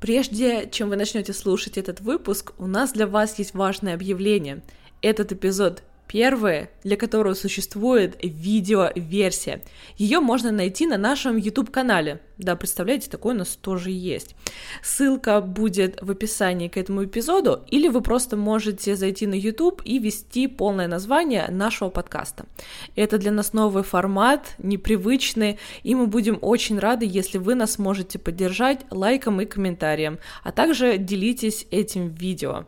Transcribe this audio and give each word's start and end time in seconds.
Прежде 0.00 0.68
чем 0.70 0.90
вы 0.90 0.96
начнете 0.96 1.32
слушать 1.32 1.78
этот 1.78 2.00
выпуск, 2.00 2.52
у 2.58 2.66
нас 2.66 2.92
для 2.92 3.06
вас 3.06 3.38
есть 3.38 3.54
важное 3.54 3.94
объявление. 3.94 4.62
Этот 5.00 5.32
эпизод 5.32 5.82
Первое, 6.08 6.70
для 6.84 6.96
которого 6.96 7.34
существует 7.34 8.16
видеоверсия. 8.22 9.62
Ее 9.96 10.20
можно 10.20 10.52
найти 10.52 10.86
на 10.86 10.96
нашем 10.96 11.36
YouTube-канале. 11.36 12.20
Да, 12.38 12.54
представляете, 12.54 13.10
такое 13.10 13.34
у 13.34 13.38
нас 13.38 13.56
тоже 13.56 13.90
есть. 13.90 14.36
Ссылка 14.82 15.40
будет 15.40 16.00
в 16.00 16.10
описании 16.10 16.68
к 16.68 16.76
этому 16.76 17.04
эпизоду, 17.04 17.64
или 17.68 17.88
вы 17.88 18.02
просто 18.02 18.36
можете 18.36 18.94
зайти 18.94 19.26
на 19.26 19.34
YouTube 19.34 19.82
и 19.84 19.98
ввести 19.98 20.46
полное 20.46 20.86
название 20.86 21.48
нашего 21.50 21.90
подкаста. 21.90 22.46
Это 22.94 23.18
для 23.18 23.32
нас 23.32 23.52
новый 23.52 23.82
формат, 23.82 24.54
непривычный, 24.58 25.58
и 25.82 25.94
мы 25.94 26.06
будем 26.06 26.38
очень 26.40 26.78
рады, 26.78 27.06
если 27.08 27.38
вы 27.38 27.54
нас 27.54 27.78
можете 27.78 28.18
поддержать 28.18 28.80
лайком 28.90 29.40
и 29.40 29.46
комментарием, 29.46 30.18
а 30.44 30.52
также 30.52 30.98
делитесь 30.98 31.66
этим 31.70 32.08
видео. 32.08 32.66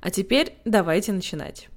А 0.00 0.10
теперь 0.10 0.54
давайте 0.64 1.12
начинать. 1.12 1.68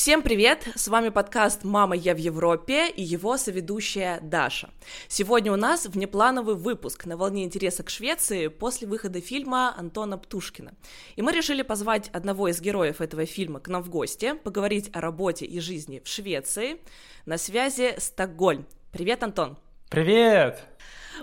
Всем 0.00 0.22
привет! 0.22 0.66
С 0.76 0.88
вами 0.88 1.10
подкаст 1.10 1.62
«Мама, 1.62 1.94
я 1.94 2.14
в 2.14 2.18
Европе» 2.18 2.88
и 2.88 3.02
его 3.02 3.36
соведущая 3.36 4.18
Даша. 4.22 4.70
Сегодня 5.08 5.52
у 5.52 5.56
нас 5.56 5.84
внеплановый 5.84 6.54
выпуск 6.54 7.04
на 7.04 7.18
волне 7.18 7.44
интереса 7.44 7.82
к 7.82 7.90
Швеции 7.90 8.48
после 8.48 8.88
выхода 8.88 9.20
фильма 9.20 9.74
Антона 9.76 10.16
Птушкина. 10.16 10.72
И 11.16 11.22
мы 11.22 11.32
решили 11.32 11.60
позвать 11.60 12.08
одного 12.14 12.48
из 12.48 12.62
героев 12.62 13.02
этого 13.02 13.26
фильма 13.26 13.60
к 13.60 13.68
нам 13.68 13.82
в 13.82 13.90
гости, 13.90 14.32
поговорить 14.32 14.88
о 14.94 15.02
работе 15.02 15.44
и 15.44 15.60
жизни 15.60 16.00
в 16.02 16.08
Швеции. 16.08 16.80
На 17.26 17.36
связи 17.36 17.94
Стокгольм. 17.98 18.66
Привет, 18.92 19.22
Антон! 19.22 19.58
Привет! 19.90 20.64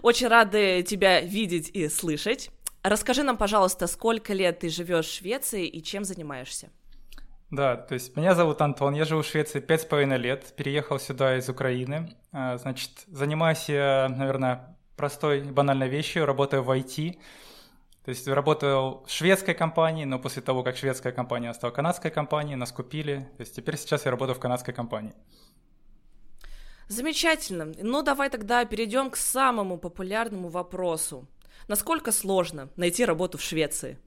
Очень 0.04 0.28
рады 0.28 0.84
тебя 0.84 1.20
видеть 1.22 1.72
и 1.74 1.90
слышать. 1.90 2.52
Расскажи 2.90 3.24
нам, 3.24 3.36
пожалуйста, 3.36 3.86
сколько 3.86 4.34
лет 4.34 4.60
ты 4.60 4.70
живешь 4.70 5.08
в 5.08 5.14
Швеции 5.14 5.68
и 5.68 5.84
чем 5.84 6.06
занимаешься? 6.06 6.70
Да, 7.52 7.76
то 7.76 7.94
есть 7.94 8.16
меня 8.16 8.34
зовут 8.34 8.62
Антон, 8.62 8.94
я 8.94 9.04
живу 9.04 9.24
в 9.24 9.26
Швеции 9.26 9.60
пять 9.60 9.82
с 9.82 9.86
половиной 9.86 10.18
лет, 10.18 10.54
переехал 10.56 10.98
сюда 10.98 11.38
из 11.38 11.50
Украины. 11.50 12.16
А, 12.32 12.58
значит, 12.58 12.92
занимаюсь 13.08 13.68
я, 13.68 14.08
наверное, 14.10 14.78
простой 14.96 15.42
банальной 15.42 15.90
вещью, 15.90 16.26
работаю 16.26 16.64
в 16.64 16.72
IT. 16.72 17.20
То 18.06 18.10
есть 18.10 18.26
работал 18.26 19.04
в 19.06 19.12
шведской 19.12 19.54
компании, 19.54 20.06
но 20.06 20.18
после 20.18 20.42
того, 20.42 20.64
как 20.64 20.78
шведская 20.78 21.12
компания 21.12 21.54
стала 21.54 21.72
канадской 21.72 22.10
компанией, 22.10 22.56
нас 22.56 22.72
купили. 22.72 23.30
То 23.36 23.42
есть 23.42 23.54
теперь 23.54 23.76
сейчас 23.76 24.06
я 24.06 24.12
работаю 24.12 24.36
в 24.36 24.40
канадской 24.40 24.74
компании. 24.74 25.14
Замечательно. 26.88 27.74
Ну, 27.82 28.02
давай 28.02 28.30
тогда 28.30 28.64
перейдем 28.64 29.10
к 29.10 29.18
самому 29.18 29.78
популярному 29.78 30.48
вопросу. 30.48 31.28
Насколько 31.68 32.12
сложно 32.12 32.70
найти 32.76 33.04
работу 33.04 33.38
в 33.38 33.42
Швеции? 33.42 33.98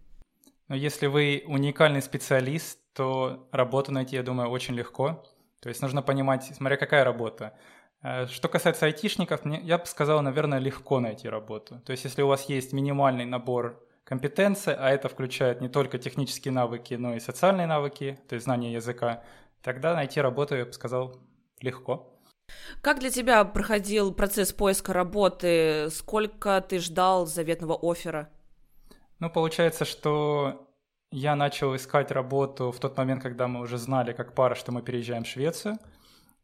Но 0.68 0.76
если 0.76 1.06
вы 1.06 1.42
уникальный 1.46 2.00
специалист, 2.00 2.78
то 2.94 3.48
работу 3.52 3.92
найти, 3.92 4.16
я 4.16 4.22
думаю, 4.22 4.50
очень 4.50 4.74
легко. 4.74 5.24
То 5.60 5.68
есть 5.68 5.82
нужно 5.82 6.00
понимать, 6.00 6.44
смотря 6.56 6.76
какая 6.76 7.04
работа. 7.04 7.54
Э, 8.02 8.26
что 8.26 8.48
касается 8.48 8.86
айтишников, 8.86 9.40
я 9.44 9.78
бы 9.78 9.86
сказал, 9.86 10.22
наверное, 10.22 10.58
легко 10.58 11.00
найти 11.00 11.28
работу. 11.28 11.80
То 11.84 11.92
есть 11.92 12.04
если 12.04 12.22
у 12.22 12.28
вас 12.28 12.48
есть 12.48 12.72
минимальный 12.72 13.26
набор 13.26 13.84
компетенций, 14.04 14.74
а 14.74 14.90
это 14.90 15.08
включает 15.08 15.60
не 15.60 15.68
только 15.68 15.98
технические 15.98 16.52
навыки, 16.52 16.94
но 16.94 17.14
и 17.14 17.20
социальные 17.20 17.66
навыки, 17.66 18.18
то 18.28 18.34
есть 18.34 18.44
знание 18.44 18.72
языка, 18.72 19.22
тогда 19.62 19.94
найти 19.94 20.20
работу, 20.20 20.56
я 20.56 20.64
бы 20.64 20.72
сказал, 20.72 21.20
легко. 21.60 22.09
Как 22.82 23.00
для 23.00 23.10
тебя 23.10 23.44
проходил 23.44 24.12
процесс 24.12 24.52
поиска 24.52 24.92
работы? 24.92 25.88
Сколько 25.90 26.60
ты 26.60 26.78
ждал 26.78 27.26
заветного 27.26 27.78
оффера? 27.80 28.28
Ну, 29.18 29.30
получается, 29.30 29.84
что 29.84 30.66
я 31.10 31.36
начал 31.36 31.74
искать 31.76 32.10
работу 32.10 32.70
в 32.70 32.78
тот 32.78 32.96
момент, 32.96 33.22
когда 33.22 33.48
мы 33.48 33.60
уже 33.60 33.78
знали 33.78 34.12
как 34.12 34.34
пара, 34.34 34.54
что 34.54 34.72
мы 34.72 34.82
переезжаем 34.82 35.24
в 35.24 35.28
Швецию. 35.28 35.78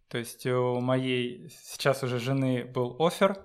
То 0.09 0.19
есть 0.19 0.47
у 0.47 0.81
моей 0.81 1.51
сейчас 1.63 2.03
уже 2.03 2.19
жены 2.19 2.65
был 2.65 2.97
офер, 2.99 3.37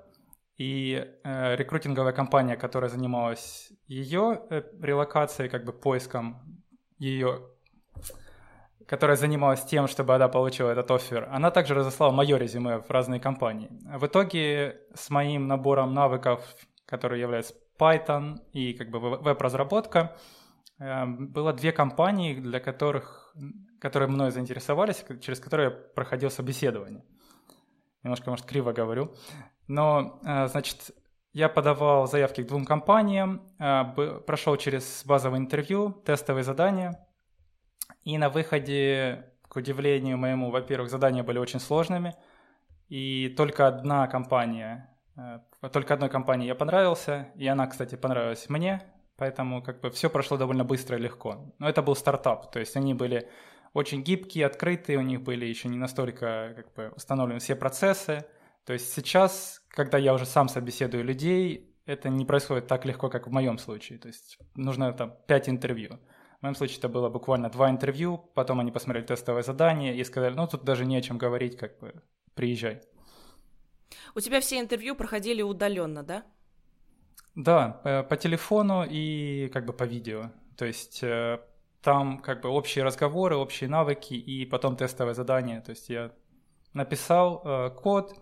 и 0.62 1.08
э, 1.24 1.56
рекрутинговая 1.56 2.14
компания, 2.14 2.56
которая 2.56 2.90
занималась 2.90 3.72
ее 3.88 4.44
э, 4.52 4.62
релокацией, 4.80 5.50
как 5.50 5.66
бы 5.66 5.74
поиском 5.74 6.62
ее, 7.00 7.42
которая 8.88 9.18
занималась 9.18 9.64
тем, 9.64 9.88
чтобы 9.88 10.16
она 10.16 10.28
получила 10.28 10.70
этот 10.72 10.92
офер, 10.92 11.28
она 11.32 11.52
также 11.52 11.74
разослала 11.74 12.12
мое 12.12 12.38
резюме 12.38 12.80
в 12.80 12.90
разные 12.90 13.20
компании. 13.20 13.70
В 13.98 14.06
итоге 14.06 14.82
с 14.94 15.10
моим 15.10 15.48
набором 15.48 15.94
навыков, 15.94 16.44
который 16.86 17.20
является 17.20 17.54
Python 17.80 18.40
и 18.54 18.74
как 18.74 18.90
бы 18.90 19.00
веб-разработка, 19.00 20.16
эм, 20.80 21.28
было 21.28 21.54
две 21.54 21.72
компании, 21.72 22.36
для 22.36 22.60
которых, 22.60 23.36
которые 23.80 24.10
мной 24.10 24.32
заинтересовались, 24.32 25.04
через 25.22 25.40
которые 25.40 25.70
я 25.70 25.76
проходил 25.76 26.30
собеседование. 26.30 27.04
Немножко, 28.04 28.30
может, 28.30 28.46
криво 28.46 28.72
говорю. 28.72 29.14
Но, 29.68 30.20
э, 30.26 30.48
значит, 30.48 30.92
я 31.34 31.48
подавал 31.50 32.08
заявки 32.08 32.44
к 32.44 32.48
двум 32.48 32.66
компаниям, 32.66 33.42
э, 33.60 34.20
прошел 34.26 34.58
через 34.58 35.04
базовое 35.06 35.40
интервью, 35.40 35.94
тестовые 36.06 36.44
задания. 36.44 37.08
И 38.04 38.18
на 38.18 38.30
выходе, 38.30 39.32
к 39.48 39.56
удивлению 39.56 40.18
моему, 40.18 40.52
во-первых, 40.52 40.90
задания 40.90 41.24
были 41.24 41.40
очень 41.40 41.60
сложными. 41.60 42.16
И 42.90 43.30
только 43.38 43.68
одна 43.68 44.08
компания 44.08 44.92
Э, 45.16 45.40
только 45.72 45.94
одной 45.94 46.10
компании 46.10 46.48
я 46.48 46.56
понравился, 46.56 47.30
и 47.36 47.48
она, 47.48 47.68
кстати, 47.68 47.96
понравилась 47.96 48.50
мне, 48.50 48.82
поэтому 49.18 49.62
как 49.62 49.82
бы 49.82 49.90
все 49.90 50.10
прошло 50.10 50.38
довольно 50.38 50.64
быстро 50.64 50.98
и 50.98 51.02
легко. 51.02 51.54
Но 51.60 51.70
это 51.70 51.82
был 51.82 51.96
стартап, 51.96 52.52
то 52.52 52.60
есть 52.60 52.76
они 52.76 52.94
были 52.94 53.30
очень 53.74 54.04
гибкие, 54.04 54.46
открытые, 54.46 54.98
у 54.98 55.02
них 55.02 55.22
были 55.22 55.46
еще 55.46 55.70
не 55.70 55.78
настолько 55.78 56.54
как 56.56 56.74
бы 56.74 56.94
установлены 56.96 57.40
все 57.40 57.56
процессы. 57.56 58.26
То 58.66 58.74
есть 58.74 58.94
сейчас, 58.94 59.64
когда 59.70 59.98
я 59.98 60.14
уже 60.14 60.26
сам 60.26 60.50
собеседую 60.50 61.04
людей, 61.04 61.74
это 61.86 62.10
не 62.10 62.26
происходит 62.26 62.68
так 62.68 62.86
легко, 62.86 63.10
как 63.10 63.28
в 63.28 63.32
моем 63.32 63.58
случае. 63.58 63.98
То 63.98 64.08
есть 64.08 64.38
нужно 64.56 64.92
там 64.94 65.16
пять 65.26 65.48
интервью. 65.48 66.00
В 66.42 66.44
моем 66.44 66.56
случае 66.56 66.80
это 66.80 66.90
было 66.90 67.08
буквально 67.10 67.50
два 67.50 67.70
интервью, 67.70 68.18
потом 68.34 68.60
они 68.60 68.72
посмотрели 68.72 69.06
тестовое 69.06 69.44
задание 69.44 69.96
и 69.96 70.04
сказали, 70.04 70.34
ну 70.34 70.48
тут 70.48 70.64
даже 70.64 70.86
не 70.86 70.98
о 70.98 71.02
чем 71.02 71.20
говорить, 71.20 71.56
как 71.56 71.80
бы 71.80 71.94
приезжай. 72.34 72.82
У 74.16 74.20
тебя 74.20 74.42
все 74.42 74.60
интервью 74.60 74.96
проходили 74.96 75.44
удаленно, 75.44 76.02
да? 76.02 76.24
Да, 77.36 77.80
по, 77.84 78.04
по 78.04 78.18
телефону 78.18 78.84
и 78.90 79.50
как 79.54 79.66
бы 79.68 79.74
по 79.74 79.84
видео. 79.84 80.32
То 80.58 80.66
есть 80.66 81.04
э, 81.04 81.40
там 81.84 82.18
как 82.18 82.42
бы 82.42 82.50
общие 82.50 82.84
разговоры, 82.84 83.36
общие 83.36 83.70
навыки 83.70 84.16
и 84.16 84.44
потом 84.46 84.76
тестовое 84.76 85.14
задание. 85.14 85.62
То 85.62 85.70
есть 85.70 85.90
я 85.90 86.12
написал 86.74 87.44
э, 87.46 87.70
код, 87.70 88.16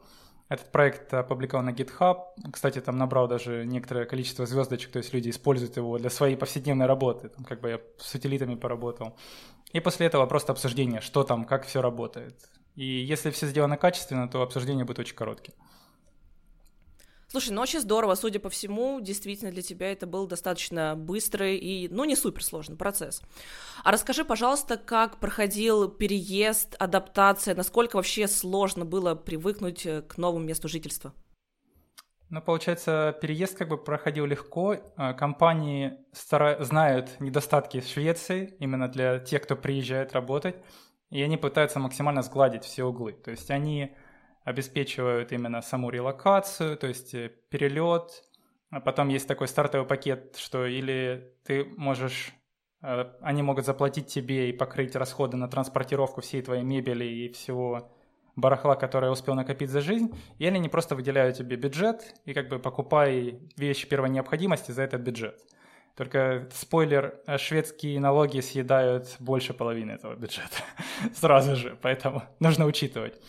этот 0.50 0.72
проект 0.72 1.14
опубликовал 1.14 1.64
на 1.64 1.70
GitHub. 1.70 2.18
Кстати, 2.52 2.82
там 2.82 2.98
набрал 2.98 3.28
даже 3.28 3.66
некоторое 3.66 4.06
количество 4.06 4.48
звездочек, 4.48 4.92
то 4.92 4.98
есть 4.98 5.14
люди 5.14 5.30
используют 5.30 5.78
его 5.78 6.00
для 6.00 6.10
своей 6.10 6.36
повседневной 6.36 6.88
работы. 6.88 7.30
Там 7.30 7.46
как 7.46 7.62
бы 7.62 7.70
я 7.70 7.80
с 8.00 8.16
утилитами 8.16 8.56
поработал. 8.56 9.16
И 9.72 9.80
после 9.80 10.08
этого 10.08 10.26
просто 10.26 10.52
обсуждение, 10.52 11.02
что 11.02 11.24
там, 11.24 11.46
как 11.46 11.66
все 11.66 11.82
работает. 11.82 12.36
И 12.76 12.84
если 12.84 13.30
все 13.30 13.46
сделано 13.46 13.78
качественно, 13.78 14.28
то 14.28 14.42
обсуждение 14.42 14.86
будет 14.86 15.00
очень 15.00 15.16
коротким. 15.16 15.54
Слушай, 17.32 17.52
ну 17.52 17.62
очень 17.62 17.80
здорово, 17.80 18.16
судя 18.16 18.40
по 18.40 18.50
всему, 18.50 19.00
действительно 19.02 19.52
для 19.52 19.62
тебя 19.62 19.92
это 19.92 20.08
был 20.08 20.26
достаточно 20.26 20.96
быстрый 20.96 21.58
и, 21.58 21.88
ну, 21.88 22.04
не 22.06 22.16
суперсложный 22.16 22.76
процесс. 22.76 23.22
А 23.84 23.92
расскажи, 23.92 24.26
пожалуйста, 24.26 24.78
как 24.78 25.20
проходил 25.20 25.90
переезд, 25.90 26.76
адаптация, 26.80 27.54
насколько 27.54 27.98
вообще 27.98 28.28
сложно 28.28 28.84
было 28.84 29.14
привыкнуть 29.14 29.86
э, 29.86 30.02
к 30.02 30.18
новому 30.18 30.44
месту 30.44 30.68
жительства? 30.68 31.14
Ну, 32.32 32.42
получается, 32.42 33.16
переезд 33.22 33.56
как 33.56 33.70
бы 33.70 33.78
проходил 33.78 34.26
легко. 34.26 34.78
А, 34.96 35.14
компании 35.14 35.98
стара... 36.12 36.64
знают 36.64 37.20
недостатки 37.20 37.80
Швеции 37.82 38.56
именно 38.60 38.88
для 38.88 39.20
тех, 39.20 39.44
кто 39.44 39.56
приезжает 39.56 40.14
работать, 40.14 40.56
и 41.12 41.22
они 41.22 41.38
пытаются 41.38 41.80
максимально 41.80 42.24
сгладить 42.24 42.66
все 42.66 42.86
углы. 42.86 43.14
То 43.14 43.30
есть 43.30 43.52
они 43.52 43.96
обеспечивают 44.44 45.32
именно 45.32 45.62
саму 45.62 45.90
релокацию, 45.90 46.78
то 46.78 46.88
есть 46.88 47.14
э, 47.14 47.32
перелет. 47.50 48.24
А 48.72 48.80
потом 48.80 49.10
есть 49.10 49.28
такой 49.28 49.48
стартовый 49.48 49.88
пакет, 49.88 50.36
что 50.38 50.66
или 50.66 51.34
ты 51.44 51.66
можешь, 51.78 52.34
э, 52.82 53.06
они 53.22 53.42
могут 53.42 53.66
заплатить 53.66 54.08
тебе 54.08 54.50
и 54.50 54.54
покрыть 54.54 54.96
расходы 54.96 55.38
на 55.38 55.48
транспортировку 55.48 56.22
всей 56.22 56.42
твоей 56.42 56.64
мебели 56.64 57.06
и 57.06 57.32
всего 57.32 57.92
барахла, 58.36 58.76
которое 58.76 59.12
успел 59.12 59.36
накопить 59.36 59.70
за 59.70 59.82
жизнь, 59.82 60.14
или 60.38 60.56
они 60.56 60.70
просто 60.70 60.96
выделяют 60.96 61.38
тебе 61.38 61.56
бюджет 61.56 62.16
и 62.26 62.34
как 62.34 62.50
бы 62.50 62.60
покупай 62.60 63.40
вещи 63.58 63.88
первой 63.88 64.10
необходимости 64.10 64.72
за 64.72 64.84
этот 64.84 65.02
бюджет. 65.02 65.40
Только 65.96 66.48
спойлер, 66.54 67.20
э, 67.28 67.38
шведские 67.38 68.00
налоги 68.00 68.40
съедают 68.40 69.18
больше 69.20 69.54
половины 69.54 69.92
этого 69.92 70.16
бюджета 70.16 70.64
сразу 71.14 71.56
же, 71.56 71.78
поэтому 71.82 72.24
нужно 72.40 72.66
учитывать. 72.66 73.20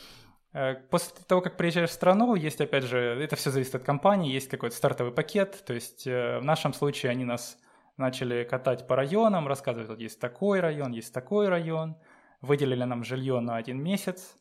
Э, 0.52 0.74
после 0.74 1.14
того, 1.26 1.40
как 1.40 1.56
приезжаешь 1.56 1.90
в 1.90 1.94
страну, 1.94 2.34
есть, 2.34 2.60
опять 2.60 2.84
же, 2.84 2.98
это 2.98 3.36
все 3.36 3.50
зависит 3.50 3.74
от 3.74 3.84
компании, 3.84 4.32
есть 4.32 4.48
какой-то 4.48 4.74
стартовый 4.74 5.12
пакет, 5.12 5.62
то 5.64 5.72
есть 5.72 6.06
э, 6.06 6.38
в 6.40 6.44
нашем 6.44 6.72
случае 6.72 7.10
они 7.10 7.24
нас 7.24 7.56
начали 7.96 8.44
катать 8.44 8.86
по 8.86 8.96
районам, 8.96 9.46
рассказывать, 9.46 9.88
вот 9.88 10.00
есть 10.00 10.18
такой 10.18 10.60
район, 10.60 10.92
есть 10.92 11.14
такой 11.14 11.48
район, 11.48 11.96
выделили 12.40 12.84
нам 12.84 13.04
жилье 13.04 13.38
на 13.40 13.56
один 13.56 13.80
месяц. 13.80 14.34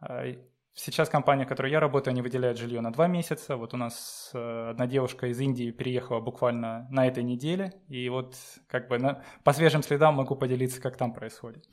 Э, 0.00 0.36
сейчас 0.74 1.08
компания, 1.08 1.44
в 1.44 1.48
которой 1.48 1.72
я 1.72 1.80
работаю, 1.80 2.12
они 2.12 2.22
выделяют 2.22 2.58
жилье 2.58 2.80
на 2.80 2.92
два 2.92 3.08
месяца. 3.08 3.56
Вот 3.56 3.74
у 3.74 3.76
нас 3.76 4.30
одна 4.32 4.86
девушка 4.86 5.26
из 5.26 5.40
Индии 5.40 5.72
переехала 5.72 6.20
буквально 6.20 6.86
на 6.90 7.08
этой 7.08 7.24
неделе, 7.24 7.72
и 7.88 8.08
вот 8.10 8.36
как 8.68 8.86
бы 8.86 8.98
на, 8.98 9.24
по 9.42 9.52
свежим 9.52 9.82
следам 9.82 10.14
могу 10.14 10.36
поделиться, 10.36 10.80
как 10.80 10.96
там 10.96 11.12
происходит. 11.12 11.64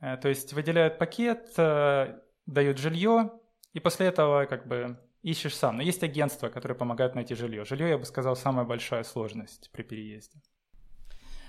То 0.00 0.28
есть 0.28 0.52
выделяют 0.54 0.98
пакет, 0.98 1.54
дают 2.46 2.78
жилье, 2.78 3.32
и 3.72 3.80
после 3.80 4.06
этого 4.06 4.46
как 4.46 4.66
бы 4.66 4.98
ищешь 5.22 5.56
сам. 5.56 5.76
Но 5.76 5.82
есть 5.82 6.02
агентства, 6.02 6.48
которые 6.48 6.76
помогают 6.76 7.14
найти 7.14 7.34
жилье. 7.34 7.64
Жилье, 7.64 7.90
я 7.90 7.98
бы 7.98 8.04
сказал, 8.04 8.36
самая 8.36 8.64
большая 8.64 9.04
сложность 9.04 9.70
при 9.72 9.82
переезде. 9.82 10.40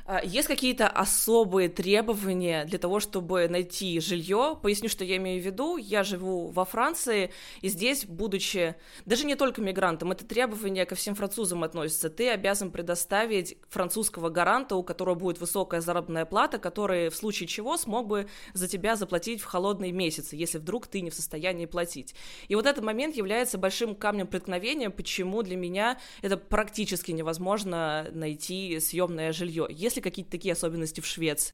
А, 0.06 0.22
есть 0.24 0.48
какие-то 0.48 0.88
особые 0.88 1.70
требования 1.70 2.66
для 2.66 2.78
того, 2.78 3.00
чтобы 3.00 3.48
найти 3.48 4.00
жилье? 4.02 4.58
Поясню, 4.62 4.90
что 4.90 5.06
я 5.06 5.18
имею 5.18 5.42
в 5.42 5.46
виду. 5.46 5.78
Я 5.78 6.04
живу 6.04 6.48
во 6.48 6.66
Франции, 6.66 7.32
и 7.62 7.70
здесь, 7.70 8.06
будучи 8.06 8.76
даже 9.06 9.26
не 9.26 9.36
только 9.36 9.62
мигрантом, 9.62 10.12
это 10.12 10.26
требование 10.26 10.86
ко 10.86 10.96
всем 10.96 11.16
французам 11.16 11.64
относится. 11.64 12.10
Ты 12.10 12.30
обязан 12.30 12.72
предоставить 12.72 13.58
французского 13.70 14.30
гаранта, 14.30 14.76
у 14.76 14.84
которого 14.84 15.16
будет 15.16 15.40
высокая 15.40 15.80
заработная 15.80 16.26
плата, 16.26 16.58
который 16.58 17.10
в 17.10 17.16
случае 17.16 17.48
чего 17.48 17.78
смог 17.78 18.08
бы 18.08 18.28
за 18.54 18.68
тебя 18.68 18.96
заплатить 18.98 19.42
в 19.42 19.46
холодные 19.46 19.94
месяцы, 19.94 20.36
если 20.36 20.58
вдруг 20.58 20.88
ты 20.88 21.00
не 21.02 21.12
в 21.12 21.16
состоянии 21.16 21.66
платить. 21.66 22.14
И 22.50 22.56
вот 22.56 22.66
этот 22.66 22.84
момент 22.84 23.16
является 23.16 23.58
большим 23.58 23.96
камнем 23.96 24.28
преткновения, 24.28 24.90
почему 24.90 25.44
для 25.44 25.56
меня 25.56 25.98
это 26.22 26.36
практически 26.36 27.12
невозможно 27.12 28.10
найти 28.12 28.80
съемное 28.80 29.32
жилье. 29.32 29.68
Если 29.70 29.93
ли 29.96 30.02
какие-то 30.02 30.32
такие 30.32 30.54
особенности 30.54 31.02
в 31.02 31.06
Швеции? 31.06 31.54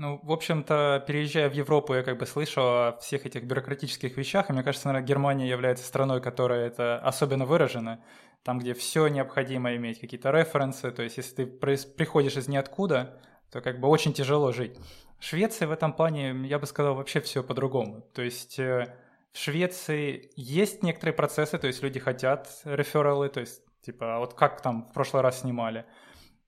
Ну, 0.00 0.18
в 0.22 0.32
общем-то, 0.32 1.04
переезжая 1.06 1.50
в 1.50 1.52
Европу, 1.52 1.92
я 1.92 2.02
как 2.02 2.16
бы 2.16 2.24
слышал 2.24 2.64
о 2.64 2.98
всех 3.02 3.26
этих 3.26 3.44
бюрократических 3.44 4.16
вещах, 4.16 4.48
и 4.48 4.52
мне 4.54 4.62
кажется, 4.62 4.88
наверное, 4.88 5.06
Германия 5.06 5.46
является 5.46 5.84
страной, 5.84 6.22
которая 6.22 6.66
это 6.66 6.98
особенно 7.00 7.44
выражена, 7.44 8.02
там, 8.42 8.58
где 8.58 8.72
все 8.72 9.08
необходимо 9.08 9.76
иметь, 9.76 10.00
какие-то 10.00 10.30
референсы, 10.30 10.90
то 10.90 11.02
есть 11.02 11.18
если 11.18 11.44
ты 11.44 11.46
приходишь 11.46 12.38
из 12.38 12.48
ниоткуда, 12.48 13.20
то 13.52 13.60
как 13.60 13.78
бы 13.78 13.88
очень 13.88 14.14
тяжело 14.14 14.52
жить. 14.52 14.78
В 15.18 15.24
Швеции 15.26 15.66
в 15.66 15.70
этом 15.70 15.92
плане, 15.92 16.30
я 16.46 16.58
бы 16.58 16.64
сказал, 16.66 16.94
вообще 16.94 17.20
все 17.20 17.42
по-другому. 17.42 18.00
То 18.14 18.22
есть 18.22 18.58
э, 18.58 18.96
в 19.34 19.38
Швеции 19.38 20.30
есть 20.34 20.82
некоторые 20.82 21.14
процессы, 21.14 21.58
то 21.58 21.66
есть 21.66 21.82
люди 21.82 22.00
хотят 22.00 22.48
рефералы, 22.64 23.28
то 23.28 23.40
есть 23.40 23.60
типа, 23.82 24.16
а 24.16 24.18
вот 24.20 24.32
как 24.32 24.62
там 24.62 24.88
в 24.88 24.94
прошлый 24.94 25.22
раз 25.22 25.40
снимали– 25.40 25.84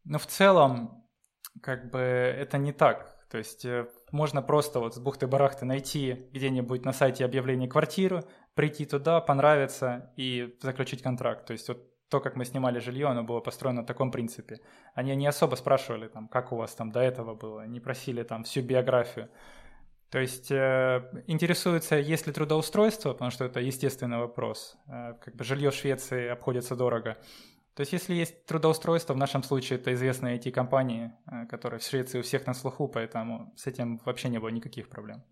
но 0.04 0.18
в 0.18 0.26
целом, 0.26 1.04
как 1.62 1.90
бы 1.90 1.98
это 2.00 2.58
не 2.58 2.72
так. 2.72 3.12
То 3.30 3.38
есть 3.38 3.64
э, 3.64 3.86
можно 4.10 4.42
просто 4.42 4.78
вот 4.78 4.94
с 4.94 4.98
бухты-барахты 4.98 5.64
найти 5.64 6.28
где-нибудь 6.32 6.84
на 6.84 6.92
сайте 6.92 7.24
объявление 7.24 7.68
квартиру, 7.68 8.24
прийти 8.54 8.84
туда, 8.84 9.20
понравиться 9.20 10.12
и 10.16 10.56
заключить 10.60 11.02
контракт. 11.02 11.46
То 11.46 11.52
есть 11.52 11.68
вот 11.68 11.88
то, 12.10 12.20
как 12.20 12.36
мы 12.36 12.44
снимали 12.44 12.78
жилье, 12.78 13.06
оно 13.06 13.22
было 13.22 13.40
построено 13.40 13.80
на 13.80 13.86
таком 13.86 14.10
принципе. 14.10 14.60
Они 14.94 15.16
не 15.16 15.26
особо 15.26 15.54
спрашивали, 15.56 16.08
там, 16.08 16.28
как 16.28 16.52
у 16.52 16.56
вас 16.56 16.74
там 16.74 16.92
до 16.92 17.00
этого 17.00 17.34
было, 17.34 17.66
не 17.66 17.80
просили 17.80 18.22
там 18.22 18.44
всю 18.44 18.60
биографию. 18.60 19.30
То 20.10 20.18
есть 20.18 20.50
э, 20.50 21.24
интересуется, 21.26 21.96
есть 21.96 22.26
ли 22.26 22.34
трудоустройство, 22.34 23.14
потому 23.14 23.30
что 23.30 23.46
это 23.46 23.60
естественный 23.60 24.18
вопрос. 24.18 24.76
Э, 24.86 25.14
как 25.24 25.36
бы 25.36 25.44
жилье 25.44 25.70
в 25.70 25.74
Швеции 25.74 26.28
обходится 26.28 26.76
дорого. 26.76 27.16
То 27.74 27.80
есть 27.80 27.92
если 27.92 28.14
есть 28.14 28.44
трудоустройство, 28.44 29.14
в 29.14 29.16
нашем 29.16 29.42
случае 29.42 29.78
это 29.78 29.94
известные 29.94 30.38
IT-компании, 30.38 31.12
э, 31.26 31.46
которые 31.46 31.80
в 31.80 31.84
Швеции 31.84 32.18
у 32.18 32.22
всех 32.22 32.46
на 32.46 32.54
слуху, 32.54 32.86
поэтому 32.86 33.52
с 33.56 33.66
этим 33.66 33.98
вообще 34.04 34.28
не 34.28 34.38
было 34.38 34.50
никаких 34.50 34.88
проблем. 34.88 35.22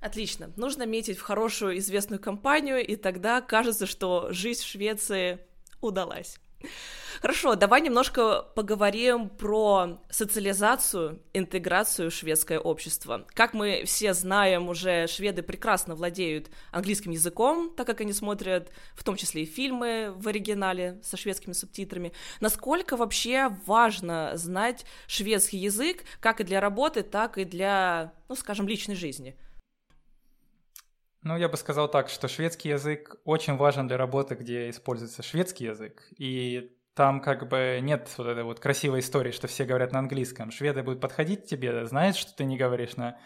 Отлично. 0.00 0.50
Нужно 0.56 0.86
метить 0.86 1.18
в 1.18 1.22
хорошую 1.22 1.78
известную 1.78 2.20
компанию, 2.20 2.86
и 2.86 2.96
тогда 2.96 3.40
кажется, 3.40 3.86
что 3.86 4.32
жизнь 4.32 4.62
в 4.62 4.66
Швеции 4.66 5.38
удалась. 5.80 6.38
Хорошо, 7.20 7.54
давай 7.54 7.80
немножко 7.80 8.42
поговорим 8.54 9.30
про 9.30 9.98
социализацию, 10.10 11.22
интеграцию 11.32 12.10
шведское 12.10 12.58
общество. 12.58 13.24
Как 13.32 13.54
мы 13.54 13.84
все 13.86 14.12
знаем, 14.12 14.68
уже 14.68 15.06
шведы 15.06 15.42
прекрасно 15.42 15.94
владеют 15.94 16.50
английским 16.70 17.12
языком, 17.12 17.72
так 17.74 17.86
как 17.86 18.02
они 18.02 18.12
смотрят 18.12 18.70
в 18.94 19.04
том 19.04 19.16
числе 19.16 19.44
и 19.44 19.46
фильмы 19.46 20.12
в 20.16 20.28
оригинале 20.28 21.00
со 21.02 21.16
шведскими 21.16 21.54
субтитрами. 21.54 22.12
Насколько 22.40 22.96
вообще 22.96 23.56
важно 23.64 24.32
знать 24.34 24.84
шведский 25.06 25.56
язык, 25.56 26.04
как 26.20 26.42
и 26.42 26.44
для 26.44 26.60
работы, 26.60 27.02
так 27.02 27.38
и 27.38 27.44
для, 27.44 28.12
ну, 28.28 28.34
скажем, 28.34 28.68
личной 28.68 28.96
жизни? 28.96 29.34
Ну, 31.24 31.38
я 31.38 31.48
бы 31.48 31.56
сказал 31.56 31.90
так, 31.90 32.10
что 32.10 32.28
шведский 32.28 32.68
язык 32.68 33.16
очень 33.24 33.56
важен 33.56 33.88
для 33.88 33.96
работы, 33.96 34.34
где 34.34 34.68
используется 34.68 35.22
шведский 35.22 35.64
язык. 35.64 36.06
И 36.18 36.76
там 36.94 37.22
как 37.22 37.48
бы 37.48 37.78
нет 37.82 38.12
вот 38.18 38.26
этой 38.26 38.44
вот 38.44 38.60
красивой 38.60 39.00
истории, 39.00 39.30
что 39.30 39.48
все 39.48 39.64
говорят 39.64 39.90
на 39.92 40.00
английском. 40.00 40.50
Шведы 40.50 40.82
будут 40.82 41.00
подходить 41.00 41.44
к 41.44 41.46
тебе, 41.46 41.86
знают, 41.86 42.16
что 42.16 42.36
ты 42.36 42.44
не 42.44 42.58
говоришь 42.58 42.96
на, 42.96 43.18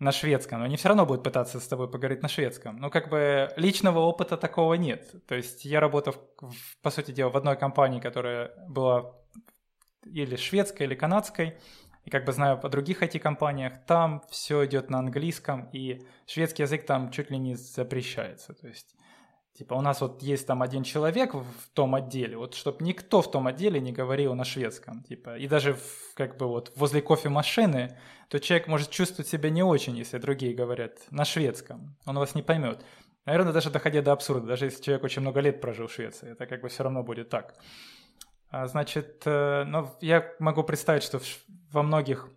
на 0.00 0.10
шведском, 0.10 0.58
но 0.58 0.64
они 0.64 0.76
все 0.76 0.88
равно 0.88 1.06
будут 1.06 1.22
пытаться 1.22 1.60
с 1.60 1.68
тобой 1.68 1.88
поговорить 1.88 2.22
на 2.22 2.28
шведском. 2.28 2.76
Но 2.78 2.90
как 2.90 3.08
бы 3.08 3.52
личного 3.54 4.00
опыта 4.00 4.36
такого 4.36 4.74
нет. 4.74 5.24
То 5.28 5.36
есть 5.36 5.64
я 5.64 5.78
работал, 5.78 6.14
в, 6.40 6.82
по 6.82 6.90
сути 6.90 7.12
дела, 7.12 7.30
в 7.30 7.36
одной 7.36 7.56
компании, 7.56 8.00
которая 8.00 8.50
была 8.66 9.14
или 10.04 10.34
шведской, 10.34 10.86
или 10.86 10.96
канадской, 10.96 11.56
и 12.08 12.10
как 12.10 12.24
бы 12.24 12.32
знаю 12.32 12.58
по 12.58 12.70
других 12.70 13.02
IT-компаниях, 13.02 13.84
там 13.86 14.22
все 14.30 14.64
идет 14.64 14.88
на 14.88 14.98
английском, 14.98 15.68
и 15.74 16.06
шведский 16.26 16.62
язык 16.62 16.86
там 16.86 17.10
чуть 17.10 17.30
ли 17.30 17.36
не 17.36 17.54
запрещается. 17.54 18.54
То 18.54 18.66
есть 18.66 18.96
Типа 19.52 19.74
у 19.74 19.80
нас 19.80 20.00
вот 20.00 20.22
есть 20.22 20.46
там 20.46 20.62
один 20.62 20.84
человек 20.84 21.34
в 21.34 21.68
том 21.74 21.96
отделе, 21.96 22.36
вот 22.36 22.54
чтобы 22.54 22.84
никто 22.84 23.22
в 23.22 23.30
том 23.30 23.48
отделе 23.48 23.80
не 23.80 23.92
говорил 23.92 24.36
на 24.36 24.44
шведском, 24.44 25.02
типа, 25.02 25.36
и 25.36 25.48
даже 25.48 25.72
в, 25.74 26.14
как 26.14 26.36
бы 26.36 26.46
вот 26.46 26.72
возле 26.76 27.02
кофемашины, 27.02 27.98
то 28.28 28.38
человек 28.38 28.68
может 28.68 28.90
чувствовать 28.90 29.26
себя 29.26 29.50
не 29.50 29.64
очень, 29.64 29.96
если 29.96 30.18
другие 30.18 30.54
говорят 30.54 30.92
на 31.10 31.24
шведском, 31.24 31.96
он 32.06 32.18
вас 32.18 32.36
не 32.36 32.42
поймет. 32.42 32.84
Наверное, 33.26 33.52
даже 33.52 33.70
доходя 33.70 34.00
до 34.00 34.12
абсурда, 34.12 34.46
даже 34.46 34.66
если 34.66 34.80
человек 34.80 35.02
очень 35.02 35.22
много 35.22 35.40
лет 35.40 35.60
прожил 35.60 35.88
в 35.88 35.92
Швеции, 35.92 36.30
это 36.30 36.46
как 36.46 36.60
бы 36.60 36.68
все 36.68 36.84
равно 36.84 37.02
будет 37.02 37.28
так. 37.28 37.56
А, 38.50 38.68
значит, 38.68 39.22
ну, 39.26 39.90
я 40.00 40.32
могу 40.38 40.62
представить, 40.62 41.02
что 41.02 41.20
во 41.70 41.82
многих 41.82 42.28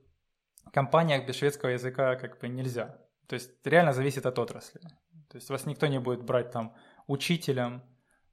компаниях 0.73 1.25
без 1.25 1.35
шведского 1.35 1.69
языка 1.69 2.15
как 2.15 2.39
бы 2.39 2.47
нельзя. 2.47 2.97
То 3.27 3.35
есть 3.35 3.51
реально 3.65 3.93
зависит 3.93 4.25
от 4.25 4.39
отрасли. 4.39 4.81
То 5.29 5.37
есть 5.37 5.49
вас 5.49 5.65
никто 5.65 5.87
не 5.87 5.99
будет 5.99 6.23
брать 6.23 6.51
там 6.51 6.75
учителем 7.07 7.81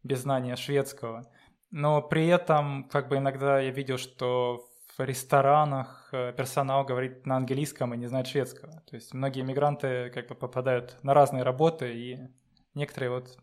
без 0.03 0.21
знания 0.21 0.57
шведского. 0.57 1.31
Но 1.71 2.03
при 2.03 2.27
этом, 2.27 2.89
как 2.89 3.09
бы 3.09 3.19
иногда 3.19 3.61
я 3.61 3.71
видел, 3.71 3.99
что 3.99 4.69
в 4.97 5.03
ресторанах 5.05 6.09
э, 6.13 6.33
персонал 6.33 6.85
говорит 6.85 7.27
на 7.27 7.37
английском 7.37 7.95
и 7.95 7.99
не 7.99 8.07
знает 8.07 8.27
шведского. 8.27 8.83
То 8.91 8.97
есть 8.97 9.15
многие 9.15 9.43
мигранты 9.43 10.11
как 10.11 10.29
бы 10.29 10.35
попадают 10.35 10.99
на 11.05 11.15
разные 11.15 11.45
работы, 11.45 11.95
и 11.95 12.19
некоторые 12.75 13.11
вот 13.11 13.39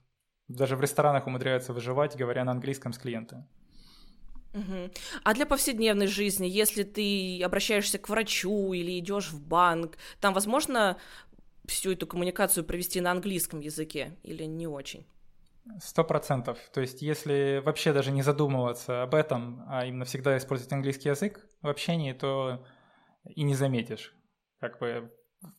даже 0.47 0.75
в 0.75 0.81
ресторанах 0.81 1.27
умудряются 1.27 1.71
выживать, 1.71 2.17
говоря 2.17 2.43
на 2.43 2.51
английском 2.51 2.91
с 2.91 2.97
клиентами. 2.97 3.47
Угу. 4.55 4.91
А 5.23 5.33
для 5.33 5.45
повседневной 5.45 6.07
жизни, 6.07 6.47
если 6.47 6.83
ты 6.83 7.43
обращаешься 7.43 7.99
к 7.99 8.07
врачу 8.07 8.71
или 8.73 8.97
идешь 8.97 9.29
в 9.29 9.45
банк, 9.45 9.97
там 10.21 10.33
возможно 10.33 10.97
всю 11.65 11.91
эту 11.91 12.07
коммуникацию 12.07 12.63
провести 12.63 13.01
на 13.01 13.11
английском 13.11 13.59
языке 13.59 14.17
или 14.23 14.45
не 14.45 14.65
очень? 14.65 15.05
Сто 15.83 16.03
процентов. 16.03 16.57
То 16.73 16.79
есть, 16.79 17.01
если 17.01 17.61
вообще 17.65 17.91
даже 17.91 18.11
не 18.11 18.21
задумываться 18.21 19.03
об 19.03 19.13
этом, 19.13 19.65
а 19.67 19.85
именно 19.85 20.05
всегда 20.05 20.37
использовать 20.37 20.71
английский 20.71 21.09
язык 21.09 21.45
в 21.61 21.67
общении, 21.67 22.13
то 22.13 22.65
и 23.25 23.43
не 23.43 23.55
заметишь. 23.55 24.13
Как 24.59 24.79
бы 24.79 25.11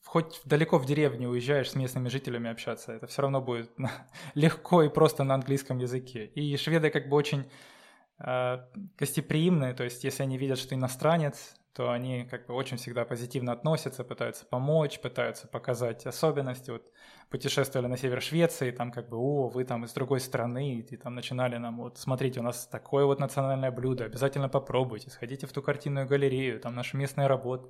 хоть 0.05 0.41
далеко 0.45 0.79
в 0.79 0.87
деревню 0.87 1.29
уезжаешь 1.29 1.71
с 1.71 1.75
местными 1.75 2.09
жителями 2.09 2.51
общаться, 2.51 2.93
это 2.93 3.07
все 3.09 3.23
равно 3.23 3.43
будет 3.43 3.71
легко 4.35 4.83
и 4.85 4.89
просто 4.89 5.25
на 5.25 5.35
английском 5.35 5.79
языке. 5.79 6.25
И 6.25 6.57
шведы 6.57 6.91
как 6.91 7.09
бы 7.09 7.17
очень 7.17 7.51
гостеприимные, 8.19 9.75
то 9.75 9.85
есть 9.85 10.05
если 10.05 10.23
они 10.23 10.39
видят, 10.39 10.59
что 10.59 10.75
иностранец, 10.75 11.55
то 11.77 11.91
они 11.91 12.25
как 12.25 12.47
бы 12.47 12.55
очень 12.55 12.79
всегда 12.79 13.05
позитивно 13.05 13.53
относятся, 13.53 14.03
пытаются 14.03 14.47
помочь, 14.47 14.99
пытаются 14.99 15.47
показать 15.47 16.07
особенности. 16.07 16.71
Вот 16.71 16.91
путешествовали 17.29 17.87
на 17.87 17.99
север 17.99 18.23
Швеции, 18.23 18.71
там 18.71 18.91
как 18.91 19.11
бы, 19.11 19.19
о, 19.19 19.49
вы 19.49 19.65
там 19.65 19.85
из 19.85 19.93
другой 19.93 20.21
страны, 20.21 20.77
и 20.79 20.97
там 20.97 21.15
начинали 21.15 21.59
нам, 21.59 21.77
вот, 21.77 21.99
смотрите, 21.99 22.41
у 22.41 22.43
нас 22.43 22.67
такое 22.67 23.05
вот 23.05 23.21
национальное 23.21 23.71
блюдо, 23.71 24.05
обязательно 24.05 24.49
попробуйте, 24.49 25.11
сходите 25.11 25.47
в 25.47 25.53
ту 25.53 25.61
картинную 25.61 26.07
галерею, 26.07 26.61
там 26.61 26.75
наша 26.75 26.97
местная 26.97 27.29
работа. 27.29 27.69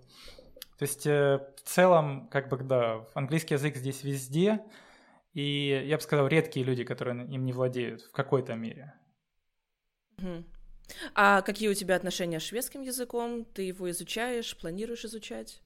То 0.78 0.82
есть 0.82 1.06
э, 1.06 1.40
в 1.56 1.68
целом, 1.68 2.28
как 2.28 2.48
бы, 2.48 2.58
да, 2.58 3.04
английский 3.14 3.54
язык 3.54 3.74
здесь 3.76 4.04
везде, 4.04 4.60
и 5.32 5.82
я 5.84 5.96
бы 5.96 6.02
сказал, 6.02 6.28
редкие 6.28 6.64
люди, 6.64 6.84
которые 6.84 7.26
им 7.26 7.44
не 7.44 7.52
владеют 7.52 8.02
в 8.02 8.12
какой-то 8.12 8.54
мере. 8.54 8.94
А 11.14 11.42
какие 11.42 11.68
у 11.68 11.74
тебя 11.74 11.96
отношения 11.96 12.40
с 12.40 12.44
шведским 12.44 12.82
языком? 12.82 13.44
Ты 13.44 13.62
его 13.62 13.90
изучаешь, 13.90 14.56
планируешь 14.56 15.04
изучать? 15.04 15.60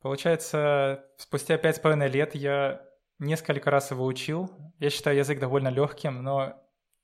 Получается, 0.00 1.04
спустя 1.16 1.58
пять 1.58 1.76
с 1.76 1.80
половиной 1.80 2.08
лет 2.08 2.34
я 2.34 2.82
несколько 3.18 3.70
раз 3.70 3.90
его 3.90 4.04
учил. 4.04 4.50
Я 4.78 4.90
считаю 4.90 5.16
язык 5.16 5.40
довольно 5.40 5.68
легким, 5.68 6.22
но 6.22 6.54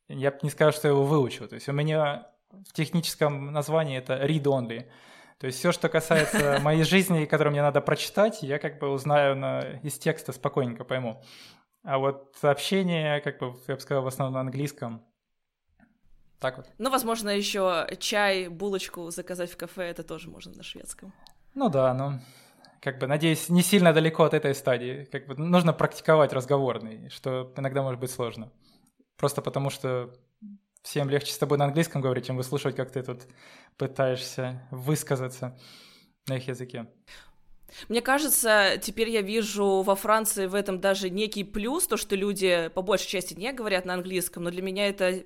я 0.08 0.36
не 0.42 0.50
скажу, 0.50 0.76
что 0.76 0.88
я 0.88 0.94
его 0.94 1.04
выучил. 1.04 1.48
То 1.48 1.54
есть 1.54 1.68
у 1.68 1.72
меня 1.72 2.28
в 2.50 2.72
техническом 2.72 3.52
названии 3.52 3.98
это 3.98 4.14
read 4.24 4.44
only. 4.44 4.88
То 5.38 5.46
есть 5.46 5.58
все, 5.58 5.72
что 5.72 5.88
касается 5.88 6.60
моей 6.62 6.84
жизни, 6.84 7.24
которую 7.24 7.52
мне 7.52 7.62
надо 7.62 7.80
прочитать, 7.80 8.42
я 8.42 8.58
как 8.58 8.78
бы 8.78 8.88
узнаю 8.90 9.34
на, 9.34 9.60
из 9.82 9.98
текста 9.98 10.32
спокойненько 10.32 10.84
пойму. 10.84 11.22
А 11.82 11.98
вот 11.98 12.36
общение, 12.42 13.20
как 13.20 13.40
бы, 13.40 13.54
я 13.66 13.74
бы 13.74 13.80
сказал, 13.80 14.04
в 14.04 14.06
основном 14.06 14.34
на 14.34 14.40
английском. 14.40 15.04
Так 16.42 16.56
вот. 16.56 16.66
Ну, 16.78 16.90
возможно, 16.90 17.30
еще 17.30 17.86
чай, 18.00 18.48
булочку 18.48 19.10
заказать 19.10 19.52
в 19.52 19.56
кафе, 19.56 19.84
это 19.84 20.02
тоже 20.02 20.28
можно 20.28 20.52
на 20.52 20.64
шведском. 20.64 21.14
Ну 21.54 21.68
да, 21.68 21.94
ну, 21.94 22.18
как 22.80 22.98
бы, 22.98 23.06
надеюсь, 23.06 23.48
не 23.48 23.62
сильно 23.62 23.92
далеко 23.92 24.24
от 24.24 24.34
этой 24.34 24.52
стадии. 24.56 25.08
Как 25.12 25.28
бы 25.28 25.36
нужно 25.36 25.72
практиковать 25.72 26.32
разговорный, 26.32 27.08
что 27.10 27.52
иногда 27.56 27.82
может 27.82 28.00
быть 28.00 28.10
сложно. 28.10 28.50
Просто 29.16 29.40
потому 29.40 29.70
что 29.70 30.12
всем 30.82 31.08
легче 31.08 31.32
с 31.32 31.38
тобой 31.38 31.58
на 31.58 31.66
английском 31.66 32.02
говорить, 32.02 32.26
чем 32.26 32.36
выслушивать, 32.36 32.74
как 32.74 32.90
ты 32.90 33.04
тут 33.04 33.22
пытаешься 33.76 34.66
высказаться 34.72 35.56
на 36.26 36.38
их 36.38 36.48
языке. 36.48 36.88
Мне 37.88 38.02
кажется, 38.02 38.78
теперь 38.82 39.10
я 39.10 39.22
вижу 39.22 39.82
во 39.82 39.94
Франции 39.94 40.46
в 40.46 40.56
этом 40.56 40.80
даже 40.80 41.08
некий 41.08 41.44
плюс, 41.44 41.86
то, 41.86 41.96
что 41.96 42.16
люди 42.16 42.68
по 42.74 42.82
большей 42.82 43.06
части 43.06 43.34
не 43.34 43.52
говорят 43.52 43.84
на 43.84 43.94
английском, 43.94 44.42
но 44.42 44.50
для 44.50 44.60
меня 44.60 44.88
это 44.88 45.22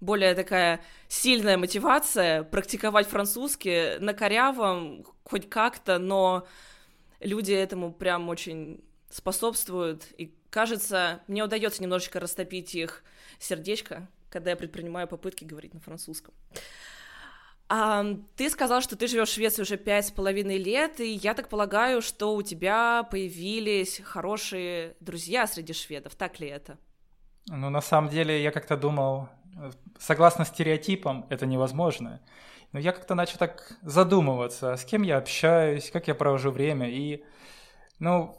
более 0.00 0.34
такая 0.34 0.80
сильная 1.08 1.56
мотивация 1.56 2.42
практиковать 2.42 3.06
французский 3.06 3.98
на 3.98 4.14
корявом 4.14 5.04
хоть 5.24 5.48
как-то, 5.48 5.98
но 5.98 6.46
люди 7.20 7.52
этому 7.52 7.92
прям 7.92 8.28
очень 8.28 8.82
способствуют, 9.10 10.06
и 10.16 10.34
кажется, 10.50 11.20
мне 11.26 11.44
удается 11.44 11.82
немножечко 11.82 12.20
растопить 12.20 12.74
их 12.74 13.02
сердечко, 13.38 14.08
когда 14.30 14.50
я 14.50 14.56
предпринимаю 14.56 15.08
попытки 15.08 15.44
говорить 15.44 15.74
на 15.74 15.80
французском. 15.80 16.34
А, 17.72 18.04
ты 18.34 18.50
сказал, 18.50 18.80
что 18.80 18.96
ты 18.96 19.06
живешь 19.06 19.28
в 19.28 19.34
Швеции 19.34 19.62
уже 19.62 19.76
пять 19.76 20.08
с 20.08 20.10
половиной 20.10 20.58
лет, 20.58 20.98
и 20.98 21.12
я 21.12 21.34
так 21.34 21.48
полагаю, 21.48 22.02
что 22.02 22.34
у 22.34 22.42
тебя 22.42 23.04
появились 23.04 24.00
хорошие 24.02 24.96
друзья 24.98 25.46
среди 25.46 25.72
шведов. 25.72 26.16
Так 26.16 26.40
ли 26.40 26.48
это? 26.48 26.78
Ну, 27.46 27.70
на 27.70 27.80
самом 27.80 28.10
деле, 28.10 28.42
я 28.42 28.50
как-то 28.50 28.76
думал, 28.76 29.28
согласно 29.98 30.44
стереотипам, 30.44 31.26
это 31.30 31.46
невозможно. 31.46 32.20
Но 32.72 32.78
я 32.78 32.92
как-то 32.92 33.14
начал 33.14 33.38
так 33.38 33.78
задумываться, 33.82 34.76
с 34.76 34.84
кем 34.84 35.02
я 35.02 35.18
общаюсь, 35.18 35.90
как 35.90 36.08
я 36.08 36.14
провожу 36.14 36.50
время. 36.50 36.88
И, 36.88 37.24
ну, 37.98 38.36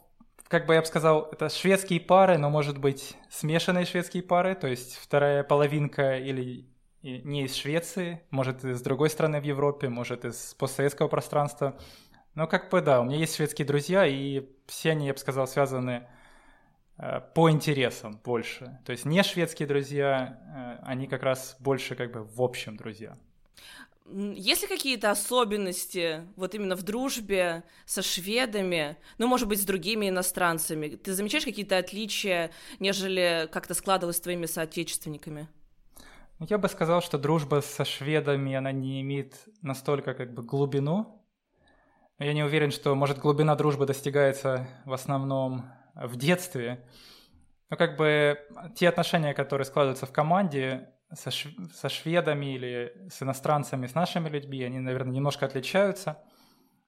как 0.47 0.65
бы 0.65 0.73
я 0.73 0.81
бы 0.81 0.87
сказал, 0.87 1.29
это 1.31 1.49
шведские 1.49 1.99
пары, 1.99 2.37
но, 2.37 2.49
может 2.49 2.77
быть, 2.77 3.17
смешанные 3.29 3.85
шведские 3.85 4.23
пары, 4.23 4.55
то 4.55 4.67
есть 4.67 4.95
вторая 4.95 5.43
половинка 5.43 6.17
или 6.17 6.67
не 7.01 7.45
из 7.45 7.55
Швеции, 7.55 8.21
может, 8.29 8.63
из 8.63 8.81
другой 8.81 9.09
страны 9.09 9.41
в 9.41 9.43
Европе, 9.43 9.89
может, 9.89 10.23
из 10.23 10.53
постсоветского 10.53 11.07
пространства. 11.07 11.77
Но 12.35 12.47
как 12.47 12.69
бы 12.69 12.81
да, 12.81 13.01
у 13.01 13.03
меня 13.03 13.17
есть 13.17 13.35
шведские 13.35 13.65
друзья, 13.65 14.05
и 14.05 14.47
все 14.67 14.91
они, 14.91 15.07
я 15.07 15.13
бы 15.13 15.19
сказал, 15.19 15.47
связаны 15.47 16.07
по 17.33 17.49
интересам 17.49 18.19
больше. 18.23 18.79
То 18.85 18.91
есть 18.91 19.05
не 19.05 19.23
шведские 19.23 19.67
друзья, 19.67 20.77
э, 20.81 20.85
они 20.85 21.07
как 21.07 21.23
раз 21.23 21.55
больше 21.59 21.95
как 21.95 22.11
бы 22.11 22.23
в 22.23 22.41
общем 22.41 22.77
друзья. 22.77 23.17
Есть 24.05 24.63
ли 24.63 24.67
какие-то 24.67 25.09
особенности 25.09 26.27
вот 26.35 26.53
именно 26.53 26.75
в 26.75 26.83
дружбе 26.83 27.63
со 27.85 28.01
шведами, 28.01 28.97
ну, 29.17 29.27
может 29.27 29.47
быть, 29.47 29.61
с 29.61 29.65
другими 29.65 30.09
иностранцами? 30.09 30.89
Ты 30.89 31.13
замечаешь 31.13 31.45
какие-то 31.45 31.77
отличия, 31.77 32.51
нежели 32.79 33.49
как-то 33.51 33.73
складывалось 33.73 34.17
с 34.17 34.21
твоими 34.21 34.45
соотечественниками? 34.45 35.47
Ну, 36.39 36.45
я 36.49 36.57
бы 36.57 36.67
сказал, 36.67 37.01
что 37.01 37.17
дружба 37.17 37.61
со 37.61 37.85
шведами, 37.85 38.53
она 38.53 38.71
не 38.71 39.01
имеет 39.01 39.35
настолько 39.61 40.13
как 40.13 40.33
бы 40.33 40.43
глубину. 40.43 41.23
Я 42.19 42.33
не 42.33 42.43
уверен, 42.43 42.71
что, 42.71 42.93
может, 42.95 43.17
глубина 43.17 43.55
дружбы 43.55 43.85
достигается 43.85 44.67
в 44.85 44.93
основном 44.93 45.63
в 45.95 46.15
детстве. 46.15 46.85
Но 47.69 47.77
как 47.77 47.97
бы 47.97 48.39
те 48.75 48.89
отношения, 48.89 49.33
которые 49.33 49.65
складываются 49.65 50.05
в 50.05 50.11
команде 50.11 50.89
со, 51.13 51.31
шв... 51.31 51.51
со 51.73 51.89
шведами 51.89 52.55
или 52.55 53.07
с 53.09 53.21
иностранцами, 53.21 53.87
с 53.87 53.95
нашими 53.95 54.29
людьми, 54.29 54.63
они, 54.63 54.79
наверное, 54.79 55.13
немножко 55.13 55.45
отличаются. 55.45 56.21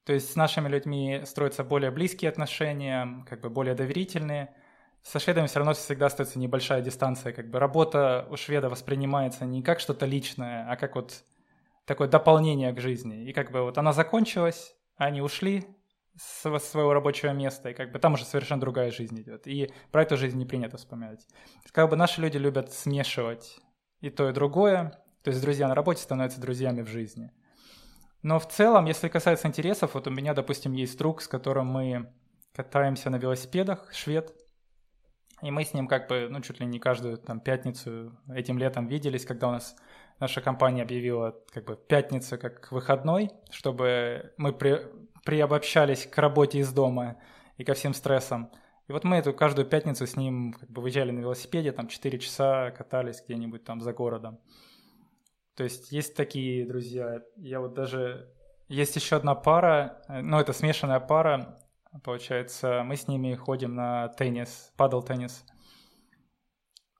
То 0.05 0.13
есть 0.13 0.31
с 0.31 0.35
нашими 0.35 0.67
людьми 0.67 1.21
строятся 1.25 1.63
более 1.63 1.91
близкие 1.91 2.29
отношения, 2.29 3.25
как 3.29 3.41
бы 3.41 3.49
более 3.49 3.75
доверительные– 3.75 4.53
со 5.03 5.19
шведами 5.19 5.47
все 5.47 5.59
равно 5.59 5.73
всегда 5.73 6.07
остается 6.07 6.39
небольшая 6.39 6.81
дистанция. 6.81 7.33
Как 7.33 7.49
бы 7.49 7.59
работа 7.59 8.25
у 8.31 8.37
шведа 8.37 8.69
воспринимается 8.69 9.45
не 9.45 9.61
как 9.61 9.79
что-то 9.79 10.05
личное, 10.05 10.65
а 10.69 10.77
как 10.77 10.95
вот 10.95 11.23
такое 11.85 12.07
дополнение 12.07 12.71
к 12.71 12.79
жизни. 12.79 13.25
И 13.25 13.33
как 13.33 13.51
бы 13.51 13.61
вот 13.61 13.77
она 13.77 13.91
закончилась, 13.91 14.75
они 14.95 15.21
ушли 15.21 15.67
своего 16.15 16.93
рабочего 16.93 17.31
места, 17.31 17.69
и 17.69 17.73
как 17.73 17.91
бы 17.91 17.99
там 17.99 18.13
уже 18.13 18.25
совершенно 18.25 18.61
другая 18.61 18.91
жизнь 18.91 19.19
идет. 19.19 19.47
И 19.47 19.71
про 19.91 20.03
эту 20.03 20.17
жизнь 20.17 20.37
не 20.37 20.45
принято 20.45 20.77
вспоминать. 20.77 21.25
Как 21.71 21.89
бы 21.89 21.95
наши 21.95 22.21
люди 22.21 22.37
любят 22.37 22.71
смешивать 22.71 23.59
и 24.01 24.09
то, 24.09 24.29
и 24.29 24.33
другое. 24.33 24.99
То 25.23 25.29
есть 25.29 25.41
друзья 25.41 25.67
на 25.67 25.75
работе 25.75 26.01
становятся 26.01 26.41
друзьями 26.41 26.81
в 26.81 26.87
жизни. 26.87 27.31
Но 28.21 28.39
в 28.39 28.47
целом, 28.47 28.85
если 28.85 29.09
касается 29.09 29.47
интересов, 29.47 29.95
вот 29.95 30.07
у 30.07 30.11
меня, 30.11 30.33
допустим, 30.33 30.73
есть 30.73 30.97
друг, 30.97 31.21
с 31.21 31.27
которым 31.27 31.67
мы 31.67 32.13
катаемся 32.53 33.09
на 33.09 33.17
велосипедах, 33.17 33.91
швед, 33.93 34.33
и 35.41 35.51
мы 35.51 35.65
с 35.65 35.73
ним 35.73 35.87
как 35.87 36.07
бы, 36.07 36.27
ну, 36.29 36.39
чуть 36.39 36.61
ли 36.61 36.65
не 36.65 36.79
каждую 36.79 37.17
там 37.17 37.41
пятницу 37.41 38.17
этим 38.33 38.57
летом 38.57 38.87
виделись, 38.87 39.25
когда 39.25 39.49
у 39.49 39.51
нас 39.51 39.75
наша 40.19 40.39
компания 40.39 40.83
объявила 40.83 41.37
как 41.51 41.65
бы 41.65 41.75
пятницу 41.75 42.37
как 42.37 42.71
выходной, 42.71 43.31
чтобы 43.51 44.33
мы 44.37 44.53
при, 44.53 44.87
приобобщались 45.23 46.05
к 46.05 46.17
работе 46.17 46.59
из 46.59 46.71
дома 46.71 47.17
и 47.57 47.63
ко 47.63 47.73
всем 47.73 47.93
стрессам. 47.93 48.51
И 48.87 48.91
вот 48.91 49.03
мы 49.03 49.17
эту 49.17 49.33
каждую 49.33 49.67
пятницу 49.67 50.05
с 50.05 50.15
ним 50.15 50.53
как 50.53 50.69
бы 50.69 50.81
выезжали 50.81 51.11
на 51.11 51.19
велосипеде, 51.19 51.71
там 51.71 51.87
4 51.87 52.19
часа 52.19 52.71
катались 52.71 53.23
где-нибудь 53.25 53.63
там 53.63 53.81
за 53.81 53.93
городом. 53.93 54.39
То 55.55 55.63
есть 55.63 55.91
есть 55.91 56.15
такие 56.15 56.67
друзья. 56.67 57.21
Я 57.37 57.59
вот 57.61 57.73
даже... 57.73 58.29
Есть 58.67 58.95
еще 58.95 59.17
одна 59.17 59.35
пара, 59.35 60.01
э, 60.07 60.21
ну 60.21 60.39
это 60.39 60.51
смешанная 60.51 60.99
пара, 60.99 61.57
Получается, 62.01 62.83
мы 62.83 62.95
с 62.95 63.07
ними 63.07 63.35
ходим 63.35 63.75
на 63.75 64.07
теннис, 64.09 64.71
падал 64.77 65.03
теннис. 65.03 65.45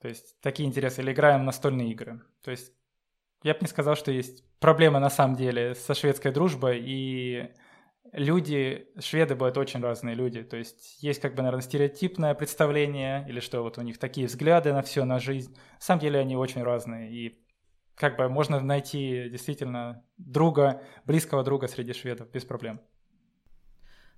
То 0.02 0.08
есть 0.08 0.40
такие 0.42 0.68
интересы. 0.70 1.02
Или 1.02 1.14
играем 1.14 1.46
настольные 1.46 1.92
игры. 1.92 2.22
То 2.44 2.52
есть 2.52 2.72
я 3.42 3.54
бы 3.54 3.62
не 3.62 3.68
сказал, 3.68 3.96
что 3.96 4.12
есть 4.12 4.44
проблема 4.60 5.00
на 5.00 5.10
самом 5.10 5.36
деле 5.36 5.74
со 5.74 5.96
шведской 5.96 6.32
дружбой. 6.32 6.80
И 6.84 7.52
люди, 8.14 8.88
шведы 9.00 9.36
бывают 9.36 9.58
очень 9.58 9.82
разные 9.82 10.16
люди. 10.16 10.44
То 10.44 10.58
есть 10.58 11.04
есть 11.04 11.20
как 11.20 11.36
бы, 11.36 11.42
наверное, 11.42 11.64
стереотипное 11.64 12.34
представление, 12.34 13.26
или 13.28 13.40
что 13.40 13.62
вот 13.62 13.78
у 13.78 13.82
них 13.82 13.98
такие 13.98 14.28
взгляды 14.28 14.72
на 14.72 14.82
все, 14.82 15.04
на 15.04 15.20
жизнь. 15.20 15.54
На 15.54 15.82
самом 15.82 16.02
деле 16.02 16.20
они 16.20 16.38
очень 16.38 16.64
разные. 16.64 17.12
И 17.12 17.40
как 17.96 18.18
бы 18.18 18.30
можно 18.30 18.60
найти 18.60 19.30
действительно 19.30 20.04
друга, 20.18 20.82
близкого 21.06 21.44
друга 21.44 21.68
среди 21.68 21.94
шведов 21.94 22.32
без 22.32 22.46
проблем. 22.46 22.80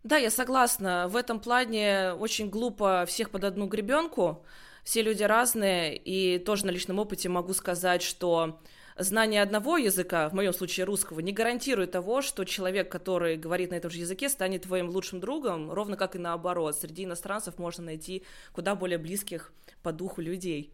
Да, 0.03 0.17
я 0.17 0.29
согласна. 0.29 1.07
В 1.07 1.15
этом 1.15 1.39
плане 1.39 2.13
очень 2.13 2.49
глупо 2.49 3.05
всех 3.07 3.31
под 3.31 3.43
одну 3.43 3.65
гребенку. 3.67 4.45
Все 4.83 5.01
люди 5.01 5.23
разные, 5.23 5.97
и 5.97 6.37
тоже 6.37 6.67
на 6.67 6.69
личном 6.69 6.99
опыте 6.99 7.27
могу 7.27 7.53
сказать, 7.53 8.03
что 8.03 8.61
знание 8.97 9.41
одного 9.41 9.77
языка, 9.77 10.29
в 10.29 10.33
моем 10.33 10.53
случае 10.53 10.85
русского, 10.85 11.19
не 11.19 11.31
гарантирует 11.31 11.91
того, 11.91 12.21
что 12.21 12.45
человек, 12.45 12.91
который 12.91 13.37
говорит 13.37 13.71
на 13.71 13.75
этом 13.75 13.91
же 13.91 13.99
языке, 13.99 14.29
станет 14.29 14.63
твоим 14.63 14.89
лучшим 14.89 15.19
другом, 15.19 15.71
ровно 15.71 15.97
как 15.97 16.15
и 16.15 16.19
наоборот. 16.19 16.75
Среди 16.75 17.03
иностранцев 17.03 17.57
можно 17.57 17.83
найти 17.83 18.23
куда 18.53 18.75
более 18.75 18.97
близких 18.97 19.53
по 19.83 19.91
духу 19.91 20.21
людей. 20.21 20.71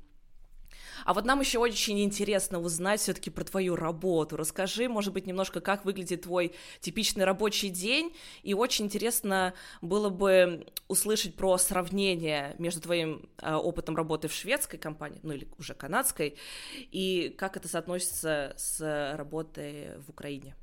А 1.05 1.13
вот 1.13 1.25
нам 1.25 1.39
еще 1.39 1.59
очень 1.59 2.03
интересно 2.03 2.59
узнать 2.59 2.99
все-таки 2.99 3.29
про 3.29 3.43
твою 3.43 3.75
работу. 3.75 4.37
Расскажи, 4.37 4.87
может 4.87 5.13
быть, 5.13 5.25
немножко, 5.27 5.61
как 5.61 5.85
выглядит 5.85 6.23
твой 6.23 6.53
типичный 6.79 7.25
рабочий 7.25 7.69
день. 7.69 8.15
И 8.43 8.53
очень 8.53 8.85
интересно 8.85 9.53
было 9.81 10.09
бы 10.09 10.65
услышать 10.87 11.35
про 11.35 11.57
сравнение 11.57 12.55
между 12.57 12.81
твоим 12.81 13.29
э, 13.41 13.53
опытом 13.53 13.95
работы 13.95 14.27
в 14.27 14.33
шведской 14.33 14.79
компании, 14.79 15.19
ну 15.23 15.33
или 15.33 15.47
уже 15.57 15.73
канадской, 15.73 16.37
и 16.91 17.33
как 17.37 17.57
это 17.57 17.67
соотносится 17.67 18.53
с 18.57 19.15
работой 19.17 19.97
в 19.99 20.09
Украине. 20.09 20.55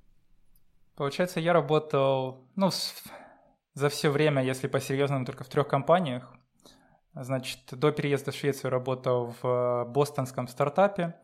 Получается, 0.95 1.39
я 1.39 1.53
работал, 1.53 2.49
ну, 2.57 2.71
за 3.75 3.89
все 3.89 4.11
время, 4.11 4.43
если 4.43 4.67
по-серьезному, 4.67 5.25
только 5.25 5.45
в 5.45 5.49
трех 5.49 5.69
компаниях. 5.69 6.35
Значит, 7.21 7.59
до 7.73 7.91
переезда 7.91 8.31
в 8.31 8.35
Швецию 8.35 8.71
работал 8.71 9.35
в 9.43 9.47
э, 9.47 9.85
бостонском 9.87 10.47
стартапе 10.47 11.15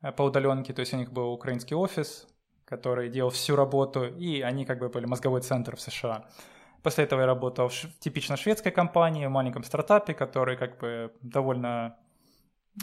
э, 0.00 0.10
по 0.10 0.22
удаленке, 0.22 0.72
то 0.72 0.80
есть 0.80 0.94
у 0.94 0.96
них 0.96 1.12
был 1.12 1.30
украинский 1.30 1.76
офис, 1.76 2.26
который 2.64 3.10
делал 3.10 3.30
всю 3.30 3.54
работу, 3.54 4.06
и 4.06 4.40
они 4.40 4.64
как 4.64 4.78
бы 4.78 4.88
были 4.88 5.04
мозговой 5.04 5.42
центр 5.42 5.76
в 5.76 5.80
США. 5.80 6.24
После 6.82 7.04
этого 7.04 7.20
я 7.20 7.26
работал 7.26 7.68
в 7.68 7.98
типично 7.98 8.36
шведской 8.36 8.72
компании, 8.72 9.26
в 9.26 9.30
маленьком 9.30 9.62
стартапе, 9.62 10.14
который 10.14 10.56
как 10.56 10.78
бы 10.78 11.12
довольно 11.20 11.96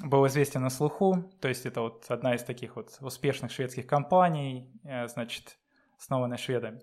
был 0.03 0.27
известен 0.27 0.61
на 0.61 0.69
слуху. 0.69 1.31
То 1.41 1.47
есть 1.47 1.65
это 1.65 1.81
вот 1.81 2.05
одна 2.09 2.35
из 2.35 2.43
таких 2.43 2.75
вот 2.75 2.95
успешных 3.01 3.51
шведских 3.51 3.87
компаний, 3.87 4.71
э, 4.83 5.07
значит, 5.07 5.57
основанная 5.97 6.37
шведами. 6.37 6.81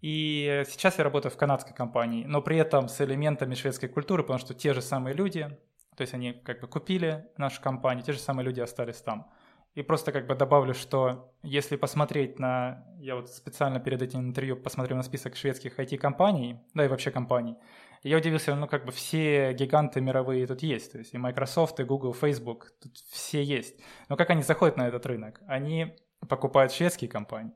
И 0.00 0.64
сейчас 0.68 0.98
я 0.98 1.04
работаю 1.04 1.30
в 1.30 1.36
канадской 1.36 1.74
компании, 1.74 2.24
но 2.24 2.40
при 2.40 2.56
этом 2.56 2.88
с 2.88 3.00
элементами 3.00 3.54
шведской 3.54 3.88
культуры, 3.88 4.22
потому 4.22 4.38
что 4.38 4.54
те 4.54 4.72
же 4.72 4.80
самые 4.80 5.14
люди, 5.14 5.48
то 5.96 6.00
есть 6.00 6.14
они 6.14 6.32
как 6.32 6.60
бы 6.60 6.68
купили 6.68 7.26
нашу 7.36 7.60
компанию, 7.60 8.04
те 8.04 8.12
же 8.12 8.18
самые 8.18 8.46
люди 8.46 8.60
остались 8.60 9.00
там. 9.02 9.30
И 9.74 9.82
просто 9.82 10.10
как 10.10 10.26
бы 10.26 10.34
добавлю, 10.34 10.74
что 10.74 11.32
если 11.42 11.76
посмотреть 11.76 12.40
на... 12.40 12.84
Я 12.98 13.14
вот 13.14 13.30
специально 13.30 13.78
перед 13.78 14.02
этим 14.02 14.20
интервью 14.20 14.56
посмотрел 14.56 14.96
на 14.96 15.04
список 15.04 15.36
шведских 15.36 15.78
IT-компаний, 15.78 16.58
да 16.74 16.86
и 16.86 16.88
вообще 16.88 17.12
компаний, 17.12 17.56
и 18.02 18.08
я 18.08 18.16
удивился, 18.16 18.54
ну 18.54 18.66
как 18.66 18.86
бы 18.86 18.92
все 18.92 19.52
гиганты 19.52 20.00
мировые 20.00 20.46
тут 20.46 20.62
есть, 20.62 20.92
то 20.92 20.98
есть 20.98 21.12
и 21.12 21.18
Microsoft, 21.18 21.78
и 21.80 21.84
Google, 21.84 22.14
Facebook, 22.14 22.72
тут 22.82 22.96
все 22.96 23.42
есть. 23.42 23.78
Но 24.08 24.16
как 24.16 24.30
они 24.30 24.42
заходят 24.42 24.76
на 24.76 24.88
этот 24.88 25.04
рынок? 25.06 25.40
Они 25.46 25.94
покупают 26.28 26.72
шведские 26.72 27.10
компании. 27.10 27.52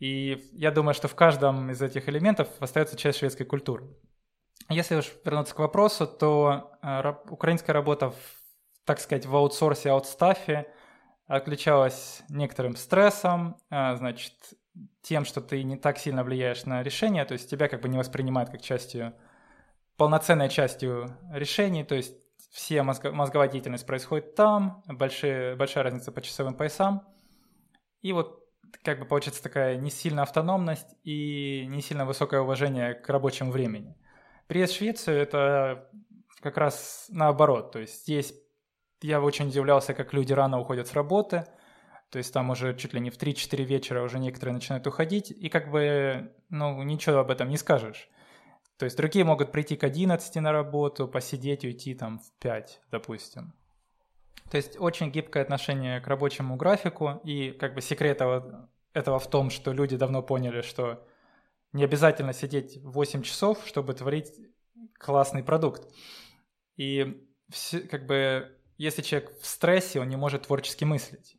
И 0.00 0.48
я 0.52 0.70
думаю, 0.70 0.94
что 0.94 1.08
в 1.08 1.14
каждом 1.14 1.70
из 1.70 1.80
этих 1.80 2.08
элементов 2.08 2.48
остается 2.58 2.96
часть 2.96 3.18
шведской 3.18 3.46
культуры. 3.46 3.84
Если 4.70 4.96
уж 4.96 5.12
вернуться 5.24 5.54
к 5.54 5.58
вопросу, 5.58 6.06
то 6.06 6.72
э, 6.82 7.12
украинская 7.28 7.74
работа, 7.74 8.10
в, 8.10 8.16
так 8.84 8.98
сказать, 8.98 9.26
в 9.26 9.36
аутсорсе, 9.36 9.90
аутстафе 9.90 10.72
отличалась 11.26 12.22
некоторым 12.30 12.76
стрессом, 12.76 13.56
э, 13.70 13.96
значит, 13.96 14.32
тем, 15.02 15.24
что 15.24 15.42
ты 15.42 15.62
не 15.62 15.76
так 15.76 15.98
сильно 15.98 16.24
влияешь 16.24 16.64
на 16.64 16.82
решение, 16.82 17.24
то 17.24 17.34
есть 17.34 17.50
тебя 17.50 17.68
как 17.68 17.82
бы 17.82 17.88
не 17.88 17.98
воспринимают 17.98 18.50
как 18.50 18.62
частью, 18.62 19.14
полноценной 19.96 20.48
частью 20.48 21.18
решений, 21.30 21.84
то 21.84 21.94
есть 21.94 22.14
все 22.50 22.82
мозго, 22.82 23.12
мозговая 23.12 23.48
деятельность 23.48 23.86
происходит 23.86 24.34
там, 24.34 24.82
большие, 24.86 25.56
большая 25.56 25.84
разница 25.84 26.10
по 26.10 26.22
часовым 26.22 26.54
поясам. 26.54 27.06
И 28.00 28.12
вот 28.12 28.39
как 28.82 28.98
бы 28.98 29.04
получается 29.04 29.42
такая 29.42 29.76
не 29.76 29.90
сильная 29.90 30.24
автономность 30.24 30.88
и 31.04 31.66
не 31.68 31.82
сильно 31.82 32.04
высокое 32.06 32.40
уважение 32.40 32.94
к 32.94 33.08
рабочему 33.08 33.50
времени. 33.50 33.96
Приезд 34.46 34.72
в 34.72 34.76
Швецию– 34.76 35.16
это 35.18 35.88
как 36.40 36.56
раз 36.56 37.06
наоборот. 37.10 37.72
То 37.72 37.78
есть 37.78 38.02
здесь 38.02 38.34
я 39.02 39.20
очень 39.20 39.48
удивлялся, 39.48 39.94
как 39.94 40.12
люди 40.12 40.32
рано 40.32 40.60
уходят 40.60 40.88
с 40.88 40.92
работы, 40.92 41.46
то 42.10 42.18
есть 42.18 42.32
там 42.32 42.50
уже 42.50 42.76
чуть 42.76 42.92
ли 42.92 43.00
не 43.00 43.10
в 43.10 43.18
3-4 43.18 43.62
вечера 43.62 44.02
уже 44.02 44.18
некоторые 44.18 44.54
начинают 44.54 44.86
уходить, 44.86 45.30
и 45.30 45.48
как 45.48 45.70
бы, 45.70 46.32
ну, 46.48 46.82
ничего 46.82 47.18
об 47.18 47.30
этом 47.30 47.48
не 47.48 47.56
скажешь. 47.56 48.08
То 48.76 48.84
есть 48.84 48.96
другие 48.96 49.24
могут 49.24 49.52
прийти 49.52 49.76
к 49.76 49.84
11 49.84 50.34
на 50.36 50.52
работу, 50.52 51.06
посидеть, 51.06 51.64
уйти 51.64 51.94
там 51.94 52.18
в 52.18 52.32
5, 52.40 52.80
допустим. 52.90 53.52
То 54.50 54.56
есть 54.56 54.78
очень 54.78 55.10
гибкое 55.10 55.44
отношение 55.44 56.00
к 56.00 56.06
рабочему 56.08 56.56
графику, 56.56 57.20
и 57.22 57.52
как 57.52 57.74
бы 57.74 57.80
секрет 57.80 58.20
этого, 58.92 59.18
в 59.20 59.30
том, 59.30 59.48
что 59.50 59.72
люди 59.72 59.96
давно 59.96 60.22
поняли, 60.22 60.62
что 60.62 61.06
не 61.72 61.84
обязательно 61.84 62.32
сидеть 62.32 62.78
8 62.82 63.22
часов, 63.22 63.64
чтобы 63.64 63.94
творить 63.94 64.32
классный 64.98 65.44
продукт. 65.44 65.88
И 66.76 67.24
все, 67.48 67.80
как 67.80 68.06
бы, 68.06 68.58
если 68.76 69.02
человек 69.02 69.38
в 69.40 69.46
стрессе, 69.46 70.00
он 70.00 70.08
не 70.08 70.16
может 70.16 70.48
творчески 70.48 70.84
мыслить, 70.84 71.36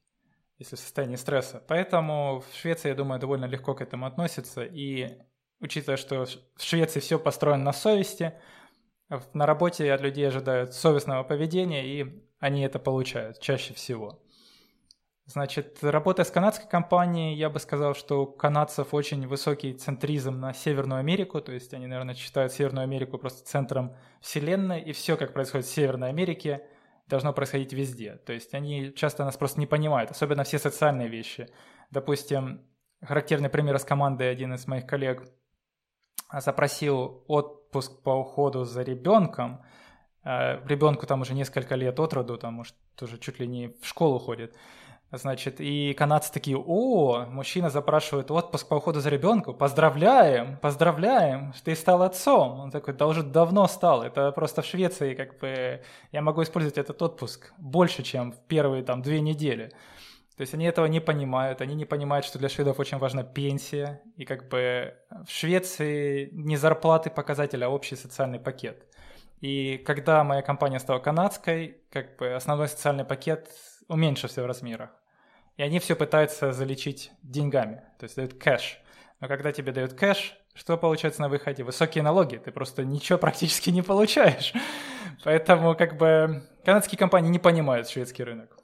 если 0.58 0.78
в 0.78 0.80
состоянии 0.80 1.18
стресса. 1.18 1.62
Поэтому 1.68 2.40
в 2.40 2.56
Швеции, 2.56 2.90
я 2.90 2.96
думаю, 2.96 3.20
довольно 3.20 3.46
легко 3.46 3.76
к 3.76 3.82
этому 3.82 4.06
относится. 4.06 4.64
И 4.64 5.18
учитывая, 5.60 5.98
что 5.98 6.26
в 6.56 6.64
Швеции 6.64 7.02
все 7.02 7.20
построено 7.20 7.64
на 7.64 7.74
совести, 7.74 8.34
на 9.34 9.46
работе 9.46 9.92
от 9.92 10.00
людей 10.00 10.26
ожидают 10.30 10.74
совестного 10.74 11.24
поведения, 11.24 11.86
и 11.86 12.24
они 12.42 12.64
это 12.64 12.80
получают 12.80 13.40
чаще 13.40 13.74
всего. 13.74 14.20
Значит, 15.26 15.78
работая 15.82 16.26
с 16.26 16.32
канадской 16.32 16.68
компанией, 16.68 17.36
я 17.36 17.50
бы 17.50 17.60
сказал, 17.60 17.94
что 17.94 18.24
у 18.24 18.26
канадцев 18.26 18.94
очень 18.94 19.28
высокий 19.28 19.74
центризм 19.74 20.40
на 20.40 20.52
Северную 20.52 21.00
Америку, 21.00 21.40
то 21.40 21.54
есть 21.54 21.74
они, 21.74 21.88
наверное, 21.88 22.16
считают 22.16 22.52
Северную 22.52 22.84
Америку 22.84 23.18
просто 23.18 23.48
центром 23.48 23.96
вселенной, 24.20 24.82
и 24.82 24.92
все, 24.92 25.16
как 25.16 25.34
происходит 25.34 25.68
в 25.68 25.72
Северной 25.72 26.10
Америке, 26.10 26.66
должно 27.08 27.32
происходить 27.32 27.72
везде. 27.72 28.16
То 28.16 28.34
есть 28.34 28.54
они 28.56 28.92
часто 28.94 29.24
нас 29.24 29.38
просто 29.38 29.60
не 29.60 29.68
понимают, 29.68 30.10
особенно 30.10 30.44
все 30.44 30.58
социальные 30.58 31.08
вещи. 31.08 31.48
Допустим, 31.92 32.66
характерный 33.02 33.50
пример 33.50 33.78
с 33.78 33.86
командой 33.86 34.32
один 34.32 34.56
из 34.56 34.66
моих 34.68 34.88
коллег 34.88 35.24
запросил 36.34 37.24
отпуск 37.28 38.02
по 38.02 38.10
уходу 38.10 38.66
за 38.66 38.82
ребенком, 38.82 39.62
а, 39.62 39.81
ребенку 40.24 41.08
там 41.08 41.22
уже 41.22 41.34
несколько 41.34 41.76
лет 41.76 42.00
от 42.00 42.14
роду, 42.14 42.38
там, 42.38 42.56
может, 42.56 42.76
тоже 42.96 43.18
чуть 43.18 43.40
ли 43.40 43.48
не 43.48 43.74
в 43.82 43.88
школу 43.88 44.20
ходит. 44.20 44.56
Значит, 45.14 45.60
и 45.60 45.94
канадцы 45.94 46.32
такие, 46.32 46.58
о, 46.58 47.26
мужчина 47.26 47.70
запрашивает 47.70 48.32
отпуск 48.32 48.70
по 48.70 48.76
уходу 48.76 49.02
за 49.02 49.10
ребенком, 49.10 49.58
поздравляем, 49.58 50.58
поздравляем, 50.58 51.54
ты 51.66 51.76
стал 51.76 52.02
отцом. 52.02 52.62
Он 52.62 52.72
такой, 52.72 52.94
да 52.94 53.08
уже 53.08 53.22
давно 53.22 53.68
стал, 53.68 54.04
это 54.04 54.32
просто 54.32 54.62
в 54.62 54.66
Швеции, 54.66 55.14
как 55.14 55.38
бы, 55.40 55.82
я 56.14 56.22
могу 56.22 56.42
использовать 56.44 56.78
этот 56.78 57.02
отпуск 57.02 57.52
больше, 57.58 58.04
чем 58.04 58.32
в 58.32 58.38
первые 58.48 58.84
там 58.84 59.02
две 59.02 59.20
недели. 59.20 59.74
То 60.38 60.44
есть 60.44 60.54
они 60.54 60.64
этого 60.64 60.86
не 60.86 61.02
понимают, 61.02 61.60
они 61.60 61.76
не 61.76 61.86
понимают, 61.86 62.26
что 62.26 62.40
для 62.40 62.48
шведов 62.48 62.80
очень 62.80 62.98
важна 62.98 63.24
пенсия, 63.24 64.02
и 64.16 64.24
как 64.24 64.48
бы 64.48 64.96
в 65.28 65.30
Швеции 65.30 66.30
не 66.32 66.56
зарплаты 66.56 67.10
показатель, 67.10 67.64
а 67.66 67.70
общий 67.70 67.98
социальный 67.98 68.40
пакет. 68.40 68.88
И 69.42 69.78
когда 69.80 70.24
моя 70.24 70.44
компания 70.44 70.80
стала 70.80 71.00
канадской, 71.00 71.84
как 71.92 72.16
бы 72.18 72.34
основной 72.34 72.68
социальный 72.68 73.04
пакет 73.04 73.50
уменьшился 73.88 74.44
в 74.44 74.46
размерах. 74.46 74.92
И 75.58 75.64
они 75.64 75.80
все 75.80 75.96
пытаются 75.96 76.54
залечить 76.54 77.12
деньгами, 77.24 77.84
то 78.00 78.06
есть 78.06 78.16
дают 78.16 78.36
кэш. 78.36 78.80
Но 79.20 79.28
когда 79.28 79.52
тебе 79.52 79.72
дают 79.72 79.94
кэш, 79.94 80.38
что 80.54 80.78
получается 80.78 81.22
на 81.22 81.30
выходе? 81.30 81.64
Высокие 81.64 82.04
налоги, 82.04 82.38
ты 82.38 82.52
просто 82.52 82.86
ничего 82.86 83.18
практически 83.18 83.70
не 83.70 83.82
получаешь. 83.82 84.54
Поэтому 85.24 85.76
как 85.76 85.98
бы 85.98 86.48
канадские 86.64 87.00
компании 87.00 87.30
не 87.30 87.40
понимают 87.40 87.90
шведский 87.90 88.24
рынок. 88.24 88.58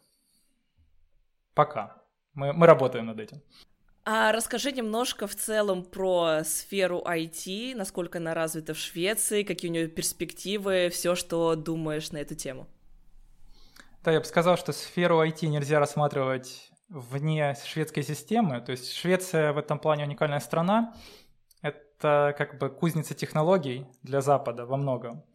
Пока. 1.53 2.03
Мы, 2.33 2.53
мы 2.53 2.67
работаем 2.67 3.07
над 3.07 3.19
этим. 3.19 3.41
А 4.09 4.31
расскажи 4.31 4.71
немножко 4.71 5.27
в 5.27 5.35
целом 5.35 5.83
про 5.83 6.45
сферу 6.45 7.03
IT, 7.05 7.75
насколько 7.75 8.19
она 8.19 8.33
развита 8.33 8.73
в 8.73 8.77
Швеции, 8.77 9.43
какие 9.43 9.69
у 9.69 9.73
нее 9.73 9.89
перспективы, 9.89 10.87
все, 10.93 11.13
что 11.13 11.55
думаешь 11.55 12.11
на 12.11 12.19
эту 12.19 12.33
тему. 12.33 12.67
Да, 14.05 14.13
я 14.13 14.21
бы 14.21 14.25
сказал, 14.25 14.55
что 14.55 14.71
сферу 14.71 15.21
IT 15.21 15.47
нельзя 15.47 15.79
рассматривать 15.79 16.71
вне 16.87 17.57
шведской 17.65 18.01
системы. 18.01 18.61
То 18.61 18.71
есть 18.71 18.93
Швеция 18.93 19.51
в 19.51 19.57
этом 19.57 19.77
плане 19.77 20.05
уникальная 20.05 20.39
страна. 20.39 20.95
Это 21.61 22.33
как 22.37 22.59
бы 22.59 22.69
кузница 22.69 23.13
технологий 23.13 23.87
для 24.03 24.21
Запада 24.21 24.65
во 24.65 24.77
многом. 24.77 25.25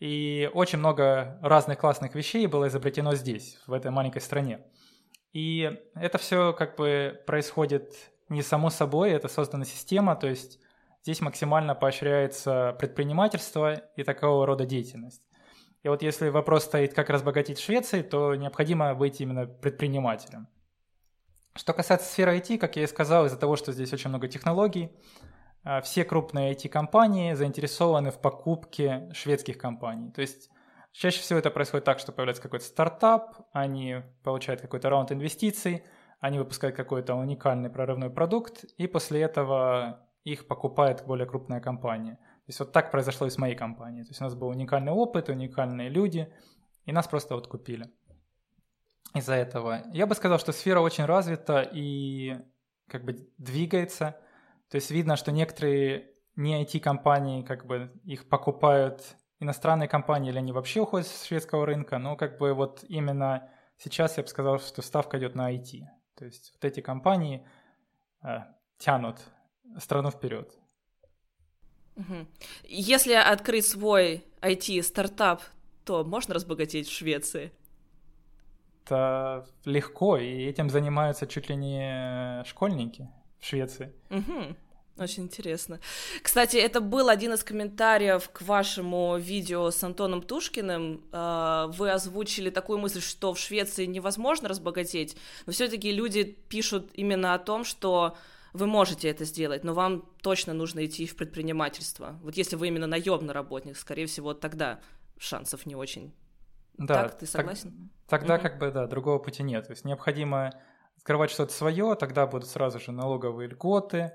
И 0.00 0.50
очень 0.54 0.78
много 0.78 1.38
разных 1.42 1.76
классных 1.76 2.14
вещей 2.14 2.46
было 2.46 2.68
изобретено 2.68 3.14
здесь, 3.16 3.58
в 3.66 3.74
этой 3.74 3.90
маленькой 3.90 4.22
стране. 4.22 4.60
И 5.34 5.70
это 5.94 6.16
все 6.16 6.54
как 6.54 6.76
бы 6.76 7.20
происходит 7.26 8.13
не 8.28 8.42
само 8.42 8.70
собой, 8.70 9.10
это 9.10 9.28
создана 9.28 9.64
система, 9.64 10.16
то 10.16 10.26
есть 10.26 10.58
здесь 11.02 11.20
максимально 11.20 11.74
поощряется 11.74 12.76
предпринимательство 12.78 13.74
и 13.96 14.02
такого 14.02 14.46
рода 14.46 14.64
деятельность. 14.64 15.26
И 15.82 15.88
вот 15.88 16.02
если 16.02 16.30
вопрос 16.30 16.64
стоит, 16.64 16.94
как 16.94 17.10
разбогатеть 17.10 17.60
Швеции, 17.60 18.00
то 18.00 18.34
необходимо 18.34 18.94
быть 18.94 19.20
именно 19.20 19.46
предпринимателем. 19.46 20.48
Что 21.54 21.72
касается 21.74 22.10
сферы 22.10 22.38
IT, 22.38 22.58
как 22.58 22.76
я 22.76 22.84
и 22.84 22.86
сказал, 22.86 23.26
из-за 23.26 23.36
того, 23.36 23.56
что 23.56 23.70
здесь 23.72 23.92
очень 23.92 24.08
много 24.08 24.26
технологий, 24.26 24.90
а, 25.62 25.82
все 25.82 26.04
крупные 26.04 26.52
IT-компании 26.54 27.34
заинтересованы 27.34 28.10
в 28.10 28.18
покупке 28.18 29.10
шведских 29.12 29.58
компаний. 29.58 30.10
То 30.10 30.22
есть 30.22 30.50
чаще 30.92 31.20
всего 31.20 31.38
это 31.38 31.50
происходит 31.50 31.84
так, 31.84 31.98
что 31.98 32.12
появляется 32.12 32.42
какой-то 32.42 32.64
стартап, 32.64 33.46
они 33.52 34.02
получают 34.22 34.62
какой-то 34.62 34.88
раунд 34.88 35.12
инвестиций, 35.12 35.84
они 36.24 36.38
выпускают 36.38 36.74
какой-то 36.74 37.16
уникальный 37.16 37.68
прорывной 37.68 38.08
продукт, 38.08 38.64
и 38.78 38.86
после 38.86 39.20
этого 39.20 40.08
их 40.24 40.46
покупает 40.46 41.04
более 41.06 41.26
крупная 41.26 41.60
компания. 41.60 42.14
То 42.14 42.48
есть 42.48 42.60
вот 42.60 42.72
так 42.72 42.90
произошло 42.90 43.26
и 43.26 43.30
с 43.30 43.36
моей 43.36 43.54
компанией. 43.54 44.04
То 44.04 44.08
есть 44.08 44.22
у 44.22 44.24
нас 44.24 44.34
был 44.34 44.48
уникальный 44.48 44.92
опыт, 44.92 45.28
уникальные 45.28 45.90
люди, 45.90 46.32
и 46.86 46.92
нас 46.92 47.06
просто 47.08 47.34
вот 47.34 47.46
купили 47.46 47.90
из-за 49.14 49.34
этого. 49.34 49.82
Я 49.92 50.06
бы 50.06 50.14
сказал, 50.14 50.38
что 50.38 50.52
сфера 50.52 50.80
очень 50.80 51.04
развита 51.04 51.60
и 51.60 52.38
как 52.88 53.04
бы 53.04 53.28
двигается. 53.36 54.18
То 54.70 54.76
есть 54.76 54.90
видно, 54.90 55.16
что 55.16 55.30
некоторые 55.30 56.10
не 56.36 56.64
IT-компании, 56.64 57.42
как 57.42 57.66
бы 57.66 57.92
их 58.02 58.30
покупают 58.30 59.02
иностранные 59.40 59.88
компании, 59.88 60.30
или 60.30 60.38
они 60.38 60.52
вообще 60.52 60.80
уходят 60.80 61.06
с 61.06 61.26
шведского 61.26 61.66
рынка, 61.66 61.98
но 61.98 62.16
как 62.16 62.38
бы 62.38 62.54
вот 62.54 62.82
именно 62.88 63.50
сейчас 63.76 64.16
я 64.16 64.22
бы 64.22 64.28
сказал, 64.30 64.58
что 64.58 64.80
ставка 64.80 65.18
идет 65.18 65.34
на 65.34 65.54
IT. 65.54 65.82
То 66.16 66.24
есть 66.24 66.52
вот 66.54 66.64
эти 66.64 66.80
компании 66.80 67.46
э, 68.22 68.40
тянут 68.78 69.20
страну 69.78 70.10
вперед. 70.10 70.58
Если 72.64 73.12
открыть 73.12 73.66
свой 73.66 74.24
IT-стартап, 74.40 75.42
то 75.84 76.04
можно 76.04 76.34
разбогатеть 76.34 76.88
в 76.88 76.92
Швеции? 76.92 77.52
Это 78.84 79.46
легко, 79.64 80.18
и 80.18 80.44
этим 80.44 80.70
занимаются 80.70 81.26
чуть 81.26 81.48
ли 81.48 81.56
не 81.56 82.42
школьники 82.44 83.08
в 83.38 83.46
Швеции. 83.46 83.92
Угу. 84.10 84.56
Очень 84.96 85.24
интересно. 85.24 85.80
Кстати, 86.22 86.56
это 86.56 86.80
был 86.80 87.08
один 87.08 87.32
из 87.32 87.42
комментариев 87.42 88.30
к 88.30 88.42
вашему 88.42 89.16
видео 89.18 89.70
с 89.70 89.82
Антоном 89.82 90.22
Тушкиным. 90.22 91.02
А, 91.10 91.66
вы 91.68 91.90
озвучили 91.90 92.50
такую 92.50 92.78
мысль, 92.78 93.00
что 93.00 93.34
в 93.34 93.38
Швеции 93.38 93.86
невозможно 93.86 94.48
разбогатеть, 94.48 95.16
но 95.46 95.52
все-таки 95.52 95.90
люди 95.90 96.22
пишут 96.22 96.90
именно 96.94 97.34
о 97.34 97.40
том, 97.40 97.64
что 97.64 98.16
вы 98.52 98.66
можете 98.68 99.08
это 99.08 99.24
сделать, 99.24 99.64
но 99.64 99.74
вам 99.74 100.04
точно 100.22 100.52
нужно 100.52 100.86
идти 100.86 101.06
в 101.06 101.16
предпринимательство. 101.16 102.16
Вот 102.22 102.36
если 102.36 102.54
вы 102.54 102.68
именно 102.68 102.86
наемный 102.86 103.34
работник, 103.34 103.76
скорее 103.76 104.06
всего, 104.06 104.32
тогда 104.32 104.78
шансов 105.18 105.66
не 105.66 105.74
очень. 105.74 106.14
Да, 106.78 107.04
так, 107.04 107.18
ты 107.18 107.26
согласен? 107.26 107.90
Так, 108.06 108.20
тогда 108.20 108.34
угу. 108.36 108.42
как 108.42 108.58
бы, 108.58 108.70
да, 108.70 108.86
другого 108.86 109.18
пути 109.18 109.42
нет. 109.42 109.66
То 109.66 109.72
есть 109.72 109.84
необходимо 109.84 110.52
открывать 110.96 111.32
что-то 111.32 111.52
свое, 111.52 111.96
тогда 111.96 112.28
будут 112.28 112.48
сразу 112.48 112.78
же 112.78 112.92
налоговые 112.92 113.48
льготы, 113.48 114.12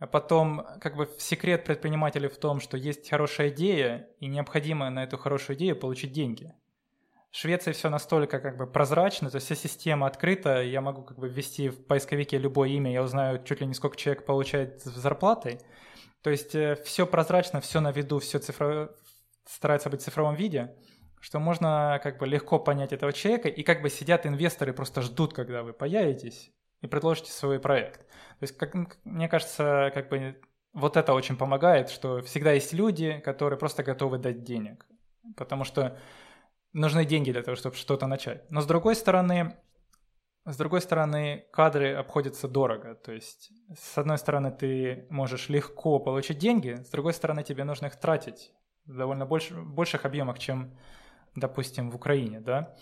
а 0.00 0.06
потом, 0.06 0.66
как 0.80 0.96
бы 0.96 1.08
секрет 1.18 1.64
предпринимателей 1.64 2.28
в 2.28 2.38
том, 2.38 2.60
что 2.60 2.78
есть 2.78 3.08
хорошая 3.08 3.50
идея, 3.50 4.08
и 4.18 4.26
необходимо 4.26 4.88
на 4.88 5.04
эту 5.04 5.18
хорошую 5.18 5.56
идею 5.58 5.76
получить 5.76 6.12
деньги. 6.12 6.54
В 7.30 7.36
Швеции 7.36 7.72
все 7.72 7.90
настолько 7.90 8.40
как 8.40 8.56
бы 8.56 8.66
прозрачно, 8.66 9.30
то 9.30 9.36
есть 9.36 9.46
вся 9.46 9.54
система 9.54 10.06
открыта, 10.06 10.62
я 10.62 10.80
могу 10.80 11.02
как 11.02 11.18
бы 11.18 11.28
ввести 11.28 11.68
в 11.68 11.86
поисковике 11.86 12.38
любое 12.38 12.70
имя, 12.70 12.90
я 12.90 13.02
узнаю 13.02 13.44
чуть 13.44 13.60
ли 13.60 13.66
не 13.66 13.74
сколько 13.74 13.96
человек 13.96 14.24
получает 14.24 14.82
зарплатой. 14.82 15.60
То 16.22 16.30
есть 16.30 16.54
э, 16.54 16.76
все 16.82 17.06
прозрачно, 17.06 17.60
все 17.60 17.80
на 17.80 17.92
виду, 17.92 18.18
все 18.20 18.38
цифро... 18.38 18.90
старается 19.46 19.90
быть 19.90 20.00
в 20.00 20.04
цифровом 20.04 20.34
виде, 20.34 20.74
что 21.20 21.38
можно 21.40 22.00
как 22.02 22.18
бы 22.18 22.26
легко 22.26 22.58
понять 22.58 22.94
этого 22.94 23.12
человека, 23.12 23.48
и 23.48 23.62
как 23.62 23.82
бы 23.82 23.90
сидят 23.90 24.24
инвесторы, 24.24 24.72
просто 24.72 25.02
ждут, 25.02 25.34
когда 25.34 25.62
вы 25.62 25.74
появитесь 25.74 26.50
и 26.80 26.86
предложите 26.86 27.30
свой 27.32 27.58
проект. 27.58 28.00
То 28.00 28.42
есть, 28.42 28.56
как, 28.56 28.74
мне 29.04 29.28
кажется, 29.28 29.90
как 29.94 30.08
бы 30.08 30.40
вот 30.72 30.96
это 30.96 31.12
очень 31.14 31.36
помогает, 31.36 31.90
что 31.90 32.22
всегда 32.22 32.52
есть 32.52 32.72
люди, 32.72 33.18
которые 33.24 33.58
просто 33.58 33.82
готовы 33.82 34.18
дать 34.18 34.44
денег. 34.44 34.86
Потому 35.36 35.64
что 35.64 35.98
нужны 36.72 37.04
деньги 37.04 37.32
для 37.32 37.42
того, 37.42 37.56
чтобы 37.56 37.76
что-то 37.76 38.06
начать. 38.06 38.50
Но 38.50 38.60
с 38.60 38.66
другой 38.66 38.94
стороны, 38.94 39.56
с 40.46 40.56
другой 40.56 40.80
стороны, 40.80 41.44
кадры 41.52 41.94
обходятся 41.94 42.48
дорого. 42.48 42.94
То 42.94 43.12
есть, 43.12 43.52
с 43.78 43.98
одной 43.98 44.18
стороны, 44.18 44.50
ты 44.50 45.06
можешь 45.10 45.48
легко 45.48 45.98
получить 45.98 46.38
деньги, 46.38 46.82
с 46.82 46.90
другой 46.90 47.12
стороны, 47.12 47.42
тебе 47.44 47.64
нужно 47.64 47.86
их 47.86 47.96
тратить 47.96 48.52
в 48.86 48.96
довольно 48.96 49.26
больш, 49.26 49.50
больших 49.50 50.04
объемах, 50.04 50.38
чем, 50.38 50.76
допустим, 51.34 51.90
в 51.90 51.96
Украине, 51.96 52.40
да. 52.40 52.74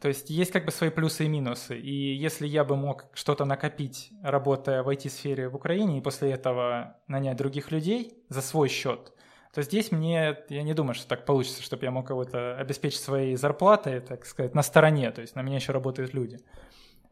То 0.00 0.08
есть 0.08 0.30
есть 0.30 0.52
как 0.52 0.64
бы 0.64 0.70
свои 0.70 0.90
плюсы 0.90 1.24
и 1.24 1.28
минусы. 1.28 1.78
И 1.78 2.14
если 2.14 2.46
я 2.46 2.64
бы 2.64 2.76
мог 2.76 3.06
что-то 3.14 3.44
накопить, 3.44 4.12
работая 4.22 4.82
в 4.82 4.88
IT-сфере 4.88 5.48
в 5.48 5.56
Украине, 5.56 5.98
и 5.98 6.00
после 6.00 6.30
этого 6.30 6.96
нанять 7.08 7.36
других 7.36 7.70
людей 7.70 8.24
за 8.28 8.42
свой 8.42 8.68
счет, 8.68 9.12
то 9.52 9.62
здесь 9.62 9.92
мне, 9.92 10.38
я 10.48 10.62
не 10.62 10.72
думаю, 10.72 10.94
что 10.94 11.08
так 11.08 11.26
получится, 11.26 11.62
чтобы 11.62 11.84
я 11.84 11.90
мог 11.90 12.06
кого-то 12.06 12.56
обеспечить 12.56 13.00
своей 13.00 13.36
зарплатой, 13.36 14.00
так 14.00 14.24
сказать, 14.24 14.54
на 14.54 14.62
стороне, 14.62 15.10
то 15.10 15.20
есть 15.20 15.34
на 15.36 15.42
меня 15.42 15.56
еще 15.56 15.72
работают 15.72 16.14
люди. 16.14 16.38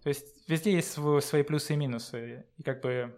То 0.03 0.09
есть 0.09 0.49
везде 0.49 0.73
есть 0.73 0.93
свои 0.93 1.43
плюсы 1.43 1.75
и 1.75 1.77
минусы. 1.77 2.47
И 2.57 2.63
как 2.63 2.81
бы, 2.81 3.15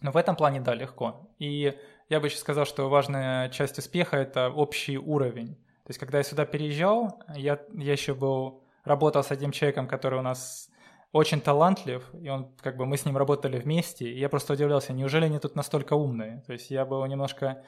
ну 0.00 0.12
в 0.12 0.16
этом 0.16 0.36
плане, 0.36 0.60
да, 0.60 0.74
легко. 0.74 1.28
И 1.38 1.76
я 2.08 2.20
бы 2.20 2.28
еще 2.28 2.36
сказал, 2.36 2.64
что 2.64 2.88
важная 2.88 3.48
часть 3.50 3.78
успеха– 3.78 4.16
это 4.18 4.50
общий 4.50 4.96
уровень. 4.96 5.58
То 5.88 5.92
есть, 5.92 6.00
когда 6.00 6.18
я 6.18 6.24
сюда 6.24 6.44
переезжал, 6.44 7.22
я, 7.34 7.58
я 7.72 7.92
еще 7.92 8.14
был, 8.14 8.62
работал 8.84 9.24
с 9.24 9.30
одним 9.30 9.52
человеком, 9.52 9.88
который 9.88 10.18
у 10.18 10.22
нас 10.22 10.68
очень 11.12 11.40
талантлив, 11.40 12.04
и 12.12 12.28
он, 12.28 12.52
как 12.60 12.76
бы, 12.76 12.84
мы 12.84 12.98
с 12.98 13.06
ним 13.06 13.16
работали 13.16 13.58
вместе, 13.58 14.04
и 14.04 14.18
я 14.18 14.28
просто 14.28 14.52
удивлялся, 14.52 14.92
неужели 14.92 15.24
они 15.24 15.38
тут 15.38 15.56
настолько 15.56 15.94
умные? 15.94 16.42
То 16.46 16.52
есть, 16.52 16.70
я 16.70 16.84
был 16.84 17.06
немножко 17.06 17.64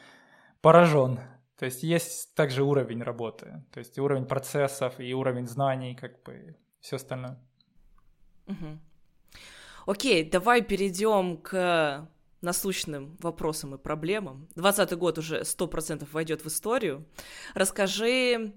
поражен. 0.61 1.19
То 1.59 1.65
есть, 1.65 1.83
есть 1.83 2.35
также 2.35 2.63
уровень 2.63 3.03
работы, 3.03 3.65
то 3.73 3.79
есть, 3.79 3.99
уровень 3.99 4.27
процессов 4.27 5.01
и 5.01 5.15
уровень 5.15 5.47
знаний, 5.47 5.95
как 5.95 6.23
бы, 6.23 6.57
все 6.83 6.97
остальное. 6.97 7.39
Угу. 8.49 8.79
Окей, 9.87 10.29
давай 10.29 10.61
перейдем 10.61 11.39
к 11.39 12.07
насущным 12.43 13.17
вопросам 13.21 13.75
и 13.75 13.79
проблемам. 13.79 14.49
2020 14.55 14.99
год 14.99 15.19
уже 15.19 15.41
100% 15.41 16.09
войдет 16.13 16.43
в 16.43 16.49
историю. 16.49 17.07
Расскажи, 17.55 18.53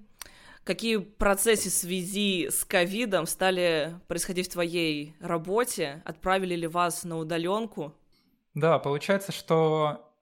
какие 0.64 0.98
процессы 0.98 1.70
в 1.70 1.74
связи 1.74 2.50
с 2.50 2.64
ковидом 2.66 3.26
стали 3.26 3.96
происходить 4.08 4.48
в 4.48 4.54
твоей 4.54 5.16
работе? 5.20 6.02
Отправили 6.06 6.56
ли 6.56 6.68
вас 6.68 7.04
на 7.04 7.18
удаленку? 7.18 7.94
Да, 8.54 8.80
получается, 8.80 9.32
что 9.32 10.14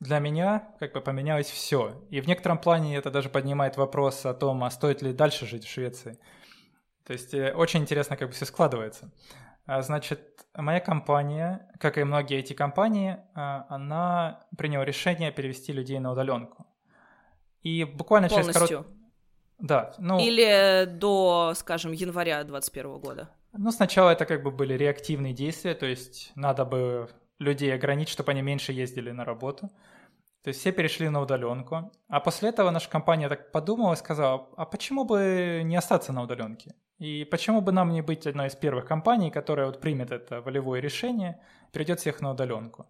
для 0.00 0.18
меня 0.18 0.68
как 0.80 0.92
бы 0.92 1.00
поменялось 1.00 1.46
все. 1.46 2.02
И 2.10 2.20
в 2.20 2.26
некотором 2.26 2.58
плане 2.58 2.96
это 2.96 3.10
даже 3.10 3.28
поднимает 3.28 3.76
вопрос 3.76 4.26
о 4.26 4.34
том, 4.34 4.64
а 4.64 4.70
стоит 4.70 5.00
ли 5.00 5.12
дальше 5.12 5.46
жить 5.46 5.64
в 5.64 5.70
Швеции. 5.70 6.18
То 7.04 7.12
есть 7.12 7.34
э, 7.34 7.52
очень 7.52 7.80
интересно, 7.80 8.16
как 8.16 8.28
бы 8.28 8.34
все 8.34 8.44
складывается. 8.44 9.10
А, 9.66 9.82
значит, 9.82 10.46
моя 10.54 10.80
компания, 10.80 11.70
как 11.78 11.98
и 11.98 12.04
многие 12.04 12.38
эти 12.38 12.52
компании, 12.52 13.18
а, 13.34 13.66
она 13.68 14.46
приняла 14.56 14.84
решение 14.84 15.30
перевести 15.30 15.72
людей 15.72 15.98
на 15.98 16.12
удаленку. 16.12 16.66
И 17.62 17.84
буквально 17.84 18.28
Полностью. 18.28 18.54
через 18.54 18.70
корот... 18.70 18.86
Да. 19.58 19.94
Ну... 19.98 20.18
Или 20.18 20.86
до, 20.86 21.52
скажем, 21.54 21.92
января 21.92 22.42
2021 22.42 22.98
года? 22.98 23.30
Ну, 23.52 23.70
сначала 23.70 24.10
это 24.10 24.24
как 24.24 24.42
бы 24.42 24.50
были 24.50 24.74
реактивные 24.74 25.32
действия, 25.32 25.74
то 25.74 25.86
есть 25.86 26.32
надо 26.34 26.64
бы 26.64 27.08
людей 27.38 27.72
ограничить, 27.72 28.12
чтобы 28.12 28.32
они 28.32 28.42
меньше 28.42 28.72
ездили 28.72 29.12
на 29.12 29.24
работу. 29.24 29.70
То 30.42 30.48
есть 30.48 30.60
все 30.60 30.72
перешли 30.72 31.08
на 31.08 31.20
удаленку. 31.20 31.92
А 32.08 32.20
после 32.20 32.48
этого 32.48 32.70
наша 32.70 32.90
компания 32.90 33.28
так 33.28 33.52
подумала 33.52 33.92
и 33.92 33.96
сказала, 33.96 34.48
а 34.56 34.64
почему 34.64 35.04
бы 35.04 35.62
не 35.64 35.76
остаться 35.76 36.12
на 36.12 36.22
удаленке? 36.22 36.74
И 37.02 37.24
почему 37.24 37.60
бы 37.62 37.72
нам 37.72 37.90
не 37.90 38.00
быть 38.00 38.28
одной 38.28 38.46
из 38.46 38.54
первых 38.54 38.84
компаний, 38.84 39.32
которая 39.32 39.66
вот 39.66 39.80
примет 39.80 40.12
это 40.12 40.40
волевое 40.40 40.80
решение, 40.80 41.40
перейдет 41.72 41.98
всех 41.98 42.20
на 42.20 42.30
удаленку? 42.30 42.86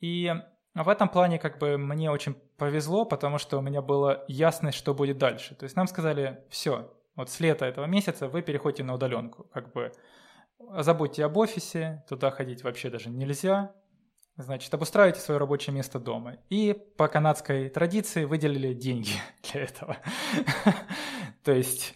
И 0.00 0.32
в 0.74 0.88
этом 0.88 1.10
плане 1.10 1.38
как 1.38 1.58
бы 1.58 1.76
мне 1.76 2.10
очень 2.10 2.32
повезло, 2.56 3.04
потому 3.04 3.36
что 3.36 3.58
у 3.58 3.60
меня 3.60 3.82
была 3.82 4.24
ясность, 4.26 4.78
что 4.78 4.94
будет 4.94 5.18
дальше. 5.18 5.54
То 5.54 5.64
есть 5.64 5.76
нам 5.76 5.86
сказали, 5.86 6.46
все, 6.48 6.90
вот 7.14 7.28
с 7.28 7.38
лета 7.38 7.66
этого 7.66 7.84
месяца 7.84 8.26
вы 8.26 8.40
переходите 8.40 8.84
на 8.84 8.94
удаленку. 8.94 9.44
Как 9.52 9.70
бы 9.70 9.92
забудьте 10.78 11.22
об 11.22 11.36
офисе, 11.36 12.06
туда 12.08 12.30
ходить 12.30 12.64
вообще 12.64 12.88
даже 12.88 13.10
нельзя, 13.10 13.74
Значит, 14.38 14.72
обустраивайте 14.74 15.20
свое 15.20 15.40
рабочее 15.40 15.72
место 15.72 15.98
дома. 15.98 16.36
И 16.50 16.76
по 16.98 17.08
канадской 17.08 17.70
традиции 17.70 18.24
выделили 18.24 18.74
деньги 18.74 19.12
для 19.50 19.62
этого. 19.62 19.96
То 21.46 21.52
есть, 21.52 21.94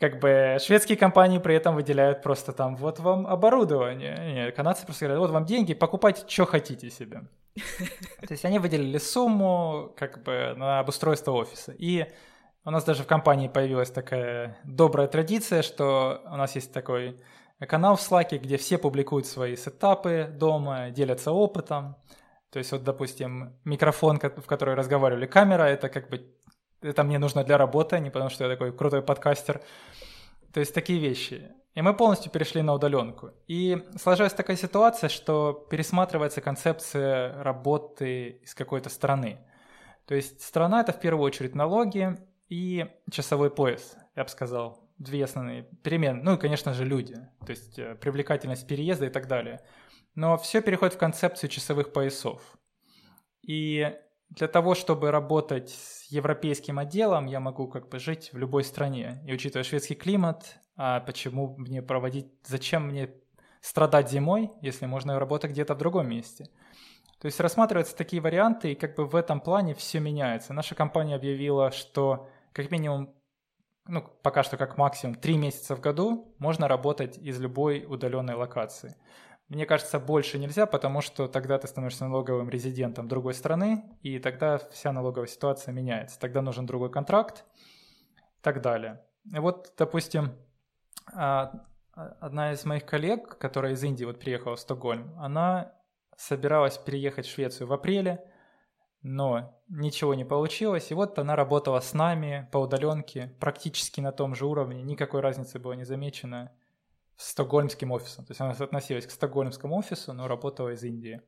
как 0.00 0.20
бы 0.20 0.56
шведские 0.58 0.96
компании 0.96 1.36
при 1.36 1.54
этом 1.54 1.74
выделяют 1.74 2.22
просто 2.22 2.54
там, 2.54 2.76
вот 2.76 2.98
вам 2.98 3.26
оборудование. 3.26 4.32
Не, 4.32 4.52
канадцы 4.52 4.86
просто 4.86 5.04
говорят, 5.04 5.20
вот 5.20 5.30
вам 5.32 5.44
деньги, 5.44 5.74
покупайте, 5.74 6.22
что 6.26 6.46
хотите 6.46 6.88
себе. 6.88 7.24
То 7.54 8.30
есть 8.30 8.46
они 8.46 8.58
выделили 8.58 8.96
сумму 8.96 9.92
как 9.98 10.22
бы 10.22 10.54
на 10.56 10.80
обустройство 10.80 11.32
офиса. 11.32 11.74
И 11.76 12.06
у 12.64 12.70
нас 12.70 12.84
даже 12.84 13.02
в 13.02 13.06
компании 13.06 13.48
появилась 13.48 13.90
такая 13.90 14.56
добрая 14.64 15.08
традиция, 15.08 15.60
что 15.60 16.22
у 16.24 16.36
нас 16.36 16.54
есть 16.54 16.72
такой 16.72 17.20
канал 17.58 17.96
в 17.96 18.00
Slack, 18.00 18.38
где 18.38 18.56
все 18.56 18.78
публикуют 18.78 19.26
свои 19.26 19.56
сетапы 19.56 20.26
дома, 20.32 20.88
делятся 20.88 21.32
опытом. 21.32 21.96
То 22.50 22.60
есть 22.60 22.72
вот, 22.72 22.82
допустим, 22.82 23.58
микрофон, 23.64 24.18
в 24.18 24.46
который 24.46 24.74
разговаривали, 24.74 25.26
камера, 25.26 25.64
это 25.64 25.90
как 25.90 26.08
бы, 26.08 26.24
это 26.86 27.02
мне 27.04 27.18
нужно 27.18 27.44
для 27.44 27.58
работы, 27.58 27.96
а 27.96 27.98
не 27.98 28.10
потому 28.10 28.30
что 28.30 28.44
я 28.44 28.50
такой 28.50 28.72
крутой 28.72 29.02
подкастер. 29.02 29.60
То 30.52 30.60
есть 30.60 30.74
такие 30.74 30.98
вещи. 30.98 31.52
И 31.74 31.82
мы 31.82 31.94
полностью 31.94 32.32
перешли 32.32 32.62
на 32.62 32.72
удаленку. 32.72 33.32
И 33.46 33.84
сложилась 34.00 34.32
такая 34.32 34.56
ситуация, 34.56 35.10
что 35.10 35.52
пересматривается 35.70 36.40
концепция 36.40 37.42
работы 37.42 38.40
из 38.42 38.54
какой-то 38.54 38.88
страны. 38.88 39.38
То 40.06 40.14
есть 40.14 40.40
страна— 40.40 40.80
это 40.82 40.92
в 40.92 41.00
первую 41.00 41.24
очередь 41.24 41.54
налоги 41.54 42.16
и 42.48 42.86
часовой 43.10 43.50
пояс, 43.50 43.96
я 44.14 44.24
бы 44.24 44.30
сказал 44.30 44.86
две 44.98 45.24
основные 45.24 45.64
перемены. 45.82 46.22
Ну 46.22 46.34
и, 46.34 46.38
конечно 46.38 46.72
же, 46.72 46.84
люди, 46.84 47.16
то 47.44 47.50
есть 47.50 47.78
э, 47.78 47.96
привлекательность 47.96 48.66
переезда 48.66 49.06
и 49.06 49.10
так 49.10 49.26
далее. 49.26 49.60
Но 50.14 50.38
все 50.38 50.62
переходит 50.62 50.94
в 50.94 50.98
концепцию 50.98 51.50
часовых 51.50 51.92
поясов. 51.92 52.40
И 53.42 53.94
для 54.30 54.48
того, 54.48 54.74
чтобы 54.74 55.10
работать 55.10 55.70
с 55.70 56.04
европейским 56.10 56.78
отделом, 56.78 57.26
я 57.26 57.40
могу 57.40 57.68
как 57.68 57.88
бы 57.88 57.98
жить 57.98 58.30
в 58.32 58.38
любой 58.38 58.64
стране. 58.64 59.22
И 59.26 59.32
учитывая 59.32 59.64
шведский 59.64 59.94
климат, 59.94 60.58
а 60.76 61.00
почему 61.00 61.56
мне 61.56 61.82
проводить, 61.82 62.32
зачем 62.44 62.88
мне 62.88 63.14
страдать 63.60 64.10
зимой, 64.10 64.50
если 64.60 64.86
можно 64.86 65.18
работать 65.18 65.52
где-то 65.52 65.74
в 65.74 65.78
другом 65.78 66.08
месте? 66.08 66.48
То 67.18 67.26
есть 67.26 67.40
рассматриваются 67.40 67.96
такие 67.96 68.20
варианты, 68.20 68.72
и 68.72 68.74
как 68.74 68.94
бы 68.94 69.06
в 69.06 69.16
этом 69.16 69.40
плане 69.40 69.74
все 69.74 70.00
меняется. 70.00 70.52
Наша 70.52 70.74
компания 70.74 71.14
объявила, 71.14 71.70
что 71.70 72.28
как 72.52 72.70
минимум, 72.70 73.14
ну, 73.86 74.02
пока 74.22 74.42
что 74.42 74.56
как 74.56 74.76
максимум, 74.76 75.14
три 75.14 75.38
месяца 75.38 75.76
в 75.76 75.80
году 75.80 76.34
можно 76.38 76.68
работать 76.68 77.16
из 77.16 77.40
любой 77.40 77.86
удаленной 77.88 78.34
локации. 78.34 78.96
Мне 79.48 79.64
кажется, 79.64 80.00
больше 80.00 80.38
нельзя, 80.38 80.66
потому 80.66 81.00
что 81.00 81.28
тогда 81.28 81.58
ты 81.58 81.68
становишься 81.68 82.04
налоговым 82.06 82.50
резидентом 82.50 83.06
другой 83.06 83.34
страны, 83.34 83.84
и 84.02 84.18
тогда 84.18 84.58
вся 84.58 84.92
налоговая 84.92 85.28
ситуация 85.28 85.72
меняется. 85.72 86.18
Тогда 86.18 86.42
нужен 86.42 86.66
другой 86.66 86.90
контракт 86.90 87.44
и 88.16 88.42
так 88.42 88.60
далее. 88.60 89.04
И 89.32 89.38
вот, 89.38 89.72
допустим, 89.78 90.32
а, 91.14 91.64
одна 91.92 92.52
из 92.52 92.64
моих 92.64 92.84
коллег, 92.84 93.38
которая 93.38 93.72
из 93.72 93.84
Индии 93.84 94.04
вот 94.04 94.18
приехала 94.18 94.56
в 94.56 94.60
Стокгольм, 94.60 95.14
она 95.18 95.72
собиралась 96.16 96.76
переехать 96.78 97.26
в 97.26 97.30
Швецию 97.30 97.68
в 97.68 97.72
апреле, 97.72 98.24
но 99.02 99.60
ничего 99.68 100.14
не 100.14 100.24
получилось. 100.24 100.90
И 100.90 100.94
вот 100.94 101.18
она 101.20 101.36
работала 101.36 101.78
с 101.78 101.94
нами 101.94 102.48
по 102.50 102.58
удаленке, 102.58 103.32
практически 103.38 104.00
на 104.00 104.10
том 104.10 104.34
же 104.34 104.46
уровне, 104.46 104.82
никакой 104.82 105.20
разницы 105.20 105.60
было 105.60 105.74
не 105.74 105.84
замечено 105.84 106.50
с 107.16 107.30
стокгольмским 107.30 107.92
офисом. 107.92 108.24
То 108.24 108.32
есть 108.32 108.40
она 108.40 108.52
относилась 108.52 109.06
к 109.06 109.10
стокгольмскому 109.10 109.76
офису, 109.76 110.12
но 110.12 110.28
работала 110.28 110.70
из 110.70 110.82
Индии. 110.82 111.22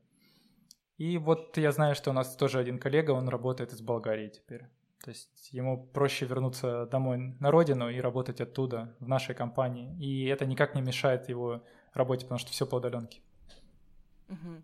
И 0.97 1.17
вот 1.17 1.57
я 1.57 1.71
знаю, 1.71 1.95
что 1.95 2.09
у 2.09 2.13
нас 2.13 2.35
тоже 2.35 2.59
один 2.59 2.77
коллега, 2.77 3.11
он 3.11 3.29
работает 3.29 3.73
из 3.73 3.81
Болгарии 3.81 4.29
теперь. 4.29 4.65
То 5.03 5.11
есть 5.11 5.49
ему 5.53 5.87
проще 5.87 6.25
вернуться 6.25 6.85
домой 6.85 7.35
на 7.39 7.51
родину 7.51 7.89
и 7.89 8.01
работать 8.01 8.41
оттуда, 8.41 8.95
в 8.99 9.07
нашей 9.07 9.33
компании. 9.33 9.97
И 9.97 10.25
это 10.25 10.45
никак 10.45 10.75
не 10.75 10.81
мешает 10.81 11.29
его 11.29 11.63
работе, 11.93 12.25
потому 12.25 12.39
что 12.39 12.51
все 12.51 12.65
по 12.65 12.75
удаленке. 12.75 13.21
Угу. 14.27 14.61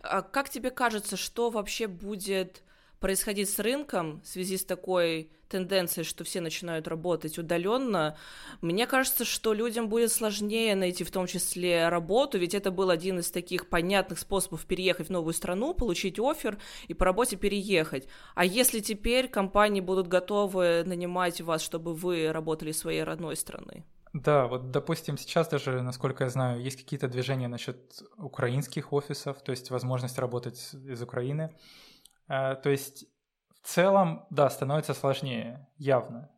А 0.00 0.22
как 0.22 0.48
тебе 0.48 0.70
кажется, 0.70 1.16
что 1.16 1.50
вообще 1.50 1.86
будет 1.86 2.64
происходить 3.00 3.50
с 3.50 3.58
рынком 3.58 4.20
в 4.22 4.26
связи 4.26 4.56
с 4.56 4.64
такой 4.64 5.30
тенденцией, 5.48 6.04
что 6.04 6.24
все 6.24 6.40
начинают 6.40 6.88
работать 6.88 7.38
удаленно, 7.38 8.16
мне 8.60 8.86
кажется, 8.86 9.24
что 9.24 9.52
людям 9.52 9.88
будет 9.88 10.10
сложнее 10.10 10.74
найти 10.74 11.04
в 11.04 11.10
том 11.10 11.26
числе 11.26 11.88
работу, 11.88 12.38
ведь 12.38 12.54
это 12.54 12.70
был 12.70 12.90
один 12.90 13.20
из 13.20 13.30
таких 13.30 13.68
понятных 13.68 14.18
способов 14.18 14.66
переехать 14.66 15.08
в 15.08 15.12
новую 15.12 15.32
страну, 15.32 15.74
получить 15.74 16.18
офер 16.18 16.58
и 16.88 16.94
по 16.94 17.04
работе 17.04 17.36
переехать. 17.36 18.08
А 18.34 18.44
если 18.44 18.80
теперь 18.80 19.28
компании 19.28 19.80
будут 19.80 20.08
готовы 20.08 20.82
нанимать 20.84 21.40
вас, 21.40 21.62
чтобы 21.62 21.94
вы 21.94 22.32
работали 22.32 22.72
в 22.72 22.76
своей 22.76 23.04
родной 23.04 23.36
страны? 23.36 23.84
Да, 24.12 24.46
вот, 24.46 24.70
допустим, 24.70 25.18
сейчас 25.18 25.48
даже, 25.48 25.82
насколько 25.82 26.24
я 26.24 26.30
знаю, 26.30 26.62
есть 26.62 26.78
какие-то 26.78 27.08
движения 27.08 27.48
насчет 27.48 28.02
украинских 28.16 28.92
офисов, 28.92 29.42
то 29.42 29.50
есть 29.50 29.70
возможность 29.70 30.18
работать 30.18 30.70
из 30.72 31.02
Украины. 31.02 31.52
Э, 32.28 32.56
то 32.56 32.70
есть 32.70 33.06
в 33.60 33.66
целом, 33.66 34.26
да, 34.30 34.50
становится 34.50 34.94
сложнее, 34.94 35.68
явно. 35.76 36.30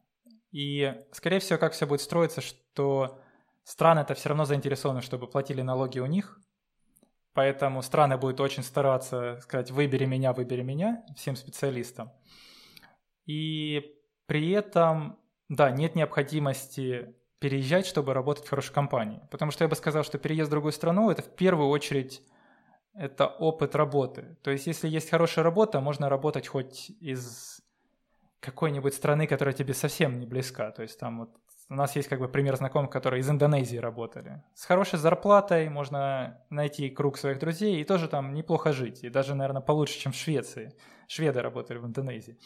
И, 0.53 0.95
скорее 1.13 1.41
всего, 1.41 1.59
как 1.59 1.73
все 1.73 1.87
будет 1.87 2.01
строиться, 2.01 2.41
что 2.41 3.21
страны 3.65 4.01
это 4.01 4.15
все 4.15 4.29
равно 4.29 4.45
заинтересованы, 4.45 5.03
чтобы 5.03 5.27
платили 5.27 5.61
налоги 5.61 5.99
у 5.99 6.07
них, 6.07 6.41
поэтому 7.35 7.83
страны 7.83 8.17
будут 8.17 8.41
очень 8.41 8.63
стараться 8.63 9.39
сказать 9.43 9.71
«выбери 9.71 10.07
меня, 10.07 10.33
выбери 10.33 10.63
меня» 10.63 11.05
всем 11.17 11.37
специалистам. 11.37 12.13
И 13.27 13.97
при 14.27 14.51
этом, 14.53 15.19
да, 15.49 15.71
нет 15.71 15.95
необходимости 15.97 17.15
переезжать, 17.39 17.87
чтобы 17.87 18.15
работать 18.15 18.47
в 18.47 18.49
хорошей 18.49 18.73
компании. 18.73 19.21
Потому 19.31 19.51
что 19.51 19.65
я 19.65 19.69
бы 19.69 19.77
сказал, 19.77 20.05
что 20.05 20.19
переезд 20.19 20.49
в 20.49 20.53
другую 20.53 20.73
страну– 20.73 21.11
это 21.13 21.23
в 21.23 21.35
первую 21.35 21.69
очередь 21.69 22.23
это 22.99 23.27
опыт 23.27 23.75
работы. 23.75 24.37
То 24.43 24.51
есть, 24.51 24.67
если 24.67 24.89
есть 24.89 25.11
хорошая 25.11 25.45
работа, 25.45 25.81
можно 25.81 26.09
работать 26.09 26.49
хоть 26.49 26.91
из 27.01 27.61
какой-нибудь 28.41 28.95
страны, 28.95 29.27
которая 29.27 29.55
тебе 29.55 29.75
совсем 29.75 30.19
не 30.19 30.27
близка. 30.27 30.71
То 30.71 30.83
есть, 30.83 30.99
там 30.99 31.21
вот 31.21 31.31
у 31.69 31.75
нас 31.75 31.97
есть 31.97 32.09
как 32.09 32.21
бы 32.21 32.29
пример 32.29 32.57
знакомых, 32.57 32.91
которые 32.91 33.21
из 33.21 33.29
Индонезии 33.29 33.77
работали. 33.77 34.43
С 34.55 34.65
хорошей 34.65 34.99
зарплатой 34.99 35.69
можно 35.69 36.41
найти 36.49 36.89
круг 36.89 37.19
своих 37.19 37.39
друзей 37.39 37.81
и 37.81 37.85
тоже 37.85 38.09
там 38.09 38.35
неплохо 38.35 38.73
жить. 38.73 39.03
И 39.03 39.11
даже, 39.11 39.35
наверное, 39.35 39.63
получше, 39.63 39.99
чем 39.99 40.13
в 40.13 40.17
Швеции. 40.17 40.73
Шведы 41.09 41.43
работали 41.43 41.79
в 41.79 41.87
Индонезии. 41.87 42.39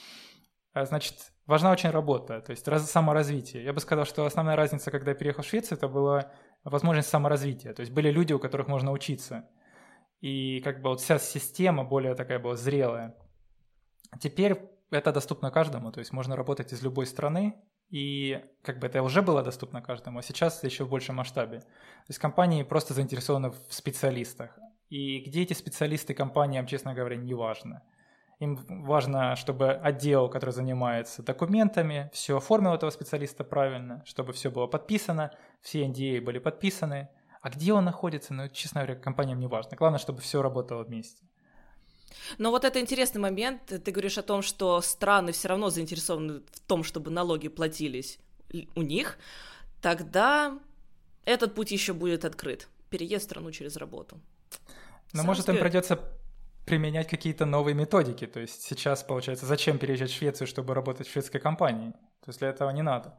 А, 0.73 0.87
значит, 0.87 1.33
важна 1.47 1.73
очень 1.73 1.91
работа, 1.91 2.41
то 2.41 2.51
есть 2.51 2.67
раз, 2.69 2.91
саморазвитие. 2.91 3.65
Я 3.65 3.73
бы 3.73 3.81
сказал, 3.81 4.05
что 4.05 4.25
основная 4.25 4.57
разница, 4.57 4.91
когда 4.91 5.11
я 5.11 5.17
переехал 5.17 5.43
в 5.43 5.47
Швецию, 5.47 5.77
это 5.77 5.89
была 5.89 6.31
возможность 6.65 7.09
саморазвития. 7.09 7.75
То 7.75 7.81
есть 7.81 7.93
были 7.93 8.11
люди, 8.11 8.33
у 8.33 8.39
которых 8.39 8.69
можно 8.69 8.93
учиться 8.93 9.49
и 10.21 10.61
как 10.61 10.83
бы 10.83 10.91
вот 10.91 11.01
вся 11.01 11.19
система 11.19 11.85
более 11.85 12.15
такая 12.15 12.39
была 12.39 12.57
зрелая. 12.57 13.15
Теперь 14.21 14.61
это 14.91 15.13
доступно 15.13 15.51
каждому, 15.51 15.93
то 15.93 16.01
есть 16.01 16.13
можно 16.13 16.37
работать 16.37 16.73
из 16.73 16.83
любой 16.83 17.07
страны, 17.07 17.55
и 17.91 18.45
как 18.63 18.79
бы 18.79 18.87
это 18.87 19.03
уже 19.03 19.23
было 19.23 19.43
доступно 19.43 19.83
каждому, 19.83 20.19
а 20.19 20.23
сейчас 20.23 20.63
еще 20.63 20.85
в 20.85 20.91
большем 20.91 21.17
масштабе. 21.17 21.61
То 21.61 22.09
есть 22.09 22.21
компании 22.21 22.63
просто 22.63 22.95
заинтересованы 22.95 23.51
в 23.51 23.73
специалистах. 23.75 24.59
И 24.91 25.21
где 25.21 25.43
эти 25.43 25.55
специалисты 25.55 26.15
компаниям, 26.15 26.67
честно 26.67 26.95
говоря, 26.95 27.17
не 27.17 27.35
важно. 27.35 27.83
Им 28.41 28.59
важно, 28.69 29.37
чтобы 29.37 29.73
отдел, 29.73 30.29
который 30.29 30.51
занимается 30.51 31.23
документами, 31.23 32.11
все 32.13 32.37
оформил 32.37 32.73
этого 32.73 32.91
специалиста 32.91 33.45
правильно, 33.45 34.03
чтобы 34.07 34.33
все 34.33 34.51
было 34.51 34.67
подписано, 34.67 35.33
все 35.61 35.87
NDA 35.87 36.21
были 36.21 36.39
подписаны– 36.39 37.09
а 37.41 37.51
где 37.51 37.73
он 37.73 37.85
находится, 37.85 38.35
ну, 38.35 38.49
честно 38.49 38.83
говоря, 38.83 39.01
компаниям 39.01 39.41
не 39.41 39.47
важно. 39.47 39.77
Главное, 39.77 39.99
чтобы 39.99 40.21
все 40.21 40.43
работало 40.43 40.85
вместе. 40.85 41.25
Но 42.39 42.51
вот 42.51 42.65
это 42.65 42.81
интересный 42.81 43.21
момент. 43.21 43.67
Ты 43.67 43.91
говоришь 43.93 44.19
о 44.19 44.23
том, 44.23 44.43
что 44.43 44.81
страны 44.81 45.33
все 45.33 45.49
равно 45.49 45.71
заинтересованы 45.71 46.41
в 46.53 46.61
том, 46.61 46.85
чтобы 46.85 47.11
налоги 47.11 47.49
платились 47.49 48.19
у 48.75 48.83
них. 48.83 49.19
Тогда 49.81 50.59
этот 51.25 51.55
путь 51.55 51.71
еще 51.71 51.93
будет 51.93 52.25
открыт. 52.25 52.69
Переезд 52.91 53.25
страну 53.25 53.53
через 53.53 53.77
работу. 53.77 54.21
Но, 55.13 55.23
может, 55.23 55.49
им 55.49 55.59
придется 55.59 55.99
применять 56.67 57.09
какие-то 57.09 57.47
новые 57.47 57.75
методики. 57.75 58.27
То 58.27 58.41
есть 58.41 58.63
сейчас, 58.63 59.03
получается, 59.03 59.47
зачем 59.47 59.79
переезжать 59.79 60.11
в 60.11 60.15
Швецию, 60.17 60.47
чтобы 60.47 60.75
работать 60.75 61.09
в 61.09 61.13
шведской 61.13 61.41
компании? 61.41 61.93
То 62.21 62.29
есть 62.29 62.39
для 62.41 62.49
этого 62.49 62.71
не 62.71 62.83
надо. 62.83 63.17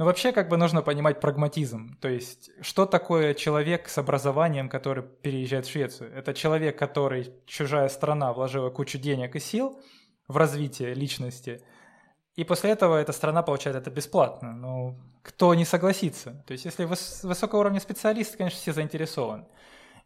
Но 0.00 0.06
вообще 0.06 0.32
как 0.32 0.48
бы 0.48 0.56
нужно 0.56 0.80
понимать 0.80 1.20
прагматизм. 1.20 1.98
То 2.00 2.08
есть 2.08 2.50
что 2.62 2.86
такое 2.86 3.34
человек 3.34 3.86
с 3.86 3.98
образованием, 3.98 4.70
который 4.70 5.02
переезжает 5.02 5.66
в 5.66 5.70
Швецию? 5.70 6.10
Это 6.16 6.32
человек, 6.32 6.78
который, 6.78 7.34
чужая 7.44 7.86
страна, 7.90 8.32
вложила 8.32 8.70
кучу 8.70 8.96
денег 8.96 9.36
и 9.36 9.40
сил 9.40 9.78
в 10.26 10.38
развитие 10.38 10.94
личности, 10.94 11.62
и 12.34 12.44
после 12.44 12.70
этого 12.70 12.96
эта 12.96 13.12
страна 13.12 13.42
получает 13.42 13.76
это 13.76 13.90
бесплатно. 13.90 14.54
Ну, 14.54 14.96
кто 15.22 15.52
не 15.52 15.66
согласится? 15.66 16.42
То 16.46 16.52
есть 16.52 16.64
если 16.64 16.86
выс- 16.86 17.26
высокого 17.26 17.60
уровня 17.60 17.78
специалист, 17.78 18.38
конечно, 18.38 18.58
все 18.58 18.72
заинтересованы 18.72 19.44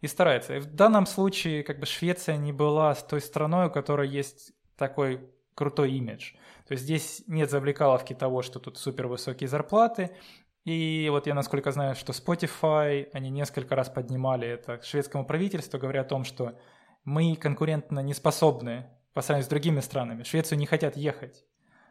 и 0.00 0.08
стараются. 0.08 0.56
И 0.56 0.58
в 0.58 0.74
данном 0.74 1.06
случае 1.06 1.62
как 1.62 1.78
бы 1.78 1.86
Швеция 1.86 2.36
не 2.36 2.52
была 2.52 2.96
той 2.96 3.20
страной, 3.20 3.68
у 3.68 3.70
которой 3.70 4.08
есть 4.08 4.54
такой 4.76 5.20
крутой 5.54 5.92
имидж. 5.92 6.32
То 6.66 6.72
есть 6.72 6.84
здесь 6.84 7.22
нет 7.26 7.50
завлекаловки 7.50 8.14
того, 8.14 8.42
что 8.42 8.58
тут 8.58 8.78
супер 8.78 9.06
высокие 9.06 9.48
зарплаты. 9.48 10.16
И 10.64 11.08
вот 11.10 11.26
я 11.26 11.34
насколько 11.34 11.72
знаю, 11.72 11.94
что 11.94 12.12
Spotify, 12.12 13.08
они 13.12 13.28
несколько 13.30 13.74
раз 13.76 13.90
поднимали 13.90 14.48
это 14.48 14.78
к 14.78 14.84
шведскому 14.84 15.26
правительству, 15.26 15.78
говоря 15.78 16.00
о 16.00 16.04
том, 16.04 16.24
что 16.24 16.58
мы 17.04 17.36
конкурентно 17.36 18.00
не 18.00 18.14
способны 18.14 18.86
по 19.12 19.20
сравнению 19.20 19.46
с 19.46 19.50
другими 19.50 19.80
странами. 19.80 20.22
Швецию 20.22 20.58
не 20.58 20.66
хотят 20.66 20.96
ехать. 20.96 21.44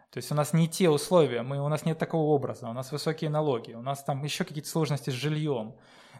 То 0.09 0.17
есть 0.17 0.31
у 0.31 0.35
нас 0.35 0.53
не 0.53 0.67
те 0.67 0.89
условия, 0.89 1.41
мы, 1.41 1.59
у 1.59 1.67
нас 1.69 1.85
нет 1.85 1.97
такого 1.97 2.33
образа, 2.33 2.67
у 2.67 2.73
нас 2.73 2.91
высокие 2.91 3.31
налоги, 3.31 3.73
у 3.73 3.81
нас 3.81 4.03
там 4.03 4.23
еще 4.23 4.43
какие-то 4.43 4.69
сложности 4.69 5.09
с 5.09 5.13
жильем. 5.13 5.75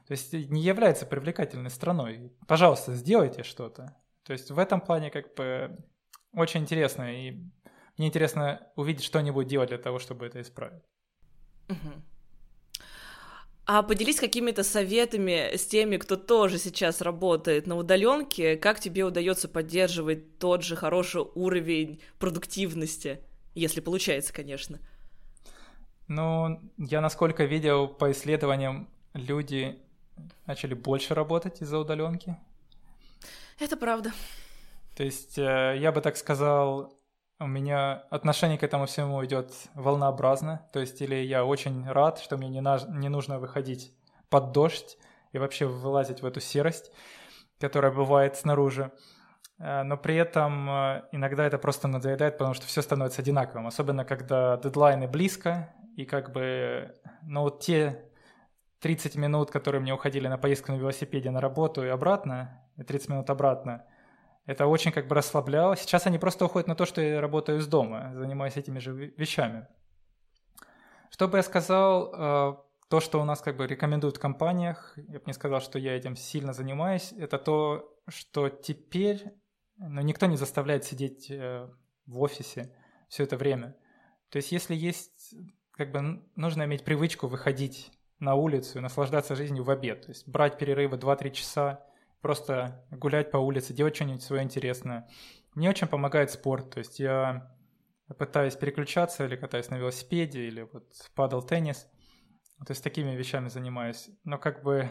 То 0.08 0.12
есть 0.12 0.34
не 0.34 0.62
является 0.62 1.06
привлекательной 1.06 1.70
страной. 1.70 2.32
Пожалуйста, 2.48 2.94
сделайте 2.94 3.44
что-то. 3.44 3.96
То 4.24 4.34
есть 4.34 4.50
в 4.52 4.58
этом 4.58 4.82
плане 4.82 5.12
как 5.12 5.36
бы 5.36 5.78
очень 6.34 6.62
интересно. 6.62 7.04
И 7.14 7.44
мне 7.98 8.08
интересно 8.08 8.68
увидеть, 8.76 9.04
что 9.04 9.20
они 9.20 9.32
будут 9.32 9.50
делать 9.50 9.70
для 9.70 9.78
того, 9.78 10.00
чтобы 10.00 10.26
это 10.26 10.42
исправить. 10.42 10.84
А 13.66 13.82
поделись 13.82 14.20
какими-то 14.20 14.62
советами 14.64 15.56
с 15.56 15.66
теми, 15.66 15.96
кто 15.96 16.18
тоже 16.18 16.58
сейчас 16.58 17.00
работает 17.00 17.66
на 17.66 17.78
удаленке, 17.78 18.58
как 18.58 18.82
тебе 18.82 19.06
удается 19.06 19.48
поддерживать 19.48 20.38
тот 20.38 20.64
же 20.64 20.76
хороший 20.76 21.22
уровень 21.22 22.02
продуктивности, 22.20 23.22
если 23.56 23.80
получается, 23.80 24.34
конечно. 24.34 24.80
Ну, 26.10 26.60
я 26.78 27.00
насколько 27.00 27.46
видел 27.46 27.88
по 27.88 28.12
исследованиям, 28.12 28.90
люди 29.14 29.80
начали 30.46 30.74
больше 30.74 31.14
работать 31.14 31.62
из-за 31.62 31.80
удаленки. 31.80 32.36
Это 33.60 33.78
правда. 33.78 34.12
То 34.98 35.04
есть 35.04 35.38
э, 35.38 35.78
я 35.80 35.94
бы 35.94 36.02
так 36.02 36.18
сказал, 36.18 36.94
у 37.44 37.48
меня 37.48 38.04
отношение 38.10 38.58
к 38.58 38.64
этому 38.64 38.86
всему 38.86 39.24
идет 39.26 39.52
волнообразно. 39.76 40.66
То 40.72 40.80
есть 40.80 41.02
или 41.02 41.16
я 41.16 41.46
очень 41.46 41.88
рад, 41.90 42.20
что 42.20 42.38
мне 42.38 42.50
не, 42.50 42.62
на, 42.62 42.80
не 42.88 43.10
нужно 43.10 43.40
выходить 43.40 43.92
под 44.30 44.52
дождь 44.52 44.98
и 45.34 45.38
вообще 45.38 45.66
вылазить 45.66 46.22
в 46.22 46.26
эту 46.26 46.40
серость, 46.40 46.92
которая 47.60 47.92
бывает 47.92 48.38
снаружи. 48.38 48.92
Э, 49.60 49.84
но 49.84 49.98
при 49.98 50.16
этом 50.16 50.70
э, 50.70 51.04
иногда 51.12 51.46
это 51.46 51.58
просто 51.58 51.88
надоедает, 51.88 52.38
потому 52.38 52.54
что 52.54 52.66
все 52.66 52.82
становится 52.82 53.22
одинаковым, 53.22 53.68
особенно 53.68 54.06
когда 54.06 54.58
дедлайны 54.58 55.08
близко, 55.08 55.74
и 55.98 56.06
как 56.06 56.32
бы, 56.32 56.96
ну 57.24 57.42
вот 57.42 57.60
те 57.60 58.10
30 58.80 59.16
минут, 59.16 59.52
которые 59.52 59.82
мне 59.82 59.94
уходили 59.94 60.28
на 60.28 60.38
поездку 60.38 60.72
на 60.72 60.78
велосипеде 60.78 61.30
на 61.30 61.42
работу 61.42 61.84
и 61.84 61.90
обратно, 61.90 62.64
и 62.78 62.84
30 62.84 63.10
минут 63.10 63.30
обратно, 63.30 63.86
это 64.46 64.68
очень 64.68 64.92
как 64.92 65.08
бы 65.08 65.16
расслабляло. 65.16 65.76
Сейчас 65.76 66.06
они 66.08 66.18
просто 66.18 66.46
уходят 66.46 66.68
на 66.68 66.76
то, 66.76 66.86
что 66.86 67.02
я 67.02 67.22
работаю 67.22 67.60
из 67.60 67.68
дома, 67.68 68.12
занимаюсь 68.16 68.58
этими 68.58 68.80
же 68.80 68.94
вещами. 68.94 69.68
Что 71.10 71.28
бы 71.28 71.38
я 71.38 71.44
сказал, 71.44 72.14
э, 72.14 72.56
то, 72.90 73.00
что 73.00 73.22
у 73.22 73.26
нас 73.26 73.42
как 73.42 73.56
бы 73.58 73.68
рекомендуют 73.68 74.18
в 74.18 74.20
компаниях, 74.20 74.94
я 74.98 75.20
бы 75.20 75.24
не 75.28 75.34
сказал, 75.34 75.62
что 75.62 75.80
я 75.80 75.96
этим 75.96 76.16
сильно 76.16 76.54
занимаюсь, 76.54 77.14
это 77.18 77.38
то, 77.38 77.96
что 78.08 78.50
теперь 78.50 79.34
ну, 79.78 80.02
никто 80.02 80.26
не 80.26 80.38
заставляет 80.38 80.84
сидеть 80.84 81.30
э, 81.32 81.70
в 82.06 82.22
офисе 82.22 82.76
все 83.08 83.24
это 83.24 83.38
время. 83.38 83.76
То 84.30 84.38
есть 84.38 84.52
если 84.52 84.76
есть, 84.76 85.36
как 85.72 85.92
бы 85.92 86.24
нужно 86.36 86.64
иметь 86.64 86.84
привычку 86.84 87.28
выходить 87.28 87.92
на 88.20 88.36
улицу 88.36 88.80
и 88.80 88.82
наслаждаться 88.82 89.36
жизнью 89.36 89.64
в 89.64 89.70
обед. 89.70 90.06
То 90.06 90.10
есть 90.10 90.28
брать 90.28 90.58
перерывы 90.58 90.98
2-3 90.98 91.32
часа, 91.32 91.86
просто 92.24 92.84
гулять 92.90 93.30
по 93.30 93.38
улице, 93.38 93.74
делать 93.74 93.96
что-нибудь 93.96 94.24
свое 94.24 94.42
интересное. 94.42 95.08
Мне 95.54 95.70
очень 95.70 95.88
помогает 95.88 96.32
спорт. 96.32 96.72
То 96.72 96.80
есть 96.80 96.98
я 97.00 97.54
пытаюсь 98.18 98.56
переключаться 98.56 99.26
или 99.26 99.36
катаюсь 99.36 99.70
на 99.70 99.76
велосипеде, 99.76 100.48
или 100.48 100.62
вот 100.62 100.86
падал 101.14 101.44
теннис. 101.44 101.86
То 102.66 102.72
есть 102.72 102.84
такими 102.84 103.12
вещами 103.12 103.50
занимаюсь. 103.50 104.10
Но 104.24 104.38
как 104.38 104.64
бы, 104.64 104.90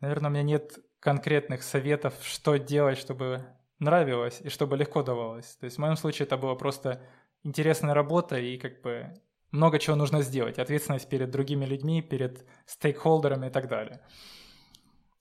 наверное, 0.00 0.30
у 0.30 0.32
меня 0.32 0.44
нет 0.44 0.78
конкретных 1.00 1.64
советов, 1.64 2.14
что 2.22 2.56
делать, 2.56 2.98
чтобы 2.98 3.44
нравилось 3.80 4.40
и 4.40 4.48
чтобы 4.48 4.76
легко 4.76 5.02
давалось. 5.02 5.56
То 5.56 5.64
есть 5.64 5.76
в 5.76 5.80
моем 5.80 5.96
случае 5.96 6.26
это 6.26 6.36
была 6.36 6.54
просто 6.54 7.02
интересная 7.42 7.94
работа 7.94 8.38
и 8.38 8.56
как 8.58 8.80
бы 8.80 9.12
много 9.50 9.80
чего 9.80 9.96
нужно 9.96 10.22
сделать. 10.22 10.60
Ответственность 10.60 11.08
перед 11.08 11.30
другими 11.30 11.64
людьми, 11.64 12.00
перед 12.00 12.46
стейкхолдерами 12.66 13.48
и 13.48 13.50
так 13.50 13.68
далее. 13.68 14.00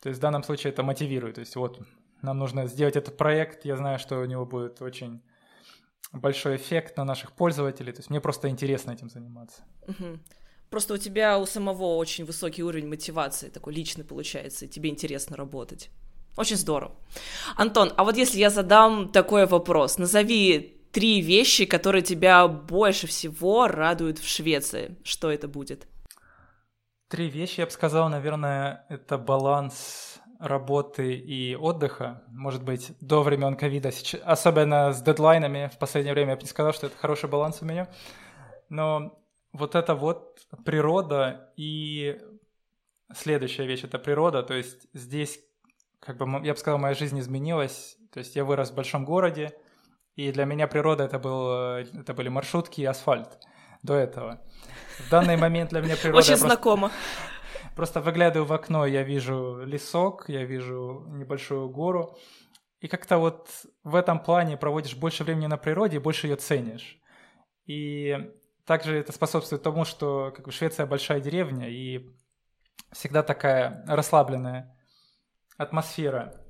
То 0.04 0.10
есть 0.10 0.20
в 0.20 0.22
данном 0.22 0.44
случае 0.44 0.74
это 0.74 0.84
мотивирует. 0.84 1.36
То 1.36 1.42
есть 1.42 1.56
вот 1.56 1.80
нам 2.22 2.38
нужно 2.38 2.68
сделать 2.68 2.98
этот 2.98 3.16
проект, 3.16 3.63
я 3.63 3.78
знаю, 3.78 4.00
что 4.00 4.20
у 4.20 4.26
него 4.26 4.46
будет 4.46 4.82
очень 4.82 5.22
большой 6.12 6.58
эффект 6.58 6.98
на 6.98 7.06
наших 7.06 7.32
пользователей. 7.32 7.94
То 7.94 8.00
есть 8.00 8.10
мне 8.10 8.20
просто 8.20 8.50
интересно 8.50 8.92
этим 8.92 9.10
заниматься. 9.10 9.63
Угу. 9.88 10.20
Просто 10.70 10.94
у 10.96 10.98
тебя 10.98 11.39
у 11.39 11.46
самого 11.46 11.96
очень 11.96 12.26
высокий 12.26 12.63
уровень 12.63 12.88
мотивации, 12.88 13.48
такой 13.48 13.74
личный 13.74 14.04
получается, 14.04 14.66
и 14.66 14.68
тебе 14.68 14.89
интересно 14.89 15.38
работать. 15.38 15.89
Очень 16.36 16.58
здорово. 16.58 16.96
Антон, 17.56 17.94
а 17.96 18.04
вот 18.04 18.18
если 18.18 18.39
я 18.39 18.50
задам 18.50 19.10
такой 19.10 19.46
вопрос, 19.46 19.98
назови 19.98 20.82
три 20.92 21.22
вещи, 21.22 21.66
которые 21.66 22.02
тебя 22.02 22.48
больше 22.48 23.08
всего 23.08 23.68
радуют 23.68 24.20
в 24.20 24.28
Швеции. 24.28 24.98
Что 25.04 25.32
это 25.32 25.48
будет? 25.48 25.88
Три 27.13 27.30
вещи, 27.30 27.60
я 27.60 27.67
бы 27.67 27.71
сказал, 27.71 28.10
наверное, 28.10 28.88
это 28.89 29.19
баланс 29.19 30.19
работы 30.39 31.13
и 31.13 31.56
отдыха. 31.56 32.23
Может 32.30 32.63
быть, 32.63 32.91
до 33.02 33.21
времен 33.21 33.56
ковида, 33.56 33.91
особенно 34.26 34.91
с 34.91 35.04
дедлайнами 35.04 35.69
в 35.71 35.78
последнее 35.78 36.15
время, 36.15 36.32
я 36.32 36.38
бы 36.38 36.41
не 36.41 36.47
сказал, 36.47 36.73
что 36.73 36.88
это 36.88 36.97
хороший 36.97 37.30
баланс 37.30 37.62
у 37.62 37.65
меня. 37.65 37.88
Но 38.69 39.21
вот 39.52 39.76
это 39.76 39.93
вот 39.93 40.39
природа 40.65 41.54
и 41.56 42.19
следующая 43.13 43.67
вещь– 43.67 43.84
это 43.84 43.99
природа. 43.99 44.41
То 44.41 44.56
есть 44.56 44.88
здесь 44.93 45.39
как 45.99 46.17
бы, 46.17 46.26
я 46.43 46.54
бы 46.54 46.60
сказал, 46.60 46.80
моя 46.80 46.95
жизнь 46.95 47.19
изменилась. 47.19 47.95
То 48.12 48.17
есть 48.21 48.36
я 48.36 48.43
вырос 48.43 48.71
в 48.71 48.76
большом 48.76 49.06
городе, 49.06 49.56
и 50.15 50.32
для 50.32 50.45
меня 50.45 50.67
природа 50.67 51.04
это, 51.04 51.19
был, 51.19 51.47
это 51.52 52.15
были 52.15 52.30
маршрутки 52.30 52.82
и 52.82 52.86
асфальт 52.86 53.38
до 53.84 53.96
этого. 53.96 54.41
В 54.98 55.10
данный 55.10 55.38
момент 55.38 55.69
для 55.69 55.82
меня 55.82 55.96
природа... 55.96 56.19
Очень 56.19 56.38
знакомо. 56.38 56.91
Просто 57.76 58.02
выглядываю 58.02 58.46
в 58.46 58.54
окно, 58.54 58.86
я 58.86 59.04
вижу 59.04 59.63
лесок, 59.65 60.26
я 60.28 60.43
вижу 60.46 61.06
небольшую 61.10 61.69
гору. 61.69 62.17
И 62.80 62.88
как-то 62.88 63.17
вот 63.17 63.50
в 63.84 63.96
этом 63.96 64.19
плане 64.19 64.58
проводишь 64.58 64.96
больше 64.96 65.24
времени 65.24 65.48
на 65.48 65.58
природе 65.58 65.98
и 65.98 66.00
больше 66.00 66.28
ее 66.28 66.36
ценишь. 66.36 67.00
И 67.65 68.32
также 68.65 68.98
это 68.98 69.12
способствует 69.12 69.63
тому, 69.63 69.86
что 69.86 70.32
как 70.36 70.46
бы, 70.46 70.52
Швеция 70.52 70.86
большая 70.86 71.19
деревня 71.19 71.69
и 71.69 72.13
всегда 72.91 73.24
такая 73.24 73.84
расслабленная 73.88 74.78
атмосфера. 75.58 76.41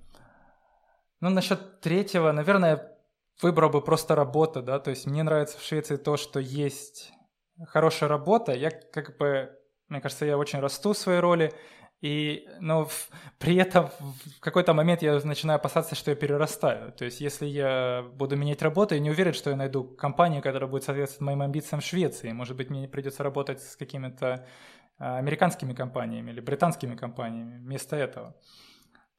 Ну, 1.20 1.30
насчет 1.30 1.80
третьего, 1.80 2.32
наверное, 2.32 2.98
выбрал 3.42 3.70
бы 3.70 3.82
просто 3.82 4.16
работа, 4.16 4.62
да, 4.62 4.80
то 4.80 4.90
есть 4.90 5.06
мне 5.06 5.24
нравится 5.24 5.58
в 5.58 5.64
Швеции 5.64 5.96
то, 5.96 6.18
что 6.18 6.40
есть 6.40 7.14
хорошая 7.68 8.10
работа, 8.10 8.54
я 8.54 8.72
как 8.72 9.18
бы, 9.18 9.58
мне 9.90 10.02
кажется, 10.02 10.26
я 10.26 10.38
очень 10.38 10.60
расту 10.60 10.94
в 10.94 10.98
своей 10.98 11.20
роли, 11.20 11.54
и, 12.04 12.50
но 12.60 12.86
в, 12.86 13.10
при 13.40 13.56
этом 13.56 13.90
в 14.00 14.42
какой-то 14.42 14.74
момент 14.74 15.02
я 15.02 15.18
начинаю 15.24 15.56
опасаться, 15.56 15.96
что 15.96 16.12
я 16.12 16.18
перерастаю. 16.18 16.92
То 16.92 17.06
есть 17.06 17.22
если 17.22 17.46
я 17.46 18.04
буду 18.16 18.36
менять 18.36 18.62
работу, 18.62 18.94
я 18.94 19.00
не 19.00 19.10
уверен, 19.10 19.32
что 19.32 19.52
я 19.52 19.56
найду 19.56 19.86
компанию, 19.86 20.42
которая 20.42 20.70
будет 20.70 20.84
соответствовать 20.84 21.22
моим 21.22 21.42
амбициям 21.42 21.80
в 21.80 21.86
Швеции. 21.86 22.34
Может 22.34 22.58
быть, 22.58 22.70
мне 22.70 22.90
придется 22.90 23.24
работать 23.24 23.62
с 23.62 23.78
какими-то 23.78 24.46
а, 25.00 25.18
американскими 25.18 25.74
компаниями 25.74 26.32
или 26.32 26.42
британскими 26.42 26.98
компаниями 26.98 27.58
вместо 27.60 27.96
этого. 27.96 28.36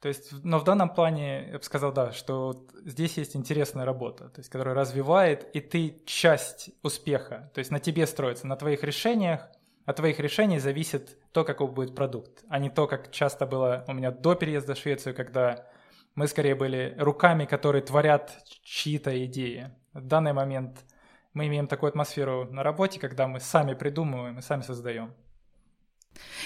То 0.04 0.08
есть, 0.08 0.32
но 0.44 0.58
в 0.58 0.64
данном 0.64 0.90
плане 0.90 1.48
я 1.50 1.56
бы 1.56 1.64
сказал, 1.64 1.90
да, 1.90 2.12
что 2.12 2.66
здесь 2.84 3.16
есть 3.16 3.34
интересная 3.36 3.86
работа, 3.86 4.28
то 4.28 4.40
есть, 4.40 4.50
которая 4.50 4.74
развивает, 4.74 5.48
и 5.56 5.60
ты 5.60 6.02
часть 6.04 6.68
успеха. 6.82 7.50
То 7.54 7.60
есть 7.60 7.70
на 7.70 7.80
тебе 7.80 8.06
строится, 8.06 8.46
на 8.46 8.56
твоих 8.56 8.84
решениях, 8.84 9.48
от 9.86 9.96
твоих 9.96 10.20
решений 10.20 10.58
зависит 10.58 11.16
то, 11.32 11.42
какой 11.42 11.68
будет 11.68 11.94
продукт, 11.94 12.44
а 12.50 12.58
не 12.58 12.68
то, 12.68 12.86
как 12.86 13.12
часто 13.12 13.46
было 13.46 13.82
у 13.88 13.94
меня 13.94 14.10
до 14.10 14.34
переезда 14.34 14.74
в 14.74 14.78
Швецию, 14.78 15.14
когда 15.14 15.66
мы 16.14 16.28
скорее 16.28 16.54
были 16.54 16.94
руками, 16.98 17.46
которые 17.46 17.80
творят 17.80 18.30
чьи-то 18.62 19.24
идеи. 19.24 19.70
В 19.94 20.06
данный 20.06 20.34
момент 20.34 20.84
мы 21.32 21.46
имеем 21.46 21.66
такую 21.66 21.88
атмосферу 21.88 22.46
на 22.50 22.62
работе, 22.62 23.00
когда 23.00 23.26
мы 23.26 23.40
сами 23.40 23.72
придумываем 23.72 24.38
и 24.38 24.42
сами 24.42 24.60
создаем. 24.60 25.14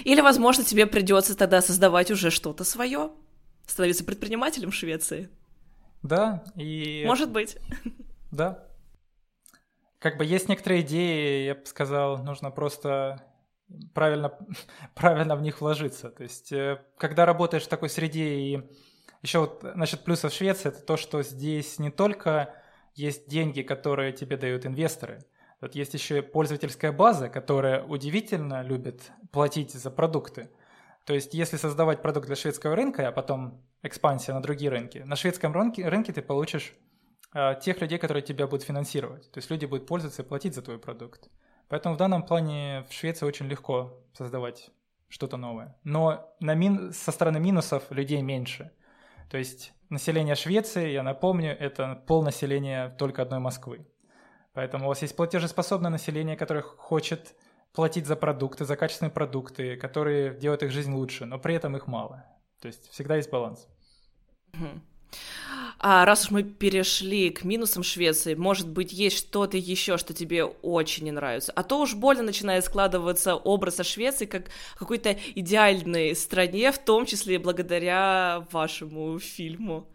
Или, 0.04 0.20
возможно, 0.20 0.62
тебе 0.62 0.86
придется 0.86 1.36
тогда 1.36 1.60
создавать 1.60 2.12
уже 2.12 2.30
что-то 2.30 2.62
свое, 2.62 3.10
становиться 3.70 4.04
предпринимателем 4.04 4.70
в 4.70 4.74
Швеции. 4.74 5.28
Да, 6.02 6.44
и... 6.56 7.04
Может 7.06 7.30
быть. 7.30 7.58
Да. 8.30 8.66
Как 9.98 10.16
бы 10.16 10.24
есть 10.24 10.48
некоторые 10.48 10.82
идеи, 10.82 11.46
я 11.46 11.54
бы 11.54 11.66
сказал, 11.66 12.22
нужно 12.22 12.50
просто 12.50 13.24
правильно, 13.94 14.32
правильно 14.94 15.36
в 15.36 15.42
них 15.42 15.60
вложиться. 15.60 16.10
То 16.10 16.22
есть, 16.22 16.52
э, 16.52 16.82
когда 16.98 17.26
работаешь 17.26 17.64
в 17.64 17.68
такой 17.68 17.88
среде 17.88 18.34
и 18.34 18.62
еще 19.22 19.40
вот 19.40 19.62
насчет 19.74 20.04
плюсов 20.04 20.32
Швеции, 20.32 20.68
это 20.68 20.80
то, 20.82 20.96
что 20.96 21.22
здесь 21.22 21.78
не 21.78 21.90
только 21.90 22.54
есть 22.94 23.28
деньги, 23.28 23.62
которые 23.62 24.12
тебе 24.12 24.36
дают 24.36 24.66
инвесторы, 24.66 25.24
вот 25.60 25.74
есть 25.74 25.94
еще 25.94 26.18
и 26.18 26.22
пользовательская 26.22 26.92
база, 26.92 27.28
которая 27.28 27.82
удивительно 27.82 28.62
любит 28.62 29.10
платить 29.32 29.72
за 29.72 29.90
продукты. 29.90 30.50
То 31.08 31.14
есть, 31.14 31.32
если 31.32 31.56
создавать 31.56 32.02
продукт 32.02 32.26
для 32.26 32.36
шведского 32.36 32.76
рынка, 32.76 33.08
а 33.08 33.12
потом 33.12 33.64
экспансия 33.82 34.34
на 34.34 34.42
другие 34.42 34.70
рынки, 34.70 34.98
на 34.98 35.16
шведском 35.16 35.54
рынке, 35.54 35.88
рынке 35.88 36.12
ты 36.12 36.20
получишь 36.20 36.74
э, 37.32 37.54
тех 37.62 37.80
людей, 37.80 37.98
которые 37.98 38.22
тебя 38.22 38.46
будут 38.46 38.62
финансировать. 38.66 39.32
То 39.32 39.38
есть 39.38 39.50
люди 39.50 39.64
будут 39.64 39.86
пользоваться 39.86 40.20
и 40.20 40.26
платить 40.26 40.54
за 40.54 40.60
твой 40.60 40.78
продукт. 40.78 41.30
Поэтому 41.70 41.94
в 41.94 41.98
данном 41.98 42.24
плане 42.24 42.84
в 42.90 42.92
Швеции 42.92 43.24
очень 43.24 43.46
легко 43.46 44.04
создавать 44.12 44.68
что-то 45.08 45.38
новое. 45.38 45.78
Но 45.82 46.30
на 46.40 46.54
мин... 46.54 46.92
со 46.92 47.10
стороны 47.10 47.40
минусов 47.40 47.90
людей 47.90 48.20
меньше. 48.20 48.70
То 49.30 49.38
есть 49.38 49.72
население 49.88 50.34
Швеции, 50.34 50.90
я 50.90 51.02
напомню, 51.02 51.56
это 51.58 52.04
полнаселение 52.06 52.94
только 52.98 53.22
одной 53.22 53.38
Москвы. 53.38 53.86
Поэтому 54.52 54.84
у 54.84 54.88
вас 54.88 55.00
есть 55.00 55.16
платежеспособное 55.16 55.90
население, 55.90 56.36
которое 56.36 56.60
хочет 56.60 57.34
платить 57.72 58.06
за 58.06 58.16
продукты, 58.16 58.64
за 58.64 58.76
качественные 58.76 59.12
продукты, 59.12 59.76
которые 59.76 60.34
делают 60.34 60.62
их 60.62 60.70
жизнь 60.70 60.92
лучше, 60.92 61.26
но 61.26 61.38
при 61.38 61.54
этом 61.54 61.76
их 61.76 61.86
мало. 61.86 62.24
То 62.60 62.68
есть 62.68 62.90
всегда 62.90 63.16
есть 63.16 63.30
баланс. 63.30 63.68
А 65.80 66.04
раз 66.04 66.24
уж 66.24 66.30
мы 66.32 66.42
перешли 66.42 67.30
к 67.30 67.44
минусам 67.44 67.84
Швеции, 67.84 68.34
может 68.34 68.68
быть, 68.68 68.92
есть 68.92 69.16
что-то 69.16 69.56
еще, 69.56 69.96
что 69.96 70.12
тебе 70.12 70.44
очень 70.44 71.04
не 71.04 71.12
нравится. 71.12 71.52
А 71.52 71.62
то 71.62 71.80
уж 71.80 71.94
больно 71.94 72.24
начинает 72.24 72.64
складываться 72.64 73.36
образ 73.36 73.78
о 73.78 73.84
Швеции 73.84 74.26
как 74.26 74.50
какой-то 74.76 75.16
идеальной 75.36 76.16
стране, 76.16 76.72
в 76.72 76.78
том 76.78 77.06
числе 77.06 77.38
благодаря 77.38 78.44
вашему 78.50 79.20
фильму. 79.20 79.88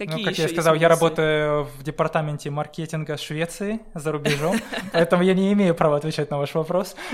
Какие 0.00 0.16
ну, 0.16 0.24
как 0.24 0.38
я 0.38 0.48
сказал, 0.48 0.74
я 0.76 0.88
работаю 0.88 1.64
в 1.64 1.82
департаменте 1.82 2.48
маркетинга 2.48 3.18
Швеции 3.18 3.80
за 3.92 4.12
рубежом, 4.12 4.56
поэтому 4.94 5.22
я 5.22 5.34
не 5.34 5.52
имею 5.52 5.74
права 5.74 5.98
отвечать 5.98 6.30
на 6.30 6.38
ваш 6.38 6.54
вопрос. 6.54 6.96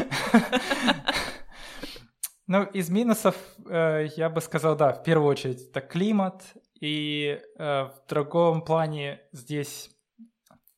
Ну, 2.49 2.63
из 2.63 2.91
минусов 2.91 3.35
э, 3.69 4.07
я 4.15 4.31
бы 4.31 4.41
сказал, 4.41 4.77
да, 4.77 4.93
в 4.93 5.03
первую 5.03 5.29
очередь 5.29 5.69
это 5.69 5.81
климат, 5.81 6.45
и 6.81 7.41
э, 7.59 7.83
в 7.83 8.09
другом 8.09 8.63
плане 8.63 9.21
здесь 9.33 9.91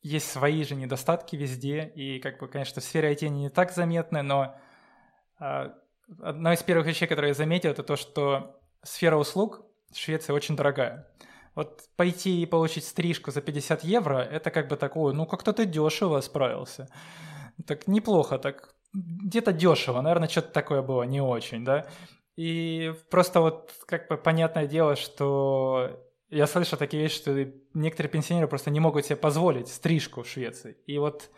есть 0.01 0.31
свои 0.31 0.65
же 0.65 0.77
недостатки 0.77 1.37
везде, 1.37 1.93
и 1.95 2.21
как 2.21 2.41
бы, 2.41 2.49
конечно, 2.49 2.81
в 2.81 2.85
сфере 2.87 3.13
IT 3.13 3.27
они 3.27 3.43
не 3.43 3.51
так 3.51 3.71
заметны, 3.73 4.23
но 4.23 4.57
э, 5.41 5.69
одна 6.23 6.55
из 6.55 6.63
первых 6.63 6.87
вещей, 6.87 7.07
которые 7.07 7.29
я 7.29 7.35
заметил, 7.35 7.69
это 7.69 7.83
то, 7.83 7.97
что 7.97 8.59
сфера 8.83 9.17
услуг 9.17 9.61
в 9.93 9.99
Швеции 9.99 10.33
очень 10.33 10.57
дорогая. 10.57 11.07
Вот 11.59 11.89
пойти 11.97 12.41
и 12.41 12.47
получить 12.47 12.85
стрижку 12.85 13.33
за 13.33 13.41
50 13.41 13.83
евро, 13.83 14.19
это 14.19 14.53
как 14.53 14.69
бы 14.69 14.77
такое, 14.77 15.13
ну 15.13 15.27
как-то 15.27 15.53
ты 15.53 15.65
дешево 15.65 16.21
справился. 16.21 16.87
Так 17.67 17.89
неплохо, 17.89 18.39
так 18.39 18.77
где-то 18.93 19.53
дешево, 19.53 20.01
наверное, 20.01 20.29
что-то 20.29 20.53
такое 20.53 20.83
было 20.83 21.03
не 21.03 21.21
очень, 21.21 21.65
да. 21.65 21.85
И 22.37 22.95
просто 23.11 23.41
вот 23.41 23.73
как 23.87 24.07
бы 24.07 24.17
понятное 24.17 24.69
дело, 24.69 24.95
что 24.95 25.99
я 26.31 26.47
слышу 26.47 26.77
такие 26.77 27.03
вещи, 27.03 27.17
что 27.17 27.47
некоторые 27.75 28.13
пенсионеры 28.13 28.47
просто 28.47 28.71
не 28.71 28.79
могут 28.79 29.07
себе 29.07 29.17
позволить 29.17 29.67
стрижку 29.67 30.23
в 30.23 30.29
Швеции. 30.29 30.77
И 30.87 30.97
вот 30.99 31.29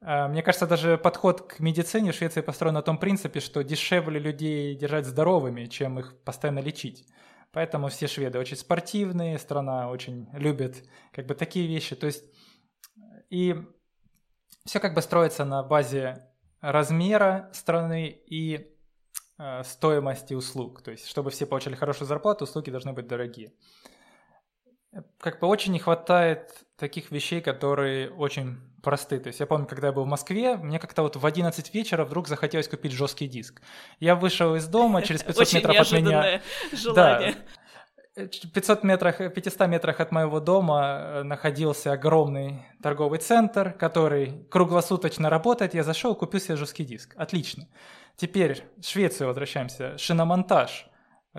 э, 0.00 0.28
мне 0.28 0.42
кажется, 0.42 0.66
даже 0.66 0.96
подход 0.96 1.42
к 1.42 1.60
медицине 1.60 2.12
в 2.12 2.14
Швеции 2.14 2.40
построен 2.40 2.72
на 2.72 2.80
том 2.80 2.96
принципе, 2.96 3.40
что 3.40 3.62
дешевле 3.62 4.18
людей 4.18 4.74
держать 4.74 5.04
здоровыми, 5.04 5.66
чем 5.66 5.98
их 5.98 6.16
постоянно 6.24 6.60
лечить. 6.60 7.04
Поэтому 7.52 7.88
все 7.88 8.06
шведы 8.06 8.38
очень 8.38 8.56
спортивные, 8.56 9.38
страна 9.38 9.90
очень 9.90 10.28
любит 10.32 10.84
как 11.12 11.26
бы 11.26 11.34
такие 11.34 11.66
вещи. 11.66 11.96
То 11.96 12.06
есть 12.06 12.24
и 13.30 13.56
все 14.64 14.80
как 14.80 14.94
бы 14.94 15.02
строится 15.02 15.44
на 15.44 15.62
базе 15.62 16.28
размера 16.60 17.50
страны 17.52 18.08
и 18.08 18.76
э, 19.38 19.62
стоимости 19.64 20.34
услуг. 20.34 20.82
То 20.82 20.90
есть, 20.90 21.06
чтобы 21.06 21.30
все 21.30 21.46
получали 21.46 21.74
хорошую 21.74 22.06
зарплату, 22.06 22.44
услуги 22.44 22.70
должны 22.70 22.92
быть 22.92 23.06
дорогие. 23.06 23.54
Как 25.20 25.40
бы 25.40 25.46
очень 25.46 25.72
не 25.72 25.78
хватает 25.78 26.64
таких 26.76 27.10
вещей, 27.10 27.40
которые 27.40 28.10
очень 28.10 28.58
просты. 28.82 29.18
То 29.18 29.28
есть 29.28 29.40
я 29.40 29.46
помню, 29.46 29.66
когда 29.66 29.88
я 29.88 29.92
был 29.92 30.04
в 30.04 30.08
Москве, 30.08 30.56
мне 30.56 30.78
как-то 30.78 31.02
вот 31.02 31.16
в 31.16 31.26
11 31.26 31.74
вечера 31.74 32.04
вдруг 32.04 32.28
захотелось 32.28 32.68
купить 32.68 32.92
жесткий 32.92 33.26
диск. 33.26 33.60
Я 34.00 34.14
вышел 34.14 34.54
из 34.54 34.66
дома, 34.66 35.02
через 35.02 35.22
500 35.24 35.42
Очень 35.42 35.58
метров 35.58 35.76
от 35.80 35.92
меня... 35.92 36.40
желание. 36.72 37.34
Да, 37.34 37.34
500 38.26 38.84
метрах, 38.84 39.18
500 39.18 39.68
метрах 39.68 40.00
от 40.00 40.12
моего 40.12 40.40
дома 40.40 41.00
э, 41.00 41.22
находился 41.22 41.92
огромный 41.92 42.66
торговый 42.82 43.18
центр, 43.18 43.72
который 43.72 44.44
круглосуточно 44.50 45.30
работает. 45.30 45.74
Я 45.74 45.84
зашел, 45.84 46.14
купил 46.14 46.40
себе 46.40 46.56
жесткий 46.56 46.84
диск. 46.84 47.14
Отлично. 47.16 47.68
Теперь 48.16 48.64
в 48.76 48.84
Швецию 48.84 49.28
возвращаемся. 49.28 49.96
Шиномонтаж. 49.98 50.88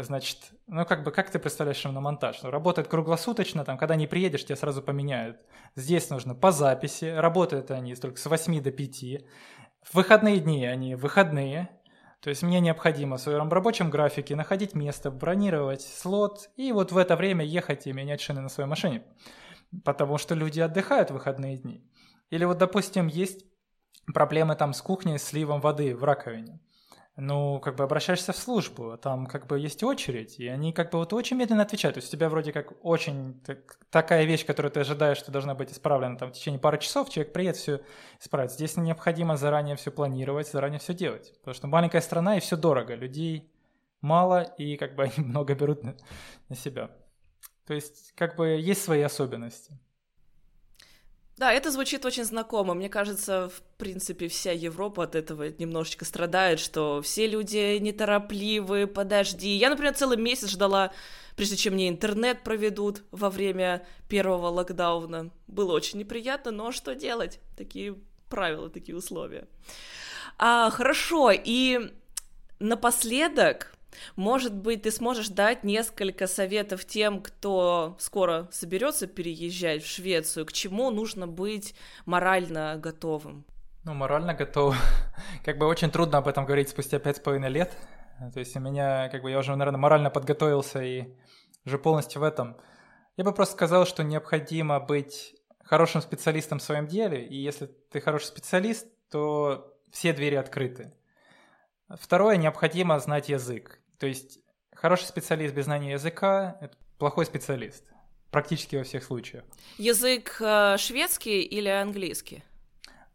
Значит, 0.04 0.52
ну 0.68 0.86
как 0.86 1.04
бы, 1.04 1.12
как 1.12 1.30
ты 1.30 1.40
представляешь 1.40 1.80
шиномонтаж? 1.80 2.42
Ну, 2.44 2.52
работает 2.52 2.88
круглосуточно, 2.88 3.66
там, 3.66 3.78
когда 3.78 3.96
не 3.96 4.08
приедешь, 4.08 4.46
тебя 4.46 4.56
сразу 4.56 4.82
поменяют. 4.82 5.38
Здесь 5.76 6.10
нужно 6.10 6.36
по 6.36 6.52
записи, 6.52 7.06
работают 7.06 7.72
они 7.72 7.96
только 7.96 8.18
с 8.18 8.26
8 8.26 8.62
до 8.62 8.72
5. 8.72 9.04
В 9.82 9.96
выходные 9.96 10.40
дни 10.40 10.66
они 10.66 10.96
выходные, 10.96 11.70
то 12.22 12.30
есть 12.30 12.44
мне 12.44 12.60
необходимо 12.60 13.18
в 13.18 13.22
своем 13.22 13.50
рабочем 13.50 13.90
графике 13.90 14.36
находить 14.36 14.74
место, 14.74 15.12
бронировать 15.12 15.82
слот 15.82 16.50
и 16.56 16.72
вот 16.72 16.92
в 16.92 16.98
это 16.98 17.16
время 17.16 17.44
ехать 17.44 17.88
и 17.88 17.94
менять 17.94 18.22
шины 18.22 18.42
на 18.42 18.50
своей 18.50 18.70
машине. 18.70 19.04
Потому 19.84 20.18
что 20.18 20.34
люди 20.34 20.60
отдыхают 20.62 21.10
в 21.10 21.14
выходные 21.14 21.58
дни. 21.58 21.84
Или 22.30 22.46
вот, 22.46 22.58
допустим, 22.58 23.08
есть 23.08 23.46
проблемы 24.14 24.56
там 24.56 24.74
с 24.74 24.82
кухней, 24.82 25.20
с 25.20 25.24
сливом 25.24 25.62
воды 25.62 25.96
в 25.96 26.04
раковине 26.04 26.60
ну, 27.20 27.60
как 27.60 27.76
бы 27.76 27.84
обращаешься 27.84 28.34
в 28.34 28.38
службу, 28.38 28.98
там 28.98 29.26
как 29.28 29.48
бы 29.48 29.60
есть 29.60 29.84
очередь, 29.84 30.40
и 30.40 30.48
они 30.48 30.74
как 30.74 30.92
бы 30.92 31.00
вот 31.00 31.14
очень 31.14 31.38
медленно 31.38 31.64
отвечают. 31.64 31.96
То 31.96 32.00
есть 32.00 32.14
у 32.14 32.18
тебя 32.18 32.30
вроде 32.30 32.52
как 32.54 32.74
очень 32.84 33.40
так, 33.42 33.78
такая 33.90 34.24
вещь, 34.26 34.46
которую 34.46 34.72
ты 34.72 34.80
ожидаешь, 34.80 35.18
что 35.18 35.32
должна 35.32 35.54
быть 35.56 35.72
исправлена 35.72 36.18
там 36.18 36.30
в 36.30 36.34
течение 36.34 36.60
пары 36.60 36.80
часов, 36.80 37.10
человек 37.10 37.34
приедет, 37.34 37.58
все 37.58 37.82
исправит. 38.20 38.52
Здесь 38.52 38.78
необходимо 38.78 39.38
заранее 39.38 39.76
все 39.76 39.92
планировать, 39.92 40.48
заранее 40.48 40.80
все 40.80 40.94
делать. 40.94 41.34
Потому 41.40 41.56
что 41.56 41.68
маленькая 41.68 42.02
страна, 42.02 42.38
и 42.38 42.40
все 42.40 42.56
дорого, 42.56 42.96
людей 42.96 43.52
мало, 44.02 44.42
и 44.42 44.78
как 44.78 44.96
бы 44.96 45.04
они 45.16 45.26
много 45.26 45.56
берут 45.56 45.84
на, 45.84 45.96
на 46.48 46.56
себя. 46.56 46.90
То 47.66 47.74
есть 47.74 48.14
как 48.16 48.36
бы 48.36 48.48
есть 48.48 48.84
свои 48.84 49.02
особенности. 49.02 49.78
Да, 51.40 51.54
это 51.54 51.72
звучит 51.72 52.04
очень 52.04 52.26
знакомо. 52.26 52.74
Мне 52.74 52.90
кажется, 52.90 53.48
в 53.48 53.62
принципе, 53.78 54.28
вся 54.28 54.52
Европа 54.52 55.06
от 55.06 55.16
этого 55.16 55.48
немножечко 55.58 56.04
страдает, 56.04 56.60
что 56.60 57.02
все 57.02 57.28
люди 57.28 57.78
неторопливы, 57.78 58.88
подожди. 58.88 59.56
Я, 59.56 59.70
например, 59.70 59.94
целый 59.94 60.18
месяц 60.18 60.50
ждала, 60.50 60.92
прежде 61.38 61.56
чем 61.56 61.76
мне 61.76 61.88
интернет 61.88 62.44
проведут 62.44 63.04
во 63.12 63.30
время 63.30 63.88
первого 64.10 64.48
локдауна. 64.48 65.30
Было 65.48 65.72
очень 65.72 66.00
неприятно, 66.00 66.52
но 66.52 66.74
что 66.74 66.94
делать? 66.94 67.40
Такие 67.56 67.96
правила, 68.28 68.70
такие 68.70 68.98
условия. 68.98 69.48
А, 70.38 70.70
хорошо, 70.72 71.32
и 71.32 71.94
напоследок 72.60 73.74
может 74.16 74.54
быть, 74.54 74.84
ты 74.84 74.92
сможешь 74.92 75.30
дать 75.30 75.64
несколько 75.64 76.28
советов 76.28 76.86
тем, 76.86 77.22
кто 77.22 77.96
скоро 78.00 78.48
соберется 78.52 79.08
переезжать 79.08 79.84
в 79.84 79.88
Швецию, 79.88 80.46
к 80.46 80.54
чему 80.54 80.92
нужно 80.92 81.28
быть 81.28 81.76
морально 82.06 82.78
готовым? 82.78 83.46
Ну, 83.84 83.94
морально 83.94 84.34
готов. 84.34 84.76
Как 85.46 85.58
бы 85.58 85.66
очень 85.66 85.90
трудно 85.90 86.18
об 86.18 86.28
этом 86.28 86.46
говорить 86.46 86.70
спустя 86.70 87.00
пять 87.00 87.18
с 87.18 87.20
половиной 87.20 87.50
лет. 87.50 87.72
То 88.34 88.40
есть 88.40 88.56
у 88.58 88.60
меня, 88.60 89.08
как 89.10 89.22
бы, 89.22 89.32
я 89.32 89.40
уже, 89.40 89.56
наверное, 89.56 89.80
морально 89.80 90.10
подготовился 90.10 90.82
и 90.84 91.06
уже 91.66 91.78
полностью 91.78 92.20
в 92.20 92.26
этом. 92.26 92.58
Я 93.16 93.24
бы 93.24 93.34
просто 93.34 93.54
сказал, 93.54 93.86
что 93.86 94.04
необходимо 94.04 94.80
быть 94.82 95.36
хорошим 95.64 96.02
специалистом 96.02 96.60
в 96.60 96.64
своем 96.64 96.88
деле, 96.88 97.24
и 97.24 97.36
если 97.38 97.68
ты 97.68 98.02
хороший 98.02 98.26
специалист, 98.26 98.88
то 99.10 99.74
все 99.92 100.12
двери 100.14 100.36
открыты. 100.36 100.92
Второе, 101.90 102.38
необходимо 102.38 103.00
знать 103.00 103.30
язык. 103.30 103.80
То 103.98 104.08
есть 104.08 104.40
хороший 104.74 105.06
специалист 105.06 105.54
без 105.54 105.66
знания 105.66 105.94
языка– 105.94 106.58
это 106.62 106.78
плохой 106.98 107.26
специалист. 107.26 107.84
Практически 108.32 108.76
во 108.76 108.84
всех 108.84 109.04
случаях. 109.04 109.44
Язык 109.78 110.38
э, 110.40 110.78
шведский 110.78 111.42
или 111.42 111.68
английский? 111.68 112.44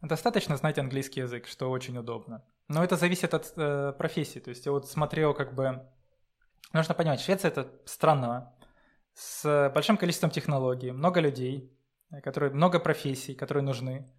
Достаточно 0.02 0.56
знать 0.56 0.78
английский 0.78 1.20
язык, 1.20 1.46
что 1.46 1.70
очень 1.70 1.96
удобно. 1.96 2.44
Но 2.66 2.82
это 2.82 2.96
зависит 2.96 3.32
от 3.32 3.52
э, 3.56 3.92
профессии. 3.96 4.40
То 4.40 4.50
есть 4.50 4.66
я 4.66 4.72
вот 4.72 4.90
смотрел 4.90 5.34
как 5.34 5.54
бы... 5.54 5.86
Нужно 6.72 6.94
понимать, 6.94 7.20
Швеция– 7.20 7.50
это 7.52 7.70
страна 7.84 8.54
с 9.14 9.70
большим 9.72 9.96
количеством 9.96 10.30
технологий, 10.30 10.90
много 10.90 11.20
людей, 11.20 11.72
которые, 12.24 12.52
много 12.52 12.80
профессий, 12.80 13.34
которые 13.34 13.62
нужны, 13.62 14.12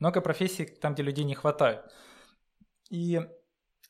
много 0.00 0.20
профессий 0.20 0.66
там, 0.66 0.94
где 0.94 1.04
людей 1.04 1.24
не 1.24 1.36
хватает. 1.36 1.84
И 2.90 3.20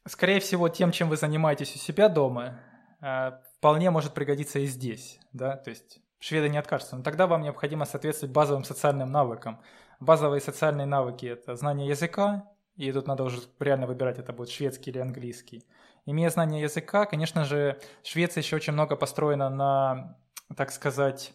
скорее 0.07 0.41
всего, 0.41 0.69
тем, 0.69 0.93
чем 0.93 1.09
вы 1.09 1.17
занимаетесь 1.17 1.75
у 1.75 1.79
себя 1.79 2.09
дома, 2.09 2.61
э, 3.01 3.33
вполне 3.57 3.91
может 3.91 4.15
пригодиться 4.15 4.59
и 4.59 4.67
здесь, 4.67 5.19
да, 5.33 5.57
то 5.57 5.71
есть 5.71 6.01
шведы 6.19 6.49
не 6.49 6.59
откажутся, 6.59 6.97
но 6.97 7.03
тогда 7.03 7.27
вам 7.27 7.43
необходимо 7.43 7.85
соответствовать 7.85 8.35
базовым 8.35 8.65
социальным 8.65 9.11
навыкам. 9.11 9.61
Базовые 10.01 10.41
социальные 10.41 10.87
навыки– 10.87 11.27
это 11.27 11.57
знание 11.57 11.89
языка, 11.89 12.49
и 12.77 12.91
тут 12.93 13.07
надо 13.07 13.25
уже 13.25 13.41
реально 13.59 13.87
выбирать, 13.87 14.19
это 14.19 14.33
будет 14.33 14.51
шведский 14.51 14.91
или 14.91 14.99
английский. 14.99 15.65
Имея 16.07 16.31
знание 16.31 16.63
языка, 16.63 17.05
конечно 17.05 17.45
же, 17.45 17.79
Швеция 18.03 18.41
еще 18.43 18.57
очень 18.57 18.73
много 18.73 18.97
построена 18.97 19.51
на, 19.51 20.17
так 20.57 20.73
сказать, 20.73 21.35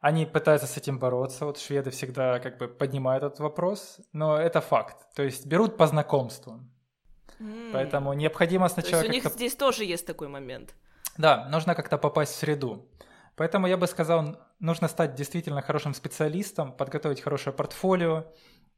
они 0.00 0.26
пытаются 0.26 0.66
с 0.66 0.76
этим 0.76 0.98
бороться, 0.98 1.46
вот 1.46 1.58
шведы 1.58 1.90
всегда 1.90 2.38
как 2.38 2.58
бы 2.58 2.68
поднимают 2.68 3.24
этот 3.24 3.40
вопрос, 3.40 4.00
но 4.12 4.36
это 4.36 4.60
факт. 4.60 4.96
То 5.14 5.22
есть 5.22 5.46
берут 5.46 5.76
по 5.76 5.86
знакомству. 5.86 6.60
Mm. 7.40 7.72
Поэтому 7.72 8.12
необходимо 8.12 8.68
сначала... 8.68 9.02
То 9.02 9.08
есть 9.08 9.10
у 9.10 9.28
них 9.28 9.34
здесь 9.34 9.54
тоже 9.56 9.84
есть 9.84 10.06
такой 10.06 10.28
момент. 10.28 10.74
Да, 11.16 11.48
нужно 11.50 11.74
как-то 11.74 11.98
попасть 11.98 12.32
в 12.32 12.36
среду. 12.36 12.88
Поэтому 13.36 13.66
я 13.66 13.76
бы 13.76 13.86
сказал, 13.86 14.36
нужно 14.60 14.88
стать 14.88 15.14
действительно 15.14 15.62
хорошим 15.62 15.94
специалистом, 15.94 16.72
подготовить 16.72 17.20
хорошее 17.20 17.54
портфолио. 17.54 18.26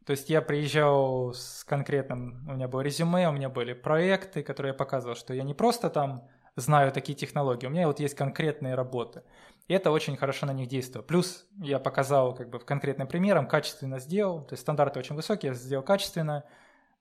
То 0.07 0.13
есть 0.13 0.31
я 0.31 0.41
приезжал 0.41 1.35
с 1.35 1.65
конкретным, 1.65 2.47
у 2.49 2.53
меня 2.53 2.69
было 2.69 2.81
резюме, 2.81 3.29
у 3.29 3.33
меня 3.33 3.49
были 3.49 3.73
проекты, 3.73 4.43
которые 4.43 4.71
я 4.71 4.75
показывал, 4.75 5.17
что 5.17 5.35
я 5.35 5.43
не 5.43 5.53
просто 5.53 5.91
там 5.91 6.29
знаю 6.55 6.93
такие 6.93 7.15
технологии, 7.15 7.67
у 7.67 7.71
меня 7.71 7.87
вот 7.87 8.01
есть 8.01 8.15
конкретные 8.15 8.75
работы. 8.77 9.23
И 9.69 9.75
это 9.75 9.91
очень 9.91 10.17
хорошо 10.17 10.47
на 10.47 10.53
них 10.53 10.69
действует. 10.69 11.07
Плюс 11.07 11.45
я 11.59 11.81
показал 11.81 12.35
как 12.35 12.51
бы 12.51 12.61
конкретным 12.61 13.09
примером, 13.09 13.49
качественно 13.49 13.99
сделал, 13.99 14.43
то 14.43 14.53
есть 14.53 14.63
стандарты 14.63 15.01
очень 15.01 15.17
высокие, 15.17 15.51
я 15.51 15.55
сделал 15.55 15.85
качественно, 15.85 16.45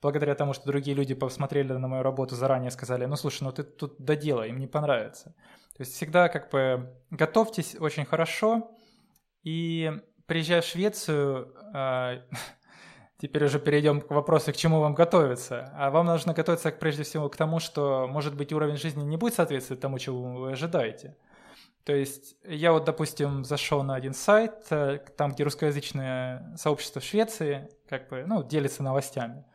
благодаря 0.01 0.35
тому, 0.35 0.53
что 0.53 0.67
другие 0.67 0.95
люди 0.95 1.13
посмотрели 1.13 1.73
на 1.73 1.87
мою 1.87 2.03
работу 2.03 2.35
заранее, 2.35 2.71
сказали, 2.71 3.05
ну 3.05 3.15
слушай, 3.15 3.43
ну 3.43 3.51
ты 3.51 3.63
тут 3.63 3.95
доделай, 3.99 4.49
им 4.49 4.59
не 4.59 4.67
понравится. 4.67 5.35
То 5.75 5.81
есть 5.81 5.93
всегда 5.93 6.29
как 6.29 6.49
бы 6.51 6.93
готовьтесь 7.11 7.75
очень 7.79 8.05
хорошо, 8.05 8.71
И 9.43 9.91
приезжая 10.25 10.61
в 10.61 10.65
Швецию, 10.65 11.53
а, 11.73 12.21
теперь 13.19 13.45
уже 13.45 13.59
перейдем 13.59 14.01
к 14.01 14.09
вопросу, 14.11 14.53
к 14.53 14.55
чему 14.55 14.79
вам 14.79 14.95
готовиться. 14.95 15.71
А 15.75 15.91
вам 15.91 16.05
нужно 16.07 16.33
готовиться 16.33 16.71
прежде 16.71 17.03
всего 17.03 17.29
к 17.29 17.37
тому, 17.37 17.59
что, 17.59 18.07
может 18.07 18.35
быть, 18.35 18.53
уровень 18.53 18.77
жизни 18.77 19.03
не 19.03 19.17
будет 19.17 19.35
соответствовать 19.35 19.81
тому, 19.81 19.99
чего 19.99 20.21
вы 20.21 20.51
ожидаете. 20.53 21.15
То 21.85 21.93
есть 21.93 22.35
я 22.43 22.71
вот, 22.71 22.85
допустим, 22.85 23.45
зашел 23.45 23.83
на 23.83 23.93
один 23.95 24.15
сайт, 24.15 24.65
э, 24.71 24.97
там, 25.15 25.33
где 25.33 25.43
русскоязычное 25.43 26.55
сообщество 26.57 26.99
в 26.99 27.05
Швеции, 27.05 27.69
как 27.87 28.09
бы, 28.09 28.23
ну, 28.25 28.43
делится 28.43 28.81
новостями. 28.81 29.45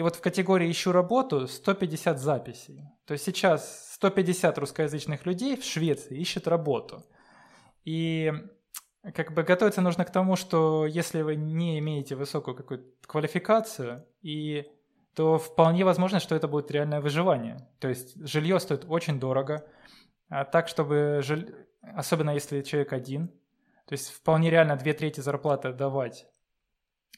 И 0.00 0.02
вот 0.02 0.16
в 0.16 0.22
категории 0.22 0.70
«Ищу 0.70 0.92
работу» 0.92 1.46
150 1.46 2.18
записей. 2.18 2.88
То 3.04 3.12
есть 3.12 3.22
сейчас 3.22 3.92
150 3.96 4.56
русскоязычных 4.56 5.26
людей 5.26 5.58
в 5.58 5.62
Швеции 5.62 6.18
ищут 6.18 6.48
работу. 6.48 7.04
И 7.84 8.32
как 9.14 9.34
бы 9.34 9.42
готовиться 9.42 9.82
нужно 9.82 10.06
к 10.06 10.10
тому, 10.10 10.36
что 10.36 10.86
если 10.86 11.20
вы 11.20 11.36
не 11.36 11.78
имеете 11.80 12.16
высокую 12.16 12.56
какую-то 12.56 12.86
квалификацию, 13.06 14.06
и, 14.22 14.72
то 15.14 15.36
вполне 15.36 15.84
возможно, 15.84 16.18
что 16.18 16.34
это 16.34 16.48
будет 16.48 16.70
реальное 16.70 17.02
выживание. 17.02 17.68
То 17.78 17.88
есть 17.88 18.16
жилье 18.26 18.58
стоит 18.58 18.86
очень 18.88 19.20
дорого, 19.20 19.66
а 20.30 20.46
так, 20.46 20.68
чтобы, 20.68 21.20
жиль... 21.22 21.54
особенно 21.82 22.30
если 22.30 22.62
человек 22.62 22.94
один, 22.94 23.28
то 23.84 23.92
есть 23.92 24.08
вполне 24.08 24.48
реально 24.48 24.76
две 24.76 24.94
трети 24.94 25.20
зарплаты 25.20 25.74
давать 25.74 26.26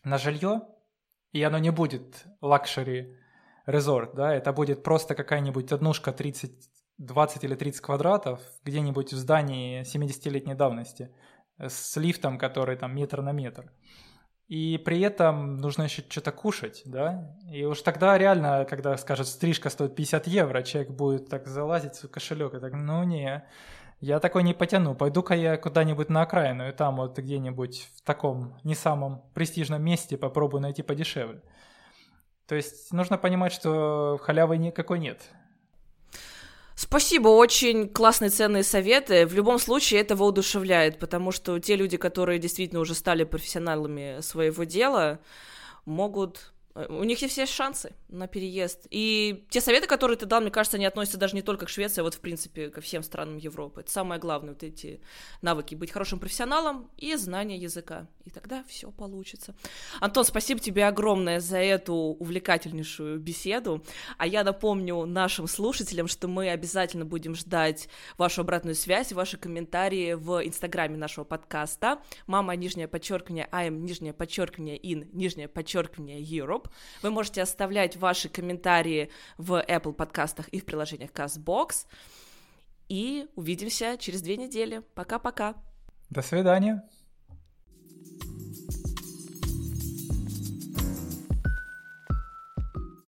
на 0.03 0.18
жилье, 0.18 0.62
и 1.33 1.43
оно 1.43 1.59
не 1.59 1.70
будет 1.70 2.24
luxury 2.41 3.16
resort, 3.66 4.14
да, 4.14 4.35
это 4.35 4.53
будет 4.53 4.83
просто 4.83 5.14
какая-нибудь 5.14 5.72
однушка 5.72 6.12
30, 6.12 6.53
20 6.99 7.45
или 7.45 7.55
30 7.55 7.80
квадратов 7.80 8.41
где-нибудь 8.64 9.12
в 9.12 9.16
здании 9.16 9.83
70-летней 9.83 10.55
давности 10.55 11.11
с 11.59 11.97
лифтом, 11.97 12.39
который 12.39 12.76
там 12.76 12.95
метр 12.95 13.22
на 13.22 13.33
метр. 13.33 13.72
И 14.49 14.76
при 14.76 15.01
этом 15.01 15.57
нужно 15.57 15.85
еще 15.85 16.03
что-то 16.07 16.33
кушать, 16.33 16.83
да? 16.85 17.35
И 17.51 17.64
уж 17.64 17.80
тогда 17.80 18.18
реально, 18.18 18.66
когда 18.68 18.97
скажет, 18.99 19.26
стрижка 19.26 19.70
стоит 19.70 19.95
50 19.95 20.26
евро, 20.26 20.62
человек 20.62 20.91
будет 20.91 21.28
так 21.28 21.47
залазить 21.47 22.03
в 22.03 22.09
кошелек 22.09 22.53
и 22.55 22.61
так, 22.61 22.74
ну 22.74 23.03
не, 23.05 23.45
я 24.03 24.18
такой 24.18 24.42
не 24.42 24.53
потяну, 24.53 24.96
пойду-ка 24.96 25.34
я 25.34 25.57
куда-нибудь 25.57 26.09
на 26.09 26.22
окраину, 26.22 26.68
и 26.68 26.72
там 26.72 26.96
вот 26.96 27.16
где-нибудь 27.16 27.88
в 27.96 28.03
таком 28.03 28.59
не 28.64 28.74
самом 28.74 29.22
престижном 29.32 29.80
месте 29.80 30.16
попробую 30.16 30.61
найти 30.61 30.82
подешевле. 30.82 31.40
То 32.48 32.57
есть 32.57 32.92
нужно 32.92 33.16
понимать, 33.16 33.53
что 33.53 34.18
халявы 34.20 34.59
никакой 34.59 34.98
нет. 34.98 35.22
Спасибо, 36.74 37.28
очень 37.28 37.88
классные 37.88 38.30
ценные 38.30 38.64
советы. 38.64 39.24
В 39.24 39.34
любом 39.34 39.61
случае 39.61 40.00
это 40.00 40.16
воодушевляет, 40.16 40.98
потому 40.98 41.30
что 41.30 41.61
те 41.61 41.76
люди, 41.76 41.96
которые 41.96 42.40
действительно 42.40 42.80
уже 42.80 42.96
стали 42.96 43.22
профессионалами 43.22 44.20
своего 44.20 44.64
дела, 44.64 45.20
могут 45.84 46.53
у 46.75 47.05
них 47.05 47.20
есть 47.20 47.33
все 47.33 47.47
шансы 47.47 47.93
на 48.09 48.27
переезд. 48.27 48.87
И 48.91 49.45
те 49.51 49.61
советы, 49.61 49.87
которые 49.87 50.16
ты 50.16 50.27
дал, 50.27 50.41
мне 50.41 50.51
кажется, 50.51 50.77
они 50.77 50.87
относятся 50.87 51.18
даже 51.18 51.35
не 51.35 51.43
только 51.43 51.66
к 51.66 51.68
Швеции, 51.68 52.01
а 52.01 52.05
вот, 52.05 52.14
в 52.14 52.20
принципе, 52.20 52.70
ко 52.70 52.81
всем 52.81 53.03
странам 53.03 53.37
Европы. 53.37 53.81
Это 53.83 53.91
самое 53.91 54.20
главное, 54.20 54.55
вот 54.55 54.62
эти 54.62 55.01
навыки, 55.43 55.75
быть 55.75 55.91
хорошим 55.91 56.18
профессионалом 56.18 56.91
и 56.97 57.14
знание 57.16 57.59
языка. 57.59 58.07
И 58.25 58.31
тогда 58.31 58.64
все 58.68 58.91
получится. 58.91 59.55
Антон, 60.01 60.25
спасибо 60.25 60.61
тебе 60.61 60.87
огромное 60.87 61.41
за 61.41 61.59
эту 61.59 61.95
увлекательнейшую 61.95 63.18
беседу. 63.18 63.85
А 64.16 64.27
я 64.27 64.45
напомню 64.45 65.05
нашим 65.05 65.49
слушателям, 65.49 66.09
что 66.09 66.29
мы 66.29 66.51
обязательно 66.51 67.05
будем 67.05 67.35
ждать 67.35 67.89
вашу 68.16 68.43
обратную 68.43 68.75
связь, 68.75 69.12
ваши 69.12 69.37
комментарии 69.37 70.14
в 70.14 70.47
инстаграме 70.47 70.97
нашего 70.97 71.25
подкаста. 71.25 72.01
Мама, 72.27 72.57
нижнее 72.57 72.89
подчеркивание, 72.89 73.49
I'm, 73.53 73.81
нижнее 73.81 74.12
подчеркивание, 74.12 74.79
in, 74.79 75.09
нижнее 75.12 75.49
подчеркивание, 75.49 76.23
Europe. 76.23 76.62
Europe. 76.63 76.71
Вы 77.03 77.11
можете 77.11 77.43
оставлять 77.43 77.97
ваши 77.97 78.29
комментарии 78.29 79.11
в 79.39 79.65
Apple 79.69 79.93
подкастах 79.93 80.49
и 80.49 80.61
в 80.61 80.65
приложениях 80.65 81.11
CastBox. 81.11 81.87
И 82.89 83.27
увидимся 83.37 83.97
через 83.99 84.23
две 84.23 84.37
недели. 84.37 84.83
Пока-пока. 84.95 85.55
До 86.11 86.23
свидания. 86.23 86.83